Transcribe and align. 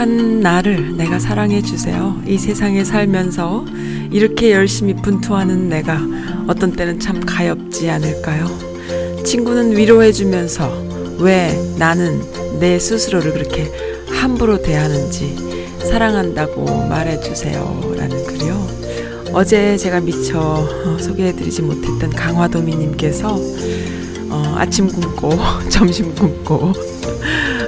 부족한 0.00 0.40
나를 0.40 0.96
내가 0.96 1.18
사랑해 1.18 1.60
주세요. 1.60 2.18
이 2.26 2.38
세상에 2.38 2.84
살면서 2.84 3.66
이렇게 4.10 4.52
열심히 4.52 4.94
분투하는 4.94 5.68
내가 5.68 6.00
어떤 6.46 6.72
때는 6.72 6.98
참 6.98 7.20
가엽지 7.20 7.90
않을까요? 7.90 8.46
친구는 9.24 9.76
위로해 9.76 10.10
주면서 10.10 10.72
왜 11.18 11.52
나는 11.78 12.22
내 12.58 12.78
스스로를 12.78 13.34
그렇게 13.34 13.70
함부로 14.08 14.62
대하는지 14.62 15.36
사랑한다고 15.90 16.86
말해 16.88 17.20
주세요. 17.20 17.80
라는 17.96 18.24
글이요. 18.24 18.68
어제 19.32 19.76
제가 19.76 20.00
미처 20.00 20.66
소개해 20.98 21.36
드리지 21.36 21.62
못했던 21.62 22.08
강화도미님께서 22.10 23.38
어, 24.30 24.54
아침 24.56 24.88
굶고 24.88 25.30
점심 25.68 26.14
굶고 26.14 26.89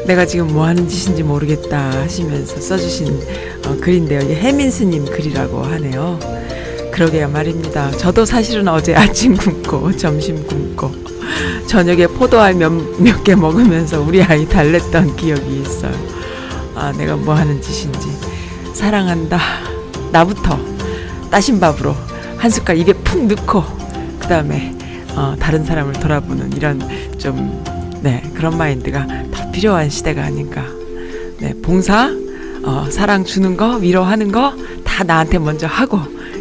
내가 0.06 0.26
지금 0.26 0.48
뭐 0.48 0.66
하는 0.66 0.88
짓인지 0.88 1.22
모르겠다 1.22 1.90
하시면서 2.02 2.60
써주신 2.60 3.20
어, 3.66 3.76
글인데요. 3.80 4.20
이게 4.20 4.34
해민스님 4.34 5.04
글이라고 5.06 5.62
하네요. 5.62 6.18
그러게요 6.92 7.28
말입니다. 7.28 7.90
저도 7.92 8.24
사실은 8.24 8.68
어제 8.68 8.94
아침 8.94 9.34
굶고 9.36 9.96
점심 9.96 10.44
굶고 10.46 10.90
저녁에 11.66 12.06
포도알 12.06 12.54
몇 12.54 13.24
개 13.24 13.34
먹으면서 13.34 14.00
우리 14.02 14.22
아이 14.22 14.46
달랬던 14.46 15.16
기억이 15.16 15.60
있어요. 15.62 15.92
아 16.74 16.92
내가 16.92 17.16
뭐 17.16 17.34
하는 17.34 17.60
짓인지 17.62 18.08
사랑한다. 18.74 19.38
나부터 20.10 20.58
따신 21.30 21.58
밥으로 21.60 21.94
한 22.36 22.50
숟갈 22.50 22.76
입에 22.76 22.92
푹 22.92 23.24
넣고 23.26 23.62
그 24.18 24.26
다음에 24.28 24.74
어, 25.14 25.34
다른 25.38 25.64
사람을 25.64 25.94
돌아보는 25.94 26.52
이런 26.54 26.80
좀 27.18 27.62
네, 28.02 28.22
그런 28.34 28.58
마인드가 28.58 29.06
더 29.30 29.31
필요한 29.52 29.90
시대가 29.90 30.24
아닌가. 30.24 30.64
네, 31.38 31.54
봉사, 31.62 32.10
어, 32.64 32.86
사랑 32.90 33.24
주는 33.24 33.56
거, 33.56 33.76
위로하는 33.76 34.32
거 34.32 34.72
다 34.92 35.04
나한테 35.04 35.38
먼저 35.38 35.66
하고 35.66 35.98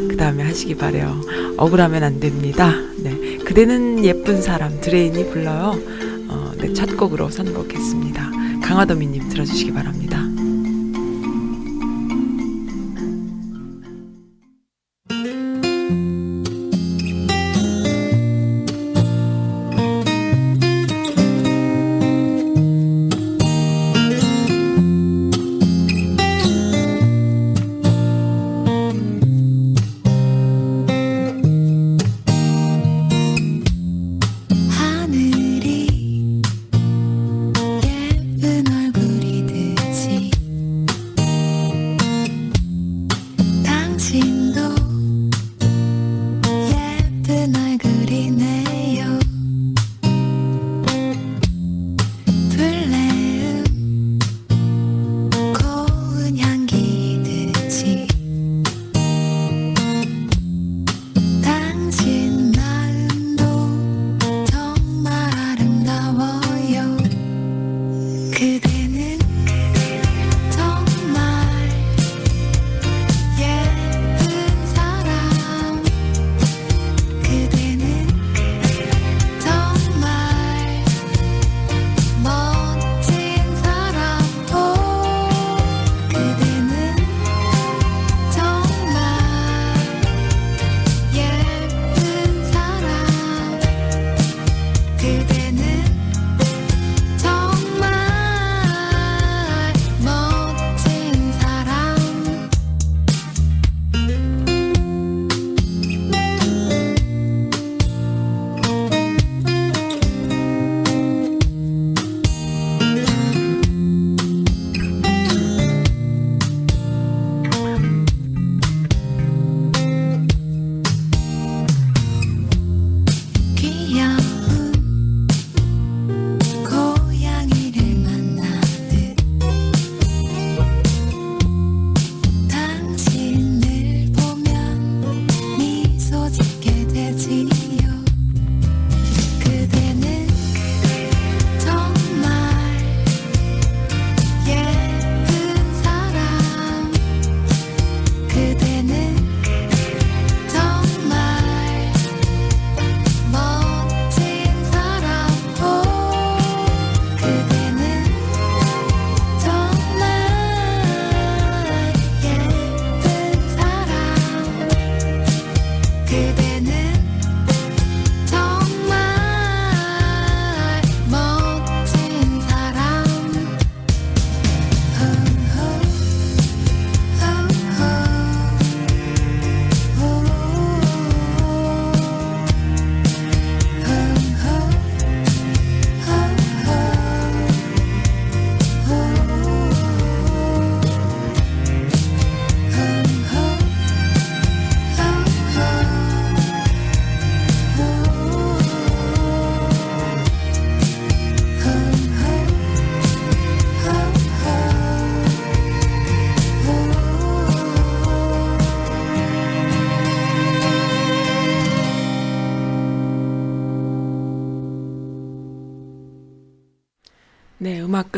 그 0.10 0.18
다음에 0.18 0.44
하시기 0.44 0.76
바래요. 0.76 1.22
억울하면 1.56 2.04
안 2.04 2.20
됩니다. 2.20 2.76
네, 2.98 3.38
그대는 3.38 4.04
예쁜 4.04 4.42
사람 4.42 4.82
드레인이 4.82 5.30
불러요. 5.30 5.80
어, 6.28 6.52
네, 6.58 6.74
첫 6.74 6.98
곡으로 6.98 7.30
선곡했습니다. 7.30 8.32
강화도미님 8.62 9.30
들어주시기 9.30 9.72
바랍니다. 9.72 10.20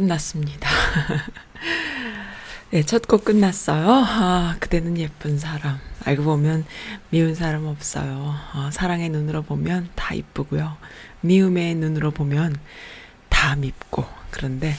끝났습니다. 0.03 0.69
네, 2.71 2.83
첫 2.85 3.03
곡 3.07 3.23
끝났어요. 3.25 3.89
아, 3.89 4.55
그대는 4.59 4.97
예쁜 4.97 5.37
사람. 5.39 5.79
알고 6.03 6.23
보면 6.23 6.65
미운 7.09 7.35
사람 7.35 7.65
없어요. 7.65 8.35
어, 8.53 8.69
사랑의 8.71 9.09
눈으로 9.09 9.43
보면 9.43 9.89
다 9.95 10.13
이쁘고요. 10.13 10.75
미움의 11.21 11.75
눈으로 11.75 12.11
보면 12.11 12.55
다 13.29 13.55
밉고. 13.55 14.05
그런데, 14.31 14.75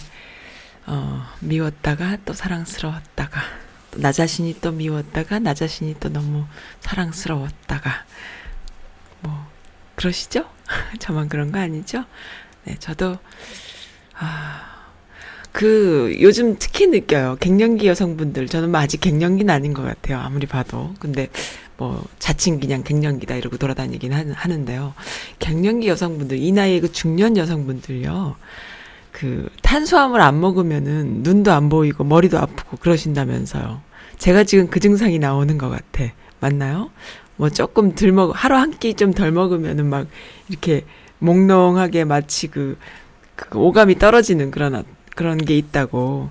어, 0.86 1.26
미웠다가 1.40 2.18
또 2.26 2.32
사랑스러웠다가, 2.34 3.40
또 3.92 4.00
나 4.00 4.12
자신이 4.12 4.60
또 4.60 4.72
미웠다가, 4.72 5.38
나 5.38 5.54
자신이 5.54 5.96
또 6.00 6.08
너무 6.10 6.44
사랑스러웠다가, 6.80 8.04
뭐, 9.20 9.46
그러시죠? 9.94 10.50
저만 10.98 11.28
그런 11.30 11.50
거 11.52 11.60
아니죠? 11.60 12.04
네, 12.64 12.76
저도, 12.78 13.16
아, 14.16 14.73
그, 15.54 16.16
요즘 16.20 16.56
특히 16.58 16.88
느껴요. 16.88 17.36
갱년기 17.38 17.86
여성분들. 17.86 18.48
저는 18.48 18.72
뭐 18.72 18.80
아직 18.80 19.00
갱년기는 19.00 19.54
아닌 19.54 19.72
것 19.72 19.82
같아요. 19.84 20.18
아무리 20.18 20.46
봐도. 20.48 20.92
근데, 20.98 21.28
뭐, 21.76 22.04
자칭 22.18 22.58
그냥 22.58 22.82
갱년기다 22.82 23.36
이러고 23.36 23.56
돌아다니긴 23.56 24.12
하, 24.12 24.24
하는데요. 24.34 24.94
갱년기 25.38 25.86
여성분들, 25.86 26.38
이 26.38 26.50
나이에 26.50 26.80
그 26.80 26.90
중년 26.90 27.36
여성분들요. 27.36 28.34
그, 29.12 29.48
탄수화물 29.62 30.20
안 30.22 30.40
먹으면은 30.40 31.22
눈도 31.22 31.52
안 31.52 31.68
보이고 31.68 32.02
머리도 32.02 32.36
아프고 32.36 32.76
그러신다면서요. 32.78 33.80
제가 34.18 34.42
지금 34.42 34.66
그 34.68 34.80
증상이 34.80 35.20
나오는 35.20 35.56
것 35.56 35.68
같아. 35.70 36.12
맞나요? 36.40 36.90
뭐 37.36 37.48
조금 37.50 37.94
덜 37.94 38.10
먹, 38.10 38.32
하루 38.34 38.56
한 38.56 38.72
끼 38.72 38.94
좀 38.94 39.12
덜 39.12 39.30
먹으면은 39.30 39.86
막 39.86 40.08
이렇게 40.48 40.84
몽롱하게 41.20 42.04
마치 42.06 42.48
그, 42.48 42.76
그 43.36 43.56
오감이 43.58 43.98
떨어지는 44.00 44.50
그런 44.50 44.84
그런 45.14 45.38
게 45.38 45.56
있다고 45.56 46.30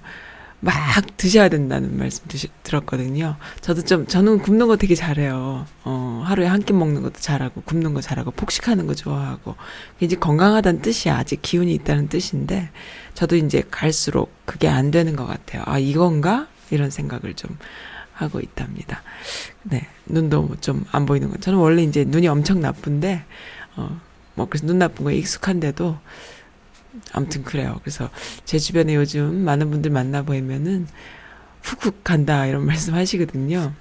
막 0.59 0.73
드셔야 1.17 1.49
된다는 1.49 1.97
말씀 1.97 2.23
드시, 2.29 2.47
들었거든요. 2.63 3.35
저도 3.59 3.81
좀, 3.83 4.07
저는 4.07 4.39
굽는 4.39 4.67
거 4.67 4.77
되게 4.77 4.95
잘해요. 4.95 5.65
어, 5.83 6.23
하루에 6.25 6.47
한 6.47 6.61
끼 6.61 6.71
먹는 6.71 7.01
것도 7.01 7.15
잘하고, 7.19 7.61
굽는 7.63 7.93
거 7.93 7.99
잘하고, 7.99 8.31
폭식하는 8.31 8.87
거 8.87 8.93
좋아하고. 8.95 9.57
이제 9.99 10.15
건강하다는 10.15 10.81
뜻이야. 10.81 11.17
아직 11.17 11.41
기운이 11.41 11.73
있다는 11.73 12.07
뜻인데, 12.07 12.69
저도 13.13 13.35
이제 13.35 13.61
갈수록 13.69 14.31
그게 14.45 14.69
안 14.69 14.89
되는 14.89 15.17
것 15.17 15.25
같아요. 15.25 15.63
아, 15.65 15.79
이건가? 15.79 16.47
이런 16.69 16.89
생각을 16.89 17.33
좀 17.33 17.57
하고 18.13 18.39
있답니다. 18.39 19.03
네. 19.63 19.85
눈도 20.05 20.55
좀 20.61 20.85
안 20.93 21.05
보이는 21.05 21.29
거. 21.29 21.35
저는 21.39 21.59
원래 21.59 21.83
이제 21.83 22.05
눈이 22.05 22.29
엄청 22.29 22.61
나쁜데, 22.61 23.25
어, 23.75 23.99
뭐, 24.35 24.47
그래서 24.47 24.65
눈 24.65 24.79
나쁜 24.79 25.03
거에 25.03 25.15
익숙한데도, 25.17 25.97
아무튼 27.13 27.43
그래요. 27.43 27.79
그래서 27.83 28.09
제 28.45 28.59
주변에 28.59 28.95
요즘 28.95 29.43
많은 29.43 29.69
분들 29.71 29.91
만나보면은 29.91 30.87
훅훅 31.61 32.03
간다 32.03 32.45
이런 32.45 32.65
말씀 32.67 32.93
하시거든요. 32.95 33.73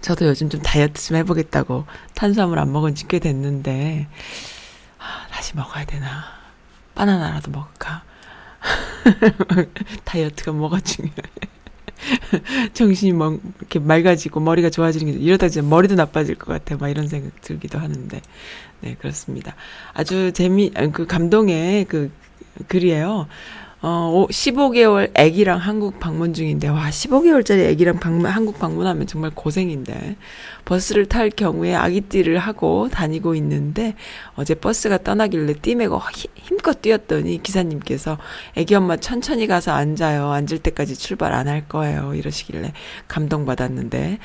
저도 0.00 0.26
요즘 0.26 0.48
좀 0.48 0.62
다이어트 0.62 1.02
좀 1.02 1.16
해보겠다고 1.16 1.84
탄수화물 2.14 2.58
안 2.58 2.72
먹은 2.72 2.94
지 2.94 3.06
꽤 3.08 3.18
됐는데, 3.18 4.06
아, 4.98 5.26
다시 5.30 5.56
먹어야 5.56 5.84
되나. 5.84 6.24
바나나라도 6.94 7.50
먹을까. 7.50 8.02
다이어트가 10.04 10.52
뭐가 10.52 10.80
중요해. 10.80 11.12
정신이 12.74 13.12
막 13.12 13.38
이렇게 13.58 13.78
맑아지고 13.78 14.40
머리가 14.40 14.70
좋아지는 14.70 15.12
게 15.12 15.18
이러다 15.18 15.46
이제 15.46 15.60
머리도 15.62 15.94
나빠질 15.94 16.36
것 16.36 16.46
같아. 16.46 16.76
막 16.76 16.88
이런 16.88 17.08
생각 17.08 17.40
들기도 17.40 17.78
하는데. 17.78 18.20
네, 18.80 18.96
그렇습니다. 19.00 19.54
아주 19.92 20.32
재미, 20.32 20.70
그 20.92 21.06
감동의 21.06 21.86
그 21.86 22.10
글이에요. 22.68 23.26
어, 23.80 24.26
15개월 24.28 25.16
아기랑 25.16 25.58
한국 25.58 26.00
방문 26.00 26.34
중인데, 26.34 26.66
와, 26.66 26.90
15개월짜리 26.90 27.70
아기랑 27.70 28.00
방문, 28.00 28.26
한국 28.26 28.58
방문하면 28.58 29.06
정말 29.06 29.30
고생인데, 29.32 30.16
버스를 30.64 31.06
탈 31.06 31.30
경우에 31.30 31.76
아기띠를 31.76 32.38
하고 32.38 32.88
다니고 32.88 33.36
있는데, 33.36 33.94
어제 34.34 34.54
버스가 34.56 34.98
떠나길래 34.98 35.54
띠매고 35.62 36.00
힘껏 36.34 36.82
뛰었더니 36.82 37.40
기사님께서 37.40 38.18
아기 38.56 38.74
엄마 38.74 38.96
천천히 38.96 39.46
가서 39.46 39.70
앉아요. 39.72 40.28
앉을 40.32 40.58
때까지 40.58 40.96
출발 40.96 41.32
안 41.32 41.46
할 41.46 41.68
거예요. 41.68 42.14
이러시길래 42.14 42.72
감동받았는데, 43.06 44.18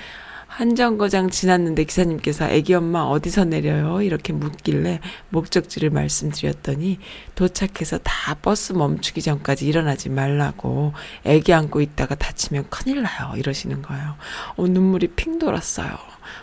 한 0.56 0.76
정거장 0.76 1.32
지났는데 1.32 1.84
기사님께서 1.86 2.48
애기 2.48 2.76
엄마 2.76 3.02
어디서 3.02 3.46
내려요? 3.46 4.04
이렇게 4.04 4.34
묻길래 4.34 5.00
목적지를 5.30 5.90
말씀드렸더니 5.90 7.00
도착해서 7.34 7.98
다 8.04 8.36
버스 8.36 8.72
멈추기 8.74 9.24
전까지 9.24 9.66
일어나지 9.66 10.10
말라고 10.10 10.94
애기 11.24 11.54
안고 11.54 11.82
있다가 11.82 12.14
다치면 12.14 12.68
큰일 12.70 13.02
나요. 13.02 13.34
이러시는 13.36 13.82
거예요. 13.82 14.14
어, 14.56 14.68
눈물이 14.68 15.08
핑 15.16 15.40
돌았어요. 15.40 15.98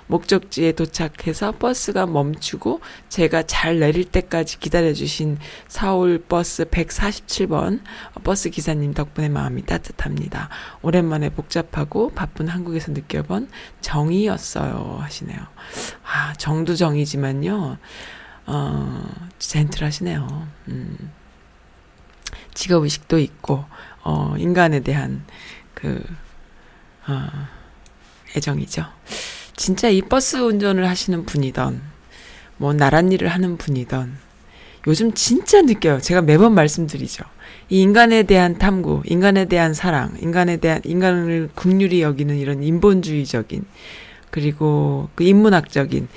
목적지에 0.06 0.73
도착해서 0.73 1.53
버스가 1.53 2.06
멈추고 2.06 2.81
제가 3.09 3.44
잘 3.44 3.79
내릴 3.79 4.05
때까지 4.05 4.59
기다려주신 4.61 5.38
서울 5.69 6.19
버스 6.19 6.65
147번 6.65 7.81
버스 8.25 8.50
기사님 8.50 8.94
덕분에 8.94 9.29
마음이 9.29 9.65
따뜻합니다. 9.67 10.49
오랜만에 10.82 11.31
복잡하고 11.31 12.11
바쁜 12.11 12.49
한국에서 12.49 12.93
느껴본 12.93 13.49
정이었어요. 13.81 14.99
하시네요. 15.01 15.39
아, 16.05 16.32
정도 16.34 16.75
정이지만요. 16.75 17.79
어, 18.46 19.10
젠틀하시네요. 19.39 20.49
음. 20.69 21.13
직업의식도 22.55 23.19
있고, 23.19 23.65
어, 24.03 24.34
인간에 24.39 24.81
대한 24.81 25.25
그, 25.75 26.05
어, 27.06 27.29
애정이죠. 28.37 28.84
진짜 29.60 29.90
이 29.90 30.00
버스 30.00 30.38
운전을 30.38 30.88
하시는 30.88 31.26
분이던, 31.26 31.82
뭐, 32.56 32.72
나란 32.72 33.12
일을 33.12 33.29
하는 33.29 33.58
분이던, 33.58 34.17
요즘 34.86 35.12
진짜 35.12 35.60
느껴요. 35.60 36.00
제가 36.00 36.22
매번 36.22 36.55
말씀드리죠. 36.55 37.24
이 37.69 37.82
인간에 37.82 38.22
대한 38.22 38.56
탐구, 38.56 39.02
인간에 39.05 39.44
대한 39.44 39.74
사랑, 39.74 40.17
인간에 40.22 40.56
대한, 40.56 40.81
인간을 40.82 41.50
국률이 41.55 42.00
여기는 42.00 42.38
이런 42.38 42.62
인본주의적인, 42.62 43.67
그리고 44.31 45.10
그 45.14 45.24
인문학적인, 45.24 46.08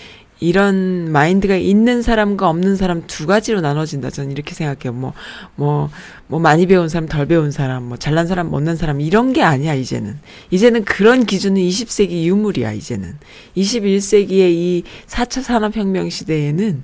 이런 0.43 1.09
마인드가 1.11 1.55
있는 1.55 2.01
사람과 2.01 2.49
없는 2.49 2.75
사람 2.75 3.03
두 3.07 3.25
가지로 3.25 3.61
나눠진다. 3.61 4.09
저는 4.09 4.31
이렇게 4.31 4.53
생각해요. 4.53 4.91
뭐, 4.91 5.13
뭐, 5.55 5.89
뭐 6.27 6.39
많이 6.39 6.67
배운 6.67 6.89
사람, 6.89 7.07
덜 7.07 7.25
배운 7.25 7.51
사람, 7.51 7.83
뭐 7.83 7.97
잘난 7.97 8.27
사람, 8.27 8.49
못난 8.49 8.75
사람, 8.75 8.99
이런 8.99 9.31
게 9.31 9.41
아니야, 9.41 9.73
이제는. 9.73 10.19
이제는 10.51 10.83
그런 10.83 11.25
기준은 11.25 11.61
20세기 11.61 12.25
유물이야, 12.25 12.73
이제는. 12.73 13.15
21세기의 13.55 14.51
이 14.51 14.83
4차 15.07 15.41
산업혁명 15.41 16.09
시대에는 16.09 16.83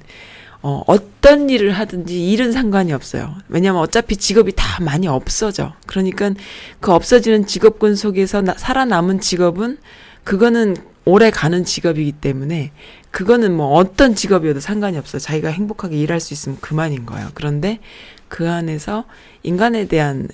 어, 0.62 0.84
어떤 0.88 1.50
일을 1.50 1.72
하든지 1.72 2.32
일은 2.32 2.54
상관이 2.54 2.94
없어요. 2.94 3.36
왜냐면 3.50 3.82
어차피 3.82 4.16
직업이 4.16 4.54
다 4.56 4.82
많이 4.82 5.08
없어져. 5.08 5.74
그러니까 5.86 6.32
그 6.80 6.94
없어지는 6.94 7.46
직업군 7.46 7.96
속에서 7.96 8.42
나, 8.42 8.54
살아남은 8.54 9.20
직업은 9.20 9.78
그거는 10.24 10.76
오래 11.06 11.32
가는 11.32 11.64
직업이기 11.64 12.14
때문에 12.14 12.72
그거는 13.12 13.56
뭐 13.56 13.74
어떤 13.74 14.16
직업이어도 14.16 14.60
상관이 14.60 14.98
없어요. 14.98 15.20
자기가 15.20 15.50
행복하게 15.50 15.98
일할 15.98 16.20
수 16.20 16.34
있으면 16.34 16.58
그만인 16.62 17.06
거예요. 17.06 17.30
그런데 17.34 17.80
그 18.28 18.50
안에서 18.50 19.06
인간에 19.44 19.88
대한 19.88 20.28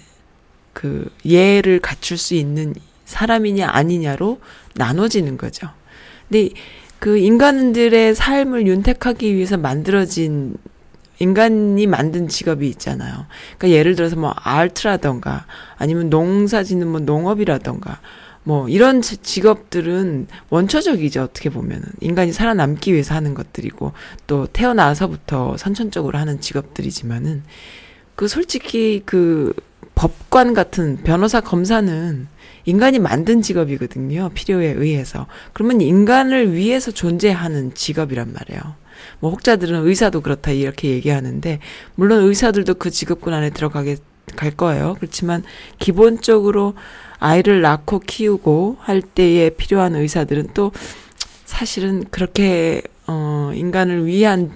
그 0.74 1.10
예를 1.26 1.80
갖출 1.80 2.18
수 2.18 2.34
있는 2.34 2.74
사람이냐 3.06 3.70
아니냐로 3.70 4.40
나눠지는 4.76 5.38
거죠. 5.38 5.70
근데 6.28 6.50
그 7.00 7.18
인간들의 7.18 8.16
삶을 8.16 8.68
윤택하기 8.68 9.36
위해서 9.36 9.58
만들어진 9.58 10.58
인간이 11.20 11.88
만든 11.88 12.28
직업이 12.28 12.68
있잖아요. 12.70 13.28
그러니까 13.58 13.70
예를 13.70 13.96
들어서 13.96 14.18
뭐 14.18 14.34
아트라던가 14.36 15.46
아니면 15.78 16.10
농사 16.10 16.64
짓는 16.64 16.88
뭐 16.88 17.00
농업이라던가 17.00 18.02
뭐 18.46 18.70
이런 18.70 19.02
직업들은 19.02 20.28
원초적이죠 20.50 21.24
어떻게 21.24 21.50
보면은. 21.50 21.84
인간이 22.00 22.32
살아남기 22.32 22.94
위해서 22.94 23.16
하는 23.16 23.34
것들이고 23.34 23.92
또 24.28 24.48
태어나서부터 24.48 25.58
선천적으로 25.58 26.20
하는 26.20 26.40
직업들이지만은 26.40 27.44
그 28.16 28.28
솔직히 28.28 29.02
그 29.06 29.54
법관 29.96 30.54
같은 30.54 30.98
변호사 31.04 31.42
검사는 31.42 32.28
인간이 32.66 33.00
만든 33.00 33.42
직업이거든요 33.42 34.30
필요에 34.36 34.68
의해서. 34.74 35.26
그러면 35.54 35.82
인간을 35.82 36.54
위해서 36.54 36.92
존재하는 36.92 37.74
직업이란 37.74 38.32
말이에요. 38.32 38.62
뭐 39.20 39.32
혹자들은 39.32 39.88
의사도 39.88 40.22
그렇다 40.22 40.52
이렇게 40.52 40.90
얘기하는데 40.90 41.60
물론 41.96 42.24
의사들도 42.28 42.76
그 42.76 42.92
직업군 42.92 43.34
안에 43.34 43.50
들어가게 43.50 43.98
갈 44.36 44.52
거예요 44.52 44.96
그렇지만 45.00 45.44
기본적으로 45.80 46.74
아이를 47.20 47.62
낳고 47.62 48.00
키우고 48.00 48.78
할 48.80 49.02
때에 49.02 49.50
필요한 49.52 49.96
의사들은 49.96 50.50
또 50.54 50.72
사실은 51.46 52.04
그렇게 52.12 52.82
어 53.08 53.52
인간을 53.54 54.06
위한 54.08 54.52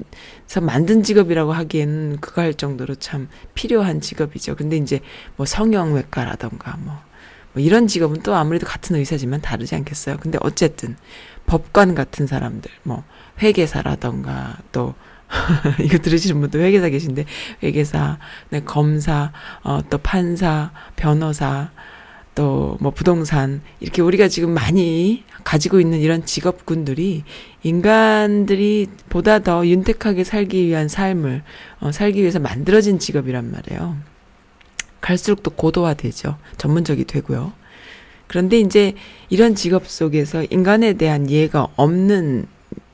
그래서 0.49 0.61
만든 0.61 1.03
직업이라고 1.03 1.53
하기에는 1.53 2.17
그거 2.21 2.41
할 2.41 2.55
정도로 2.55 2.95
참 2.95 3.29
필요한 3.53 4.01
직업이죠. 4.01 4.55
근데 4.55 4.77
이제 4.77 4.99
뭐 5.35 5.45
성형외과라던가 5.45 6.77
뭐, 6.79 6.95
뭐 7.53 7.61
이런 7.61 7.85
직업은 7.85 8.23
또 8.23 8.33
아무래도 8.33 8.65
같은 8.65 8.95
의사지만 8.95 9.41
다르지 9.41 9.75
않겠어요. 9.75 10.17
근데 10.19 10.39
어쨌든 10.41 10.95
법관 11.45 11.93
같은 11.93 12.25
사람들, 12.25 12.71
뭐 12.81 13.03
회계사라던가 13.39 14.57
또 14.71 14.95
이거 15.83 15.98
들으시는 15.98 16.41
분도 16.41 16.59
회계사 16.59 16.89
계신데 16.89 17.25
회계사, 17.63 18.17
네, 18.50 18.62
검사, 18.62 19.31
어, 19.63 19.79
또 19.89 19.98
판사, 20.00 20.71
변호사, 20.95 21.69
또 22.36 22.77
뭐 22.79 22.91
부동산 22.91 23.62
이렇게 23.81 24.01
우리가 24.01 24.29
지금 24.29 24.51
많이 24.51 25.25
가지고 25.43 25.81
있는 25.81 26.00
이런 26.00 26.25
직업군들이 26.25 27.24
인간들이 27.63 28.88
보다 29.09 29.39
더 29.39 29.67
윤택하게 29.67 30.24
살기 30.24 30.65
위한 30.67 30.88
삶을 30.88 31.43
어, 31.81 31.91
살기 31.91 32.21
위해서 32.21 32.39
만들어진 32.39 32.98
직업이란 32.98 33.51
말이에요. 33.51 33.98
갈수록 35.01 35.43
또 35.43 35.51
고도화되죠. 35.51 36.38
전문적이 36.57 37.05
되고요. 37.05 37.51
그런데 38.27 38.59
이제 38.59 38.93
이런 39.29 39.55
직업 39.55 39.88
속에서 39.88 40.45
인간에 40.50 40.93
대한 40.93 41.29
이해가 41.29 41.67
없는 41.75 42.48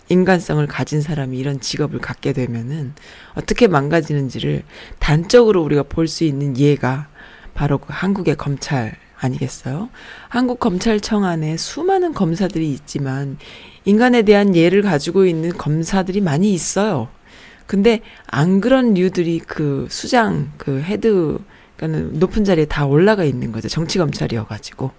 인간성을 0.10 0.66
가진 0.68 1.02
사람이 1.02 1.38
이런 1.38 1.60
직업을 1.60 2.00
갖게 2.00 2.34
되면은 2.34 2.94
어떻게 3.34 3.68
망가지는지를 3.68 4.64
단적으로 5.00 5.64
우리가 5.64 5.84
볼 5.84 6.08
수 6.08 6.24
있는 6.24 6.58
예가 6.58 7.08
바로 7.54 7.78
그 7.80 7.88
한국의 7.90 8.36
검찰 8.36 8.96
아니겠어요? 9.18 9.90
한국 10.30 10.60
검찰청 10.60 11.24
안에 11.24 11.58
수많은 11.58 12.14
검사들이 12.14 12.72
있지만 12.72 13.38
인간에 13.86 14.22
대한 14.22 14.56
예를 14.56 14.82
가지고 14.82 15.26
있는 15.26 15.50
검사들이 15.58 16.22
많이 16.22 16.54
있어요. 16.54 17.08
근데 17.66 18.02
안 18.28 18.62
그런 18.62 18.94
류들이 18.94 19.40
그 19.40 19.88
수장, 19.90 20.52
그 20.58 20.82
head, 20.82 21.40
그러니까는 21.78 22.20
높은 22.20 22.44
자리에 22.44 22.66
다 22.66 22.86
올라가 22.86 23.24
있는 23.24 23.52
거죠. 23.52 23.68
정치 23.68 23.98
검찰이어 23.98 24.46
가지고. 24.46 24.92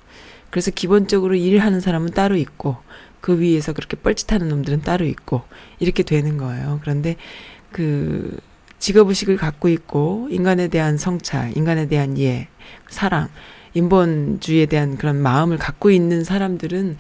그래서 0.51 0.71
기본적으로 0.71 1.35
일하는 1.35 1.81
사람은 1.81 2.11
따로 2.11 2.37
있고 2.37 2.77
그 3.27 3.41
위에서 3.41 3.73
그렇게 3.73 3.97
뻘짓하는 3.97 4.49
놈들은 4.49 4.83
따로 4.83 5.05
있고 5.05 5.43
이렇게 5.81 6.05
되는 6.05 6.37
거예요. 6.37 6.79
그런데 6.81 7.17
그 7.73 8.39
직업의식을 8.79 9.37
갖고 9.37 9.69
있고 9.69 10.29
인간에 10.31 10.69
대한 10.69 10.97
성찰, 10.97 11.57
인간에 11.57 11.89
대한 11.89 12.17
이해, 12.17 12.47
사랑, 12.89 13.29
인본주의에 13.75 14.67
대한 14.67 14.97
그런 14.97 15.17
마음을 15.17 15.59
갖고 15.59 15.91
있는 15.91 16.23
사람들은 16.23 16.99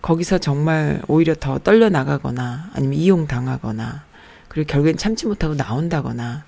거기서 0.00 0.38
정말 0.38 1.02
오히려 1.06 1.34
더 1.34 1.58
떨려 1.58 1.90
나가거나 1.90 2.70
아니면 2.72 2.94
이용당하거나 2.98 4.04
그리고 4.48 4.66
결국엔 4.68 4.96
참지 4.96 5.26
못하고 5.26 5.54
나온다거나 5.54 6.44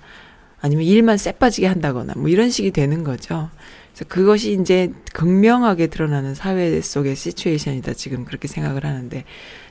아니면 0.61 0.83
일만 0.83 1.19
쎄 1.19 1.31
빠지게 1.33 1.67
한다거나 1.67 2.13
뭐 2.17 2.27
이런 2.27 2.49
식이 2.49 2.71
되는 2.71 3.03
거죠. 3.03 3.51
그래서 4.01 4.05
그것이 4.07 4.53
이제 4.59 4.91
극명하게 5.13 5.87
드러나는 5.87 6.33
사회 6.33 6.81
속의 6.81 7.15
시츄에이션이다 7.15 7.93
지금 7.93 8.25
그렇게 8.25 8.47
생각을 8.47 8.85
하는데 8.85 9.23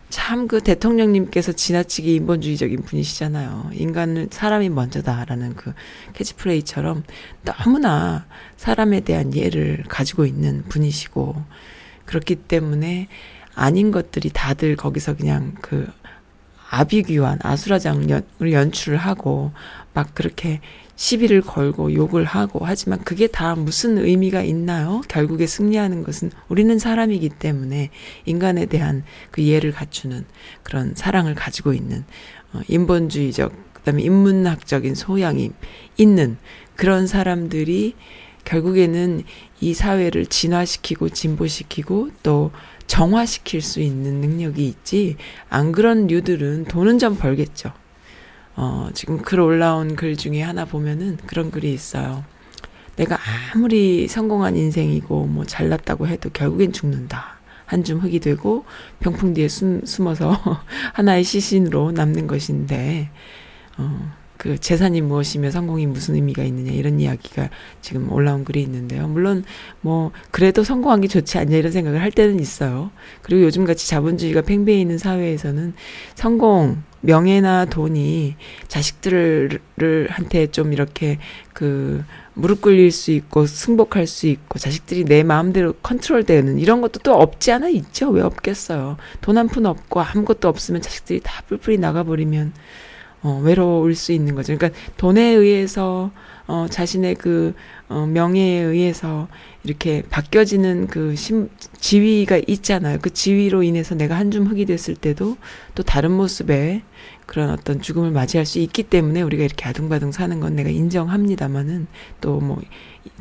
참 0.08 0.48
그 0.48 0.60
대통령님께서 0.60 1.52
지나치게 1.52 2.14
인본주의적인 2.14 2.82
분이시잖아요. 2.82 3.70
인간은 3.72 4.28
사람이 4.32 4.68
먼저다라는 4.70 5.54
그 5.54 5.72
캐치프레이처럼 6.14 7.04
너무나 7.44 8.26
사람에 8.56 9.00
대한 9.00 9.32
이해를 9.32 9.84
가지고 9.88 10.24
있는 10.26 10.64
분이시고 10.68 11.36
그렇기 12.06 12.36
때문에 12.36 13.06
아닌 13.54 13.92
것들이 13.92 14.30
다들 14.32 14.74
거기서 14.74 15.16
그냥 15.16 15.54
그 15.60 15.86
아비규환 16.70 17.38
아수라장을 17.42 18.22
연출을 18.52 18.98
하고 18.98 19.52
막 19.92 20.14
그렇게 20.14 20.60
시비를 21.00 21.40
걸고 21.40 21.94
욕을 21.94 22.26
하고 22.26 22.60
하지만 22.62 22.98
그게 22.98 23.26
다 23.26 23.54
무슨 23.54 23.96
의미가 23.96 24.42
있나요? 24.42 25.00
결국에 25.08 25.46
승리하는 25.46 26.04
것은 26.04 26.30
우리는 26.48 26.78
사람이기 26.78 27.30
때문에 27.30 27.88
인간에 28.26 28.66
대한 28.66 29.02
그 29.30 29.40
이해를 29.40 29.72
갖추는 29.72 30.26
그런 30.62 30.92
사랑을 30.94 31.34
가지고 31.34 31.72
있는 31.72 32.04
어, 32.52 32.60
인본주의적 32.68 33.72
그다음에 33.72 34.02
인문학적인 34.02 34.94
소양이 34.94 35.52
있는 35.96 36.36
그런 36.76 37.06
사람들이 37.06 37.94
결국에는 38.44 39.22
이 39.62 39.72
사회를 39.72 40.26
진화시키고 40.26 41.08
진보시키고 41.08 42.10
또 42.22 42.50
정화시킬 42.86 43.62
수 43.62 43.80
있는 43.80 44.20
능력이 44.20 44.66
있지 44.66 45.16
안 45.48 45.72
그런 45.72 46.08
류들은 46.08 46.64
돈은 46.66 46.98
좀 46.98 47.16
벌겠죠. 47.16 47.72
어, 48.62 48.90
지금 48.92 49.22
글 49.22 49.40
올라온 49.40 49.96
글 49.96 50.18
중에 50.18 50.42
하나 50.42 50.66
보면은 50.66 51.16
그런 51.26 51.50
글이 51.50 51.72
있어요. 51.72 52.22
내가 52.96 53.18
아무리 53.54 54.06
성공한 54.06 54.54
인생이고 54.54 55.24
뭐 55.24 55.46
잘났다고 55.46 56.06
해도 56.06 56.28
결국엔 56.28 56.72
죽는다. 56.72 57.38
한 57.64 57.82
줌 57.84 58.00
흙이 58.00 58.18
되고 58.20 58.66
병풍 58.98 59.32
뒤에 59.32 59.48
숨, 59.48 59.86
숨어서 59.86 60.36
하나의 60.92 61.24
시신으로 61.24 61.92
남는 61.92 62.26
것인데 62.26 63.08
어, 63.78 64.12
그 64.40 64.58
재산이 64.58 65.02
무엇이며 65.02 65.50
성공이 65.50 65.86
무슨 65.86 66.14
의미가 66.14 66.44
있느냐 66.44 66.72
이런 66.72 66.98
이야기가 66.98 67.50
지금 67.82 68.10
올라온 68.10 68.42
글이 68.42 68.62
있는데요. 68.62 69.06
물론 69.06 69.44
뭐 69.82 70.12
그래도 70.30 70.64
성공한 70.64 71.02
게 71.02 71.08
좋지 71.08 71.36
않냐 71.36 71.58
이런 71.58 71.70
생각을 71.70 72.00
할 72.00 72.10
때는 72.10 72.40
있어요. 72.40 72.90
그리고 73.20 73.42
요즘 73.42 73.66
같이 73.66 73.86
자본주의가 73.86 74.40
팽배해 74.40 74.80
있는 74.80 74.96
사회에서는 74.96 75.74
성공 76.14 76.82
명예나 77.02 77.66
돈이 77.66 78.36
자식들을 78.66 79.60
한테 80.08 80.46
좀 80.46 80.72
이렇게 80.72 81.18
그 81.52 82.02
무릎 82.32 82.62
꿇릴 82.62 82.92
수 82.92 83.10
있고 83.10 83.44
승복할 83.44 84.06
수 84.06 84.26
있고 84.26 84.58
자식들이 84.58 85.04
내 85.04 85.22
마음대로 85.22 85.74
컨트롤되는 85.82 86.58
이런 86.58 86.80
것도 86.80 87.00
또 87.00 87.12
없지 87.14 87.52
않아 87.52 87.68
있죠. 87.68 88.08
왜 88.08 88.22
없겠어요. 88.22 88.96
돈 89.20 89.36
한 89.36 89.48
푼 89.48 89.66
없고 89.66 90.00
아무것도 90.00 90.48
없으면 90.48 90.80
자식들이 90.80 91.20
다 91.22 91.42
뿔뿔이 91.46 91.76
나가버리면 91.76 92.54
어, 93.22 93.40
외로울 93.42 93.94
수 93.94 94.12
있는 94.12 94.34
거죠. 94.34 94.56
그러니까 94.56 94.78
돈에 94.96 95.22
의해서 95.22 96.10
어, 96.46 96.66
자신의 96.68 97.16
그 97.16 97.54
어, 97.88 98.06
명예에 98.06 98.62
의해서 98.62 99.28
이렇게 99.62 100.02
바뀌어지는 100.10 100.86
그 100.86 101.14
심, 101.16 101.48
지위가 101.78 102.40
있잖아요. 102.46 102.98
그 103.00 103.10
지위로 103.12 103.62
인해서 103.62 103.94
내가 103.94 104.16
한줌 104.16 104.46
흙이 104.46 104.64
됐을 104.64 104.94
때도 104.94 105.36
또 105.74 105.82
다른 105.82 106.12
모습의 106.12 106.82
그런 107.26 107.50
어떤 107.50 107.80
죽음을 107.80 108.10
맞이할 108.10 108.44
수 108.46 108.58
있기 108.58 108.84
때문에 108.84 109.22
우리가 109.22 109.44
이렇게 109.44 109.68
아둥바둥 109.68 110.10
사는 110.12 110.40
건 110.40 110.56
내가 110.56 110.70
인정합니다만은 110.70 111.86
또 112.20 112.40
뭐 112.40 112.60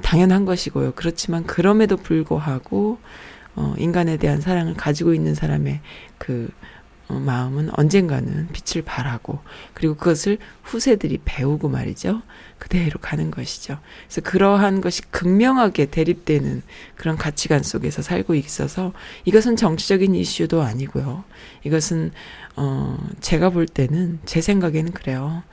당연한 0.01 0.45
것이고요. 0.45 0.93
그렇지만 0.95 1.45
그럼에도 1.45 1.97
불구하고 1.97 2.97
어, 3.55 3.75
인간에 3.77 4.17
대한 4.17 4.41
사랑을 4.41 4.73
가지고 4.73 5.13
있는 5.13 5.35
사람의 5.35 5.81
그 6.17 6.49
어, 6.53 6.78
마음은 7.09 7.71
언젠가는 7.73 8.49
빛을 8.49 8.83
발하고 8.83 9.39
그리고 9.73 9.95
그것을 9.95 10.37
후세들이 10.63 11.19
배우고 11.25 11.67
말이죠. 11.69 12.21
그대로 12.59 12.99
가는 12.99 13.31
것이죠. 13.31 13.79
그래서 14.07 14.21
그러한 14.21 14.81
것이 14.81 15.01
극명하게 15.09 15.87
대립되는 15.87 16.61
그런 16.95 17.17
가치관 17.17 17.63
속에서 17.63 18.01
살고 18.01 18.35
있어서 18.35 18.93
이것은 19.25 19.55
정치적인 19.55 20.13
이슈도 20.13 20.61
아니고요. 20.61 21.23
이것은 21.63 22.11
어 22.55 22.97
제가 23.21 23.49
볼 23.49 23.65
때는 23.65 24.19
제 24.25 24.41
생각에는 24.41 24.91
그래요. 24.91 25.43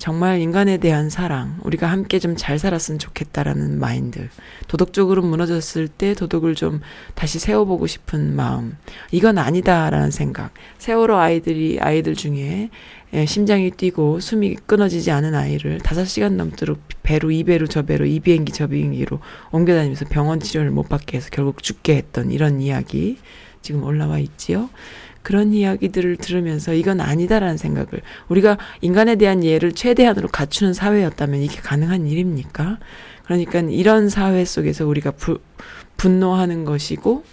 정말 0.00 0.40
인간에 0.40 0.78
대한 0.78 1.10
사랑, 1.10 1.58
우리가 1.62 1.86
함께 1.86 2.18
좀 2.18 2.34
잘 2.34 2.58
살았으면 2.58 2.98
좋겠다라는 2.98 3.78
마인드, 3.78 4.30
도덕적으로 4.66 5.20
무너졌을 5.20 5.88
때 5.88 6.14
도덕을 6.14 6.54
좀 6.54 6.80
다시 7.14 7.38
세워보고 7.38 7.86
싶은 7.86 8.34
마음, 8.34 8.78
이건 9.10 9.36
아니다라는 9.36 10.10
생각. 10.10 10.54
세월호 10.78 11.16
아이들이, 11.16 11.78
아이들 11.80 12.14
중에 12.14 12.70
예, 13.12 13.26
심장이 13.26 13.70
뛰고 13.70 14.20
숨이 14.20 14.54
끊어지지 14.66 15.10
않은 15.10 15.34
아이를 15.34 15.80
다섯 15.80 16.06
시간 16.06 16.38
넘도록 16.38 16.80
배로, 17.02 17.30
이 17.30 17.44
배로, 17.44 17.66
저 17.66 17.82
배로, 17.82 18.06
이 18.06 18.20
비행기, 18.20 18.52
저 18.52 18.68
비행기로 18.68 19.20
옮겨다니면서 19.50 20.06
병원 20.08 20.40
치료를 20.40 20.70
못 20.70 20.88
받게 20.88 21.18
해서 21.18 21.28
결국 21.30 21.62
죽게 21.62 21.96
했던 21.96 22.30
이런 22.30 22.62
이야기 22.62 23.18
지금 23.60 23.82
올라와 23.82 24.18
있지요. 24.18 24.70
그런 25.22 25.52
이야기들을 25.52 26.16
들으면서 26.16 26.72
이건 26.72 27.00
아니다라는 27.00 27.56
생각을 27.56 27.88
우리가 28.28 28.58
인간에 28.80 29.16
대한 29.16 29.44
예를 29.44 29.72
최대한으로 29.72 30.28
갖추는 30.28 30.72
사회였다면 30.72 31.40
이게 31.42 31.60
가능한 31.60 32.06
일입니까? 32.06 32.78
그러니까 33.24 33.60
이런 33.60 34.08
사회 34.08 34.44
속에서 34.44 34.86
우리가 34.86 35.12
부, 35.12 35.38
분노하는 35.96 36.64
것이고 36.64 37.24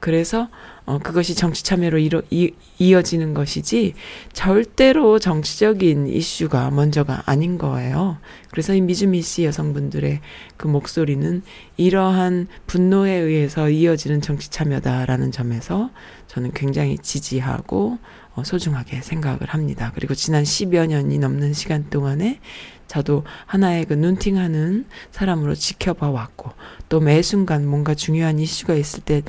그래서 0.00 0.48
어, 0.86 0.98
그것이 0.98 1.36
정치 1.36 1.62
참여로 1.62 1.98
이뤄, 1.98 2.22
이, 2.30 2.52
이어지는 2.78 3.32
것이지 3.32 3.94
절대로 4.32 5.18
정치적인 5.18 6.08
이슈가 6.08 6.70
먼저가 6.70 7.22
아닌 7.26 7.58
거예요. 7.58 8.18
그래서 8.50 8.74
이 8.74 8.80
미즈미 8.80 9.22
씨 9.22 9.44
여성분들의 9.44 10.20
그 10.56 10.66
목소리는 10.66 11.42
이러한 11.76 12.48
분노에 12.66 13.12
의해서 13.12 13.70
이어지는 13.70 14.20
정치 14.20 14.50
참여다라는 14.50 15.30
점에서 15.30 15.90
저는 16.30 16.52
굉장히 16.52 16.96
지지하고 16.96 17.98
어, 18.36 18.44
소중하게 18.44 19.00
생각을 19.02 19.40
합니다. 19.48 19.90
그리고 19.96 20.14
지난 20.14 20.44
10여 20.44 20.86
년이 20.86 21.18
넘는 21.18 21.52
시간 21.54 21.90
동안에 21.90 22.38
저도 22.86 23.24
하나의 23.46 23.84
그 23.86 23.94
눈팅하는 23.94 24.86
사람으로 25.10 25.56
지켜봐 25.56 26.08
왔고 26.10 26.52
또 26.88 27.00
매 27.00 27.20
순간 27.22 27.66
뭔가 27.66 27.94
중요한 27.94 28.38
이슈가 28.38 28.74
있을 28.74 29.02
때 29.02 29.22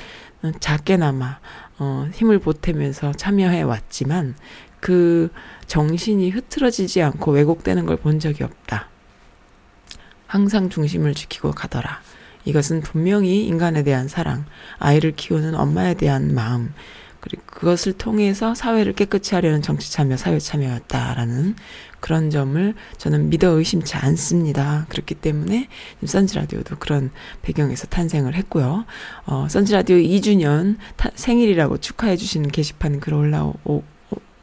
작게나마 0.60 1.40
어, 1.80 2.08
힘을 2.14 2.38
보태면서 2.38 3.14
참여해 3.14 3.62
왔지만 3.62 4.36
그 4.78 5.28
정신이 5.66 6.30
흐트러지지 6.30 7.02
않고 7.02 7.32
왜곡되는 7.32 7.84
걸 7.84 7.96
본 7.96 8.20
적이 8.20 8.44
없다. 8.44 8.88
항상 10.28 10.68
중심을 10.70 11.14
지키고 11.14 11.50
가더라. 11.50 12.00
이것은 12.44 12.80
분명히 12.80 13.46
인간에 13.46 13.82
대한 13.82 14.08
사랑, 14.08 14.44
아이를 14.78 15.12
키우는 15.12 15.54
엄마에 15.54 15.94
대한 15.94 16.34
마음, 16.34 16.72
그리고 17.22 17.42
그것을 17.46 17.92
통해서 17.92 18.52
사회를 18.52 18.94
깨끗이 18.94 19.36
하려는 19.36 19.62
정치 19.62 19.92
참여, 19.92 20.16
사회 20.16 20.40
참여였다라는 20.40 21.54
그런 22.00 22.30
점을 22.30 22.74
저는 22.98 23.30
믿어 23.30 23.50
의심치 23.50 23.94
않습니다. 23.96 24.86
그렇기 24.88 25.14
때문에 25.14 25.68
선지 26.04 26.34
라디오도 26.34 26.78
그런 26.80 27.12
배경에서 27.42 27.86
탄생을 27.86 28.34
했고요. 28.34 28.86
어, 29.26 29.46
선지 29.48 29.72
라디오 29.72 29.96
2주년 29.98 30.78
타, 30.96 31.10
생일이라고 31.14 31.78
축하해 31.78 32.16
주시는 32.16 32.50
게시판 32.50 32.98
글 32.98 33.14
올라오 33.14 33.84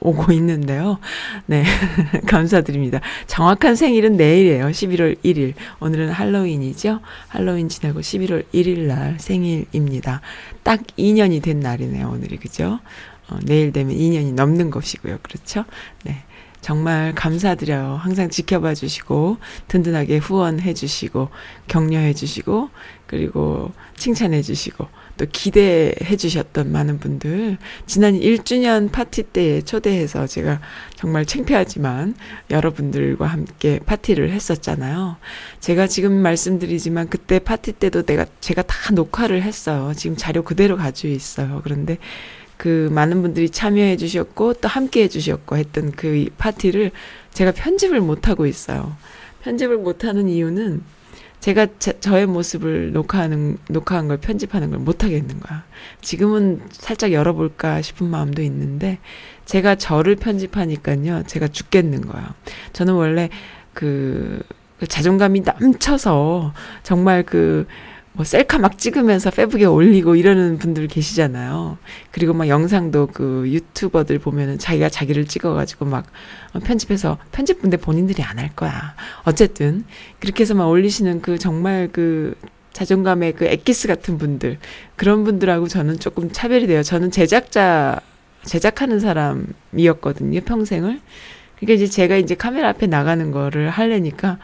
오고 0.02 0.32
있는데요. 0.34 1.00
네. 1.46 1.64
감사드립니다. 2.26 3.02
정확한 3.28 3.76
생일은 3.76 4.16
내일이에요. 4.18 4.68
11월 4.68 5.22
1일. 5.24 5.54
오늘은 5.80 6.10
할로윈이죠. 6.10 7.00
할로윈 7.28 7.70
지나고 7.70 8.00
11월 8.00 8.46
1일 8.54 8.88
날 8.88 9.20
생일입니다. 9.20 10.22
딱 10.64 10.82
2년이 10.98 11.44
된 11.44 11.60
날이네요. 11.60 12.10
오늘이. 12.10 12.38
그죠? 12.38 12.80
어, 13.30 13.38
내일 13.46 13.72
되면 13.72 13.96
2년이 13.96 14.34
넘는 14.34 14.72
것이고요. 14.72 15.20
그렇죠? 15.22 15.66
네. 16.04 16.24
정말 16.70 17.16
감사드려요. 17.16 17.98
항상 18.00 18.30
지켜봐 18.30 18.76
주시고, 18.76 19.38
든든하게 19.70 20.18
후원해 20.18 20.76
주시고, 20.76 21.30
격려해 21.68 22.14
주시고, 22.14 22.70
그리고 23.08 23.72
칭찬해 23.98 24.44
주시고, 24.44 24.88
또 25.18 25.26
기대해 25.32 26.16
주셨던 26.16 26.72
많은 26.72 27.00
분들, 27.00 27.58
지난 27.88 28.14
1주년 28.14 28.92
파티 28.92 29.24
때 29.24 29.64
초대해서 29.64 30.28
제가 30.28 30.62
정말 30.96 31.26
창피하지만 31.26 32.14
여러분들과 32.52 33.26
함께 33.26 33.80
파티를 33.84 34.30
했었잖아요. 34.30 35.18
제가 35.60 35.88
지금 35.88 36.22
말씀드리지만 36.22 37.10
그때 37.10 37.40
파티 37.40 37.72
때도 37.72 38.04
내가, 38.04 38.28
제가 38.42 38.62
다 38.62 38.94
녹화를 38.94 39.42
했어요. 39.42 39.92
지금 39.96 40.16
자료 40.16 40.44
그대로 40.44 40.78
가지고 40.78 41.12
있어요. 41.14 41.62
그런데 41.64 41.98
그 42.60 42.90
많은 42.92 43.22
분들이 43.22 43.50
참여해 43.50 43.96
주셨고 43.96 44.56
또 44.56 44.68
함께 44.68 45.04
해 45.04 45.08
주셨고 45.08 45.56
했던 45.56 45.94
그 45.94 46.26
파티를 46.38 46.92
제가 47.32 47.54
편집을 47.54 48.02
못 48.02 48.28
하고 48.28 48.46
있어요. 48.46 48.98
편집을 49.44 49.78
못 49.78 50.04
하는 50.04 50.28
이유는 50.28 50.84
제가 51.40 51.68
제, 51.80 51.98
저의 52.02 52.26
모습을 52.26 52.92
녹화하는 52.92 53.60
녹화한 53.70 54.10
걸 54.10 54.18
편집하는 54.18 54.72
걸 54.72 54.80
못 54.82 55.06
하겠는 55.06 55.40
거야. 55.40 55.64
지금은 56.02 56.60
살짝 56.72 57.14
열어볼까 57.14 57.82
싶은 57.82 58.08
마음도 58.08 58.42
있는데 58.42 59.00
제가 59.46 59.76
저를 59.76 60.18
편집하니까요, 60.18 61.24
제가 61.28 61.48
죽겠는 61.48 62.08
거야. 62.08 62.36
저는 62.74 62.94
원래 62.94 63.30
그, 63.74 64.44
그 64.82 64.86
자존감이 64.86 65.44
넘쳐서 65.44 66.54
정말 66.84 67.24
그 67.24 67.68
뭐 68.20 68.26
셀카 68.26 68.58
막 68.58 68.78
찍으면서 68.78 69.32
페북에 69.32 69.64
올리고 69.64 70.18
이러는 70.18 70.58
분들 70.58 70.88
계시잖아요. 70.88 71.78
그리고 72.12 72.34
막 72.34 72.50
영상도 72.50 73.08
그 73.14 73.46
유튜버들 73.48 74.20
보면은 74.20 74.60
자기가 74.60 74.90
자기를 74.90 75.26
찍어가지고 75.26 75.86
막 75.86 76.06
편집해서 76.66 77.18
편집분데 77.32 77.78
본인들이 77.78 78.22
안 78.22 78.38
할 78.38 78.50
거야. 78.58 78.94
어쨌든 79.24 79.86
그렇게 80.20 80.42
해서 80.42 80.54
막 80.54 80.68
올리시는 80.68 81.22
그 81.22 81.38
정말 81.38 81.88
그 81.94 82.36
자존감의 82.74 83.36
그 83.36 83.46
엑기스 83.46 83.88
같은 83.88 84.18
분들 84.18 84.58
그런 84.98 85.24
분들하고 85.24 85.70
저는 85.70 86.00
조금 86.00 86.30
차별이 86.30 86.68
돼요. 86.68 86.84
저는 86.84 87.12
제작자 87.12 88.02
제작하는 88.44 89.00
사람이었거든요 89.00 90.42
평생을. 90.42 91.00
그러니까 91.56 91.74
이제 91.74 91.88
제가 91.88 92.18
이제 92.18 92.36
카메라 92.36 92.68
앞에 92.68 92.86
나가는 92.88 93.32
거를 93.32 93.70
하려니까 93.70 94.40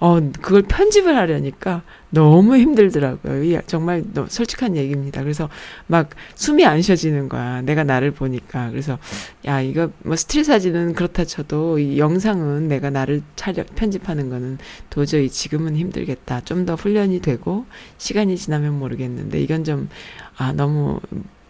어, 0.00 0.18
그걸 0.40 0.62
편집을 0.62 1.16
하려니까 1.16 1.82
너무 2.08 2.56
힘들더라고요. 2.56 3.44
이 3.44 3.58
정말 3.66 4.02
솔직한 4.28 4.76
얘기입니다. 4.76 5.22
그래서 5.22 5.48
막 5.86 6.10
숨이 6.34 6.64
안 6.64 6.82
쉬어지는 6.82 7.28
거야. 7.28 7.62
내가 7.62 7.84
나를 7.84 8.10
보니까. 8.10 8.70
그래서 8.70 8.98
야, 9.46 9.60
이거 9.60 9.90
뭐 10.02 10.16
스틸 10.16 10.44
사진은 10.44 10.94
그렇다 10.94 11.24
쳐도 11.24 11.78
이 11.78 11.98
영상은 11.98 12.66
내가 12.68 12.90
나를 12.90 13.22
촬영, 13.36 13.64
편집하는 13.76 14.30
거는 14.30 14.58
도저히 14.88 15.28
지금은 15.28 15.76
힘들겠다. 15.76 16.40
좀 16.42 16.60
더 16.66 16.74
훈련이 16.74 17.20
되고 17.20 17.64
시간이 17.98 18.36
지나면 18.36 18.78
모르겠는데 18.78 19.40
이건 19.40 19.64
좀, 19.64 19.88
아, 20.36 20.52
너무, 20.52 21.00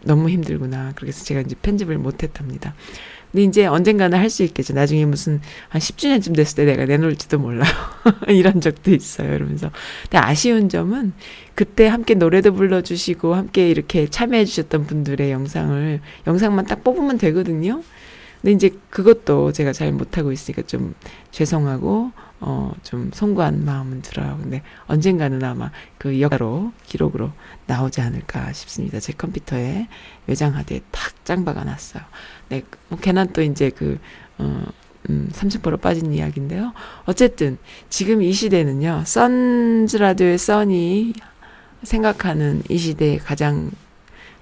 너무 0.03 0.29
힘들구나. 0.29 0.93
그래서 0.95 1.23
제가 1.23 1.41
이제 1.41 1.55
편집을 1.61 1.97
못 1.97 2.23
했답니다. 2.23 2.73
근데 3.31 3.43
이제 3.43 3.65
언젠가는 3.65 4.17
할 4.17 4.29
수 4.29 4.43
있겠죠. 4.43 4.73
나중에 4.73 5.05
무슨 5.05 5.41
한 5.69 5.81
10주년쯤 5.81 6.35
됐을 6.35 6.55
때 6.57 6.65
내가 6.65 6.85
내놓을지도 6.85 7.39
몰라요. 7.39 7.71
이런 8.27 8.61
적도 8.61 8.91
있어요. 8.91 9.33
이러면서. 9.35 9.71
근데 10.03 10.17
아쉬운 10.17 10.69
점은 10.69 11.13
그때 11.55 11.87
함께 11.87 12.13
노래도 12.13 12.53
불러주시고 12.53 13.35
함께 13.35 13.69
이렇게 13.69 14.07
참여해 14.07 14.45
주셨던 14.45 14.85
분들의 14.85 15.31
영상을, 15.31 16.01
영상만 16.27 16.65
딱 16.65 16.83
뽑으면 16.83 17.17
되거든요. 17.17 17.83
근데 18.41 18.53
이제 18.53 18.71
그것도 18.89 19.51
제가 19.51 19.71
잘 19.71 19.91
못하고 19.91 20.31
있으니까 20.31 20.63
좀 20.63 20.95
죄송하고, 21.29 22.11
어, 22.39 22.73
좀 22.81 23.11
송구한 23.13 23.63
마음은 23.65 24.01
들어요. 24.01 24.37
근데 24.41 24.63
언젠가는 24.87 25.43
아마 25.43 25.71
그 25.99 26.19
여가로, 26.19 26.73
기록으로 26.85 27.31
나오지 27.67 28.01
않을까 28.01 28.51
싶습니다. 28.53 28.99
제 28.99 29.13
컴퓨터에 29.13 29.87
외장하드에 30.25 30.81
탁 30.91 31.23
짱박아 31.23 31.63
놨어요. 31.63 32.03
네, 32.49 32.63
뭐 32.89 32.97
걔는 32.99 33.31
또 33.33 33.43
이제 33.43 33.69
그, 33.69 33.99
어, 34.39 34.65
음, 35.09 35.29
30%로 35.31 35.77
빠진 35.77 36.11
이야기인데요. 36.11 36.73
어쨌든, 37.05 37.59
지금 37.89 38.23
이 38.23 38.33
시대는요, 38.33 39.03
선즈 39.05 39.97
라디오의 39.97 40.39
선이 40.39 41.13
생각하는 41.83 42.63
이 42.69 42.77
시대의 42.77 43.19
가장 43.19 43.71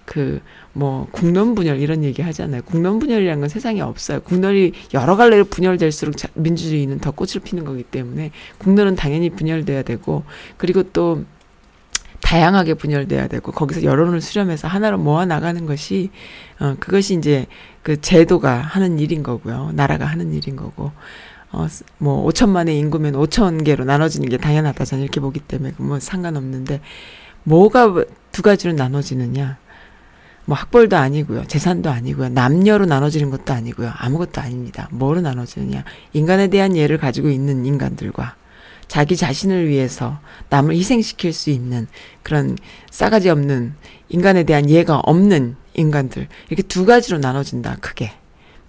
그, 0.05 0.41
뭐, 0.73 1.07
국론 1.11 1.55
분열 1.55 1.79
이런 1.79 2.03
얘기 2.03 2.21
하잖아요. 2.21 2.61
국론 2.63 2.99
분열이라는 2.99 3.39
건 3.39 3.49
세상에 3.49 3.81
없어요. 3.81 4.21
국론이 4.21 4.71
여러 4.93 5.15
갈래로 5.15 5.45
분열될수록 5.45 6.17
자, 6.17 6.27
민주주의는 6.35 6.99
더 6.99 7.11
꽃을 7.11 7.41
피는 7.43 7.65
거기 7.65 7.83
때문에 7.83 8.31
국론은 8.59 8.95
당연히 8.95 9.29
분열돼야 9.29 9.83
되고, 9.83 10.23
그리고 10.57 10.83
또, 10.83 11.25
다양하게 12.21 12.73
분열돼야 12.75 13.27
되고 13.27 13.51
거기서 13.51 13.83
여론을 13.83 14.19
수렴해서 14.19 14.67
하나로 14.67 14.97
모아 14.97 15.25
나가는 15.25 15.65
것이 15.65 16.11
어 16.59 16.75
그것이 16.77 17.15
이제 17.15 17.47
그 17.81 17.99
제도가 18.01 18.57
하는 18.57 18.99
일인 18.99 19.23
거고요. 19.23 19.71
나라가 19.73 20.05
하는 20.05 20.33
일인 20.33 20.57
거고 20.57 20.91
어 21.51 21.67
뭐 21.97 22.27
5천만의 22.29 22.69
인구면 22.77 23.13
5천 23.13 23.63
개로 23.63 23.83
나눠지는 23.85 24.29
게 24.29 24.37
당연하다 24.37 24.85
저는 24.85 25.03
이렇게 25.03 25.19
보기 25.19 25.39
때문에 25.39 25.73
뭐 25.77 25.99
상관없는데 25.99 26.81
뭐가 27.43 27.93
두 28.31 28.41
가지로 28.41 28.73
나눠지느냐? 28.73 29.57
뭐 30.49 30.57
학벌도 30.57 30.97
아니고요. 30.97 31.45
재산도 31.45 31.91
아니고요. 31.91 32.29
남녀로 32.29 32.87
나눠지는 32.87 33.29
것도 33.29 33.53
아니고요. 33.53 33.91
아무것도 33.95 34.41
아닙니다. 34.41 34.87
뭐로 34.91 35.21
나눠지느냐? 35.21 35.83
인간에 36.13 36.47
대한 36.47 36.75
예를 36.75 36.97
가지고 36.97 37.29
있는 37.29 37.67
인간들과 37.67 38.35
자기 38.87 39.15
자신을 39.15 39.67
위해서 39.67 40.19
남을 40.49 40.73
희생시킬 40.73 41.33
수 41.33 41.51
있는 41.51 41.85
그런 42.23 42.57
싸가지 42.89 43.29
없는 43.29 43.75
인간에 44.09 44.41
대한 44.41 44.67
이해가 44.67 45.01
없는 45.01 45.55
인간들 45.75 46.27
이렇게 46.49 46.63
두 46.63 46.87
가지로 46.87 47.19
나눠진다 47.19 47.75
크게 47.79 48.11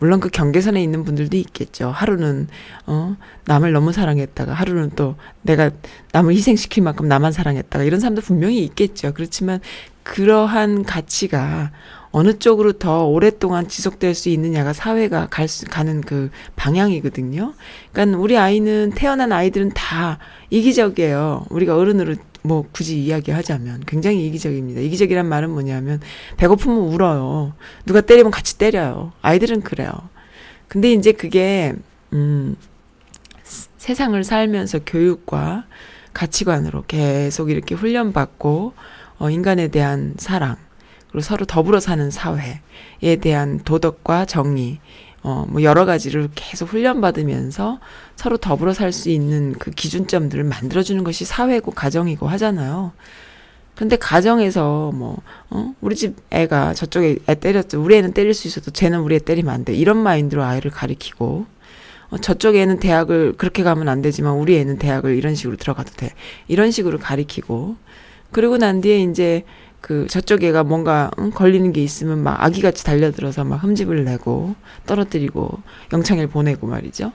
물론 0.00 0.18
그 0.18 0.28
경계선에 0.30 0.82
있는 0.82 1.04
분들도 1.04 1.36
있겠죠 1.36 1.90
하루는 1.90 2.48
어 2.86 3.16
남을 3.44 3.72
너무 3.72 3.92
사랑했다가 3.92 4.52
하루는 4.52 4.90
또 4.96 5.14
내가 5.42 5.70
남을 6.12 6.34
희생시킬 6.34 6.82
만큼 6.82 7.06
나만 7.06 7.32
사랑했다가 7.32 7.84
이런 7.84 8.00
사람도 8.00 8.22
분명히 8.22 8.64
있겠죠. 8.64 9.12
그렇지만 9.14 9.60
그러한 10.02 10.84
가치가 10.84 11.70
어느 12.12 12.38
쪽으로 12.38 12.72
더 12.72 13.04
오랫동안 13.06 13.68
지속될 13.68 14.14
수 14.14 14.28
있느냐가 14.30 14.72
사회가 14.72 15.28
갈 15.28 15.46
수, 15.46 15.64
가는 15.66 16.00
그 16.00 16.30
방향이거든요. 16.56 17.54
그러니까 17.92 18.18
우리 18.18 18.36
아이는 18.36 18.92
태어난 18.94 19.32
아이들은 19.32 19.70
다 19.74 20.18
이기적이에요. 20.50 21.46
우리가 21.50 21.76
어른으로 21.76 22.16
뭐 22.42 22.66
굳이 22.72 22.98
이야기하자면 22.98 23.84
굉장히 23.86 24.26
이기적입니다. 24.26 24.80
이기적이란 24.80 25.26
말은 25.26 25.50
뭐냐면 25.50 26.00
배고프면 26.36 26.78
울어요. 26.78 27.52
누가 27.86 28.00
때리면 28.00 28.32
같이 28.32 28.58
때려요. 28.58 29.12
아이들은 29.22 29.60
그래요. 29.60 29.90
근데 30.66 30.92
이제 30.92 31.12
그게 31.12 31.74
음 32.12 32.56
세상을 33.76 34.22
살면서 34.24 34.80
교육과 34.86 35.66
가치관으로 36.12 36.84
계속 36.88 37.50
이렇게 37.50 37.74
훈련받고 37.74 38.72
어 39.18 39.30
인간에 39.30 39.68
대한 39.68 40.14
사랑 40.16 40.56
그리고 41.10 41.22
서로 41.22 41.44
더불어 41.44 41.80
사는 41.80 42.10
사회에 42.10 43.16
대한 43.20 43.60
도덕과 43.64 44.24
정의, 44.26 44.78
어, 45.22 45.44
뭐 45.48 45.62
여러 45.62 45.84
가지를 45.84 46.28
계속 46.34 46.70
훈련받으면서 46.70 47.80
서로 48.16 48.36
더불어 48.36 48.72
살 48.72 48.92
수 48.92 49.10
있는 49.10 49.52
그 49.58 49.70
기준점들을 49.70 50.44
만들어주는 50.44 51.02
것이 51.04 51.24
사회고 51.24 51.72
가정이고 51.72 52.26
하잖아요. 52.28 52.92
근데 53.74 53.96
가정에서 53.96 54.92
뭐, 54.94 55.16
어, 55.48 55.74
우리 55.80 55.96
집 55.96 56.14
애가 56.30 56.74
저쪽에 56.74 57.18
애 57.28 57.34
때렸죠. 57.34 57.82
우리 57.82 57.96
애는 57.96 58.12
때릴 58.12 58.34
수 58.34 58.46
있어도 58.46 58.70
쟤는 58.70 59.00
우리 59.00 59.14
애 59.14 59.18
때리면 59.18 59.52
안 59.52 59.64
돼. 59.64 59.74
이런 59.74 59.96
마인드로 59.96 60.44
아이를 60.44 60.70
가리키고, 60.70 61.46
어, 62.10 62.18
저쪽 62.18 62.56
애는 62.56 62.78
대학을 62.78 63.34
그렇게 63.38 63.62
가면 63.62 63.88
안 63.88 64.02
되지만 64.02 64.34
우리 64.34 64.58
애는 64.58 64.78
대학을 64.78 65.16
이런 65.16 65.34
식으로 65.34 65.56
들어가도 65.56 65.92
돼. 65.94 66.12
이런 66.46 66.70
식으로 66.70 66.98
가리키고, 66.98 67.76
그리고 68.32 68.58
난 68.58 68.80
뒤에 68.82 69.02
이제 69.02 69.44
그 69.80 70.06
저쪽 70.08 70.42
애가 70.44 70.64
뭔가 70.64 71.10
응? 71.18 71.30
걸리는 71.30 71.72
게 71.72 71.82
있으면 71.82 72.22
막 72.22 72.42
아기같이 72.42 72.84
달려들어서 72.84 73.44
막 73.44 73.62
흠집을 73.62 74.04
내고 74.04 74.54
떨어뜨리고 74.86 75.60
영창을 75.92 76.26
보내고 76.26 76.66
말이죠. 76.66 77.12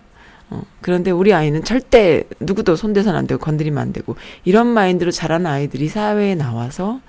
어, 0.50 0.62
그런데 0.82 1.12
우리 1.12 1.34
아이는 1.34 1.64
절대 1.64 2.24
누구도 2.40 2.76
손대선 2.76 3.16
안 3.16 3.28
되고 3.28 3.40
건드리면 3.40 3.82
안 3.82 3.94
되고 3.94 4.16
이런 4.44 4.68
마인드로 4.68 5.12
자라는 5.12 5.48
아이들이 5.48 5.88
사회에 5.88 6.36
나와서 6.36 7.00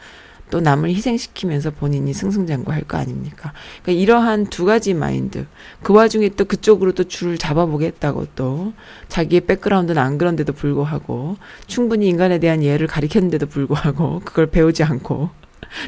또 0.51 0.61
남을 0.61 0.91
희생시키면서 0.91 1.73
본인이 1.73 2.13
승승장구할 2.13 2.83
거 2.83 2.99
아닙니까? 2.99 3.53
그러니까 3.83 4.01
이러한 4.01 4.47
두 4.47 4.65
가지 4.65 4.95
마인드. 4.95 5.47
그 5.83 5.93
와중에 5.93 6.31
또 6.31 6.45
그쪽으로 6.45 6.93
또 6.93 7.05
줄을 7.05 7.37
잡아보겠다고 7.37 8.29
또 8.37 8.73
자기의 9.09 9.41
백그라운드는 9.43 10.01
안 10.01 10.19
그런데도 10.19 10.53
불구하고 10.53 11.37
충분히 11.67 12.09
인간에 12.09 12.39
대한 12.39 12.63
예를 12.63 12.87
가리켰는데도 12.87 13.47
불구하고 13.47 14.21
그걸 14.25 14.47
배우지 14.47 14.85
않고 14.85 15.31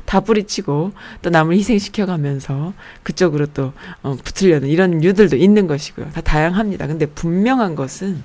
다 0.05 0.21
뿌리치고 0.21 0.93
또 1.23 1.31
남을 1.31 1.57
희생시켜가면서 1.57 2.75
그쪽으로 3.03 3.47
또 3.47 3.73
어, 4.03 4.17
붙으려는 4.23 4.69
이런 4.69 4.99
류들도 4.99 5.37
있는 5.37 5.67
것이고요. 5.67 6.11
다 6.11 6.21
다양합니다. 6.21 6.87
근데 6.87 7.07
분명한 7.07 7.75
것은 7.75 8.23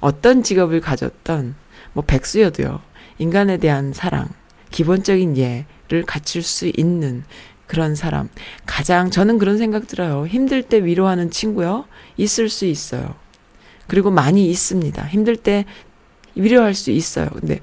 어떤 0.00 0.42
직업을 0.42 0.80
가졌던 0.80 1.54
뭐 1.92 2.04
백수여도요. 2.06 2.80
인간에 3.18 3.56
대한 3.56 3.92
사랑, 3.92 4.28
기본적인 4.70 5.36
예를 5.36 6.04
갖출 6.06 6.42
수 6.42 6.70
있는 6.76 7.24
그런 7.66 7.94
사람. 7.94 8.28
가장 8.66 9.10
저는 9.10 9.38
그런 9.38 9.58
생각 9.58 9.86
들어요. 9.86 10.26
힘들 10.26 10.62
때 10.62 10.84
위로하는 10.84 11.30
친구요. 11.30 11.86
있을 12.16 12.48
수 12.48 12.66
있어요. 12.66 13.14
그리고 13.86 14.10
많이 14.10 14.50
있습니다. 14.50 15.06
힘들 15.06 15.36
때 15.36 15.64
위로할 16.34 16.74
수 16.74 16.90
있어요. 16.90 17.28
근데 17.30 17.60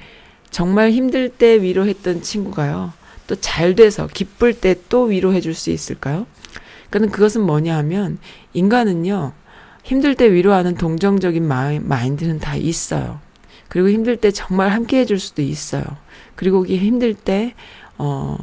정말 0.49 0.91
힘들 0.91 1.29
때 1.29 1.61
위로했던 1.61 2.21
친구가요. 2.21 2.93
또 3.29 3.35
잘 3.35 3.75
돼서 3.75 4.07
기쁠 4.07 4.53
때 4.59 4.75
또 4.89 5.03
위로해 5.03 5.39
줄 5.39 5.53
수 5.53 5.69
있을까요? 5.69 6.25
그러니까 6.89 7.15
그것은 7.15 7.41
뭐냐 7.41 7.77
하면 7.77 8.17
인간은요. 8.53 9.33
힘들 9.83 10.15
때 10.15 10.31
위로하는 10.33 10.75
동정적인 10.75 11.47
마인, 11.47 11.87
마인드는 11.87 12.39
다 12.39 12.55
있어요. 12.55 13.19
그리고 13.69 13.89
힘들 13.89 14.17
때 14.17 14.31
정말 14.31 14.69
함께 14.69 14.99
해줄 14.99 15.19
수도 15.19 15.43
있어요. 15.43 15.83
그리고 16.35 16.65
힘들 16.65 17.13
때, 17.13 17.53
어, 17.97 18.37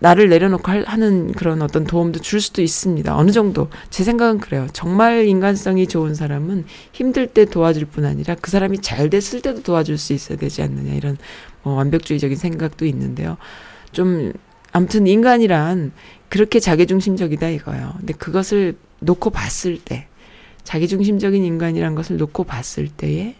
나를 0.00 0.28
내려놓고 0.28 0.70
할, 0.70 0.84
하는 0.84 1.32
그런 1.32 1.62
어떤 1.62 1.84
도움도 1.84 2.20
줄 2.20 2.40
수도 2.40 2.62
있습니다. 2.62 3.16
어느 3.16 3.30
정도. 3.30 3.68
제 3.90 4.04
생각은 4.04 4.38
그래요. 4.38 4.66
정말 4.72 5.26
인간성이 5.26 5.86
좋은 5.86 6.14
사람은 6.14 6.64
힘들 6.92 7.26
때 7.26 7.44
도와줄 7.44 7.86
뿐 7.86 8.04
아니라 8.04 8.36
그 8.40 8.50
사람이 8.50 8.80
잘 8.80 9.10
됐을 9.10 9.42
때도 9.42 9.62
도와줄 9.62 9.98
수 9.98 10.12
있어야 10.12 10.38
되지 10.38 10.62
않느냐. 10.62 10.94
이런 10.94 11.16
뭐 11.62 11.74
완벽주의적인 11.74 12.36
생각도 12.36 12.86
있는데요. 12.86 13.36
좀, 13.92 14.32
아무튼 14.72 15.06
인간이란 15.06 15.92
그렇게 16.28 16.60
자기중심적이다 16.60 17.48
이거예요. 17.48 17.94
근데 17.98 18.12
그것을 18.14 18.76
놓고 19.00 19.30
봤을 19.30 19.78
때, 19.78 20.06
자기중심적인 20.64 21.44
인간이란 21.44 21.94
것을 21.94 22.16
놓고 22.16 22.44
봤을 22.44 22.88
때에 22.88 23.36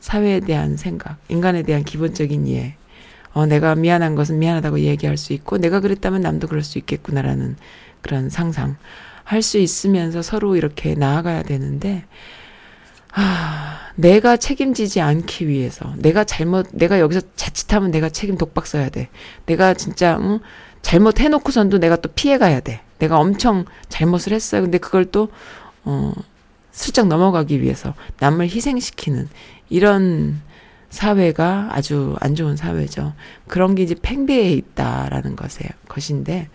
사회에 0.00 0.40
대한 0.40 0.76
생각, 0.76 1.18
인간에 1.28 1.62
대한 1.62 1.84
기본적인 1.84 2.46
이해, 2.46 2.76
어, 3.34 3.46
내가 3.46 3.74
미안한 3.74 4.14
것은 4.14 4.38
미안하다고 4.38 4.80
얘기할 4.80 5.16
수 5.16 5.32
있고, 5.32 5.58
내가 5.58 5.80
그랬다면 5.80 6.22
남도 6.22 6.46
그럴 6.48 6.62
수 6.62 6.78
있겠구나라는 6.78 7.56
그런 8.00 8.30
상상. 8.30 8.76
할 9.24 9.42
수 9.42 9.58
있으면서 9.58 10.22
서로 10.22 10.56
이렇게 10.56 10.94
나아가야 10.94 11.42
되는데, 11.42 12.04
아, 13.12 13.78
내가 13.96 14.36
책임지지 14.36 15.00
않기 15.00 15.48
위해서, 15.48 15.94
내가 15.98 16.24
잘못, 16.24 16.68
내가 16.72 17.00
여기서 17.00 17.20
자칫하면 17.36 17.90
내가 17.90 18.08
책임 18.08 18.36
독박 18.36 18.66
써야 18.66 18.88
돼. 18.88 19.08
내가 19.46 19.74
진짜, 19.74 20.18
응? 20.20 20.40
잘못해놓고선도 20.82 21.78
내가 21.78 21.96
또 21.96 22.10
피해가야 22.10 22.60
돼. 22.60 22.80
내가 22.98 23.18
엄청 23.18 23.64
잘못을 23.88 24.32
했어요. 24.32 24.62
근데 24.62 24.78
그걸 24.78 25.06
또, 25.06 25.28
어, 25.84 26.12
슬쩍 26.72 27.06
넘어가기 27.06 27.62
위해서 27.62 27.94
남을 28.18 28.46
희생시키는 28.48 29.28
이런 29.70 30.40
사회가 30.94 31.70
아주 31.72 32.16
안 32.20 32.34
좋은 32.34 32.56
사회죠. 32.56 33.12
그런 33.48 33.74
게 33.74 33.82
이제 33.82 33.94
팽배해 34.00 34.52
있다라는 34.52 35.36
것에, 35.36 35.68
것인데, 35.88 36.48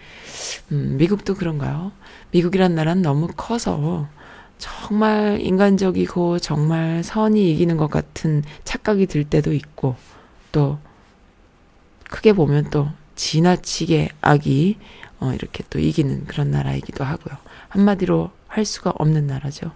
음, 0.71 0.95
미국도 0.97 1.35
그런가요? 1.35 1.91
미국이란 2.31 2.73
나라는 2.73 3.01
너무 3.01 3.27
커서 3.35 4.07
정말 4.57 5.39
인간적이고 5.41 6.39
정말 6.39 7.03
선이 7.03 7.51
이기는 7.51 7.77
것 7.77 7.89
같은 7.89 8.43
착각이 8.63 9.05
들 9.05 9.23
때도 9.23 9.53
있고, 9.53 9.95
또 10.51 10.79
크게 12.09 12.33
보면 12.33 12.69
또 12.71 12.87
지나치게 13.15 14.09
악이 14.21 14.77
어, 15.19 15.33
이렇게 15.33 15.63
또 15.69 15.79
이기는 15.79 16.25
그런 16.25 16.49
나라이기도 16.49 17.03
하고요. 17.03 17.37
한마디로 17.67 18.31
할 18.47 18.65
수가 18.65 18.93
없는 18.97 19.27
나라죠. 19.27 19.71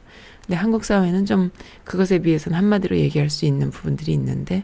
근데 0.46 0.58
한국 0.58 0.84
사회는 0.84 1.26
좀 1.26 1.52
그것에 1.84 2.20
비해서는 2.20 2.58
한마디로 2.58 2.98
얘기할 2.98 3.30
수 3.30 3.46
있는 3.46 3.72
부분들이 3.72 4.12
있는데 4.14 4.64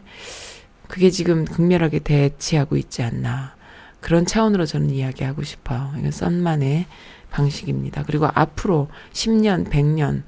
그게 0.88 1.10
지금 1.10 1.44
극렬하게 1.44 2.00
대치하고 2.00 2.76
있지 2.76 3.02
않나. 3.02 3.54
그런 4.00 4.26
차원으로 4.26 4.66
저는 4.66 4.90
이야기하고 4.90 5.42
싶어요. 5.42 5.92
이건 5.98 6.10
썬만의 6.10 6.86
방식입니다. 7.30 8.02
그리고 8.06 8.28
앞으로 8.32 8.88
10년, 9.12 9.70
100년, 9.70 10.22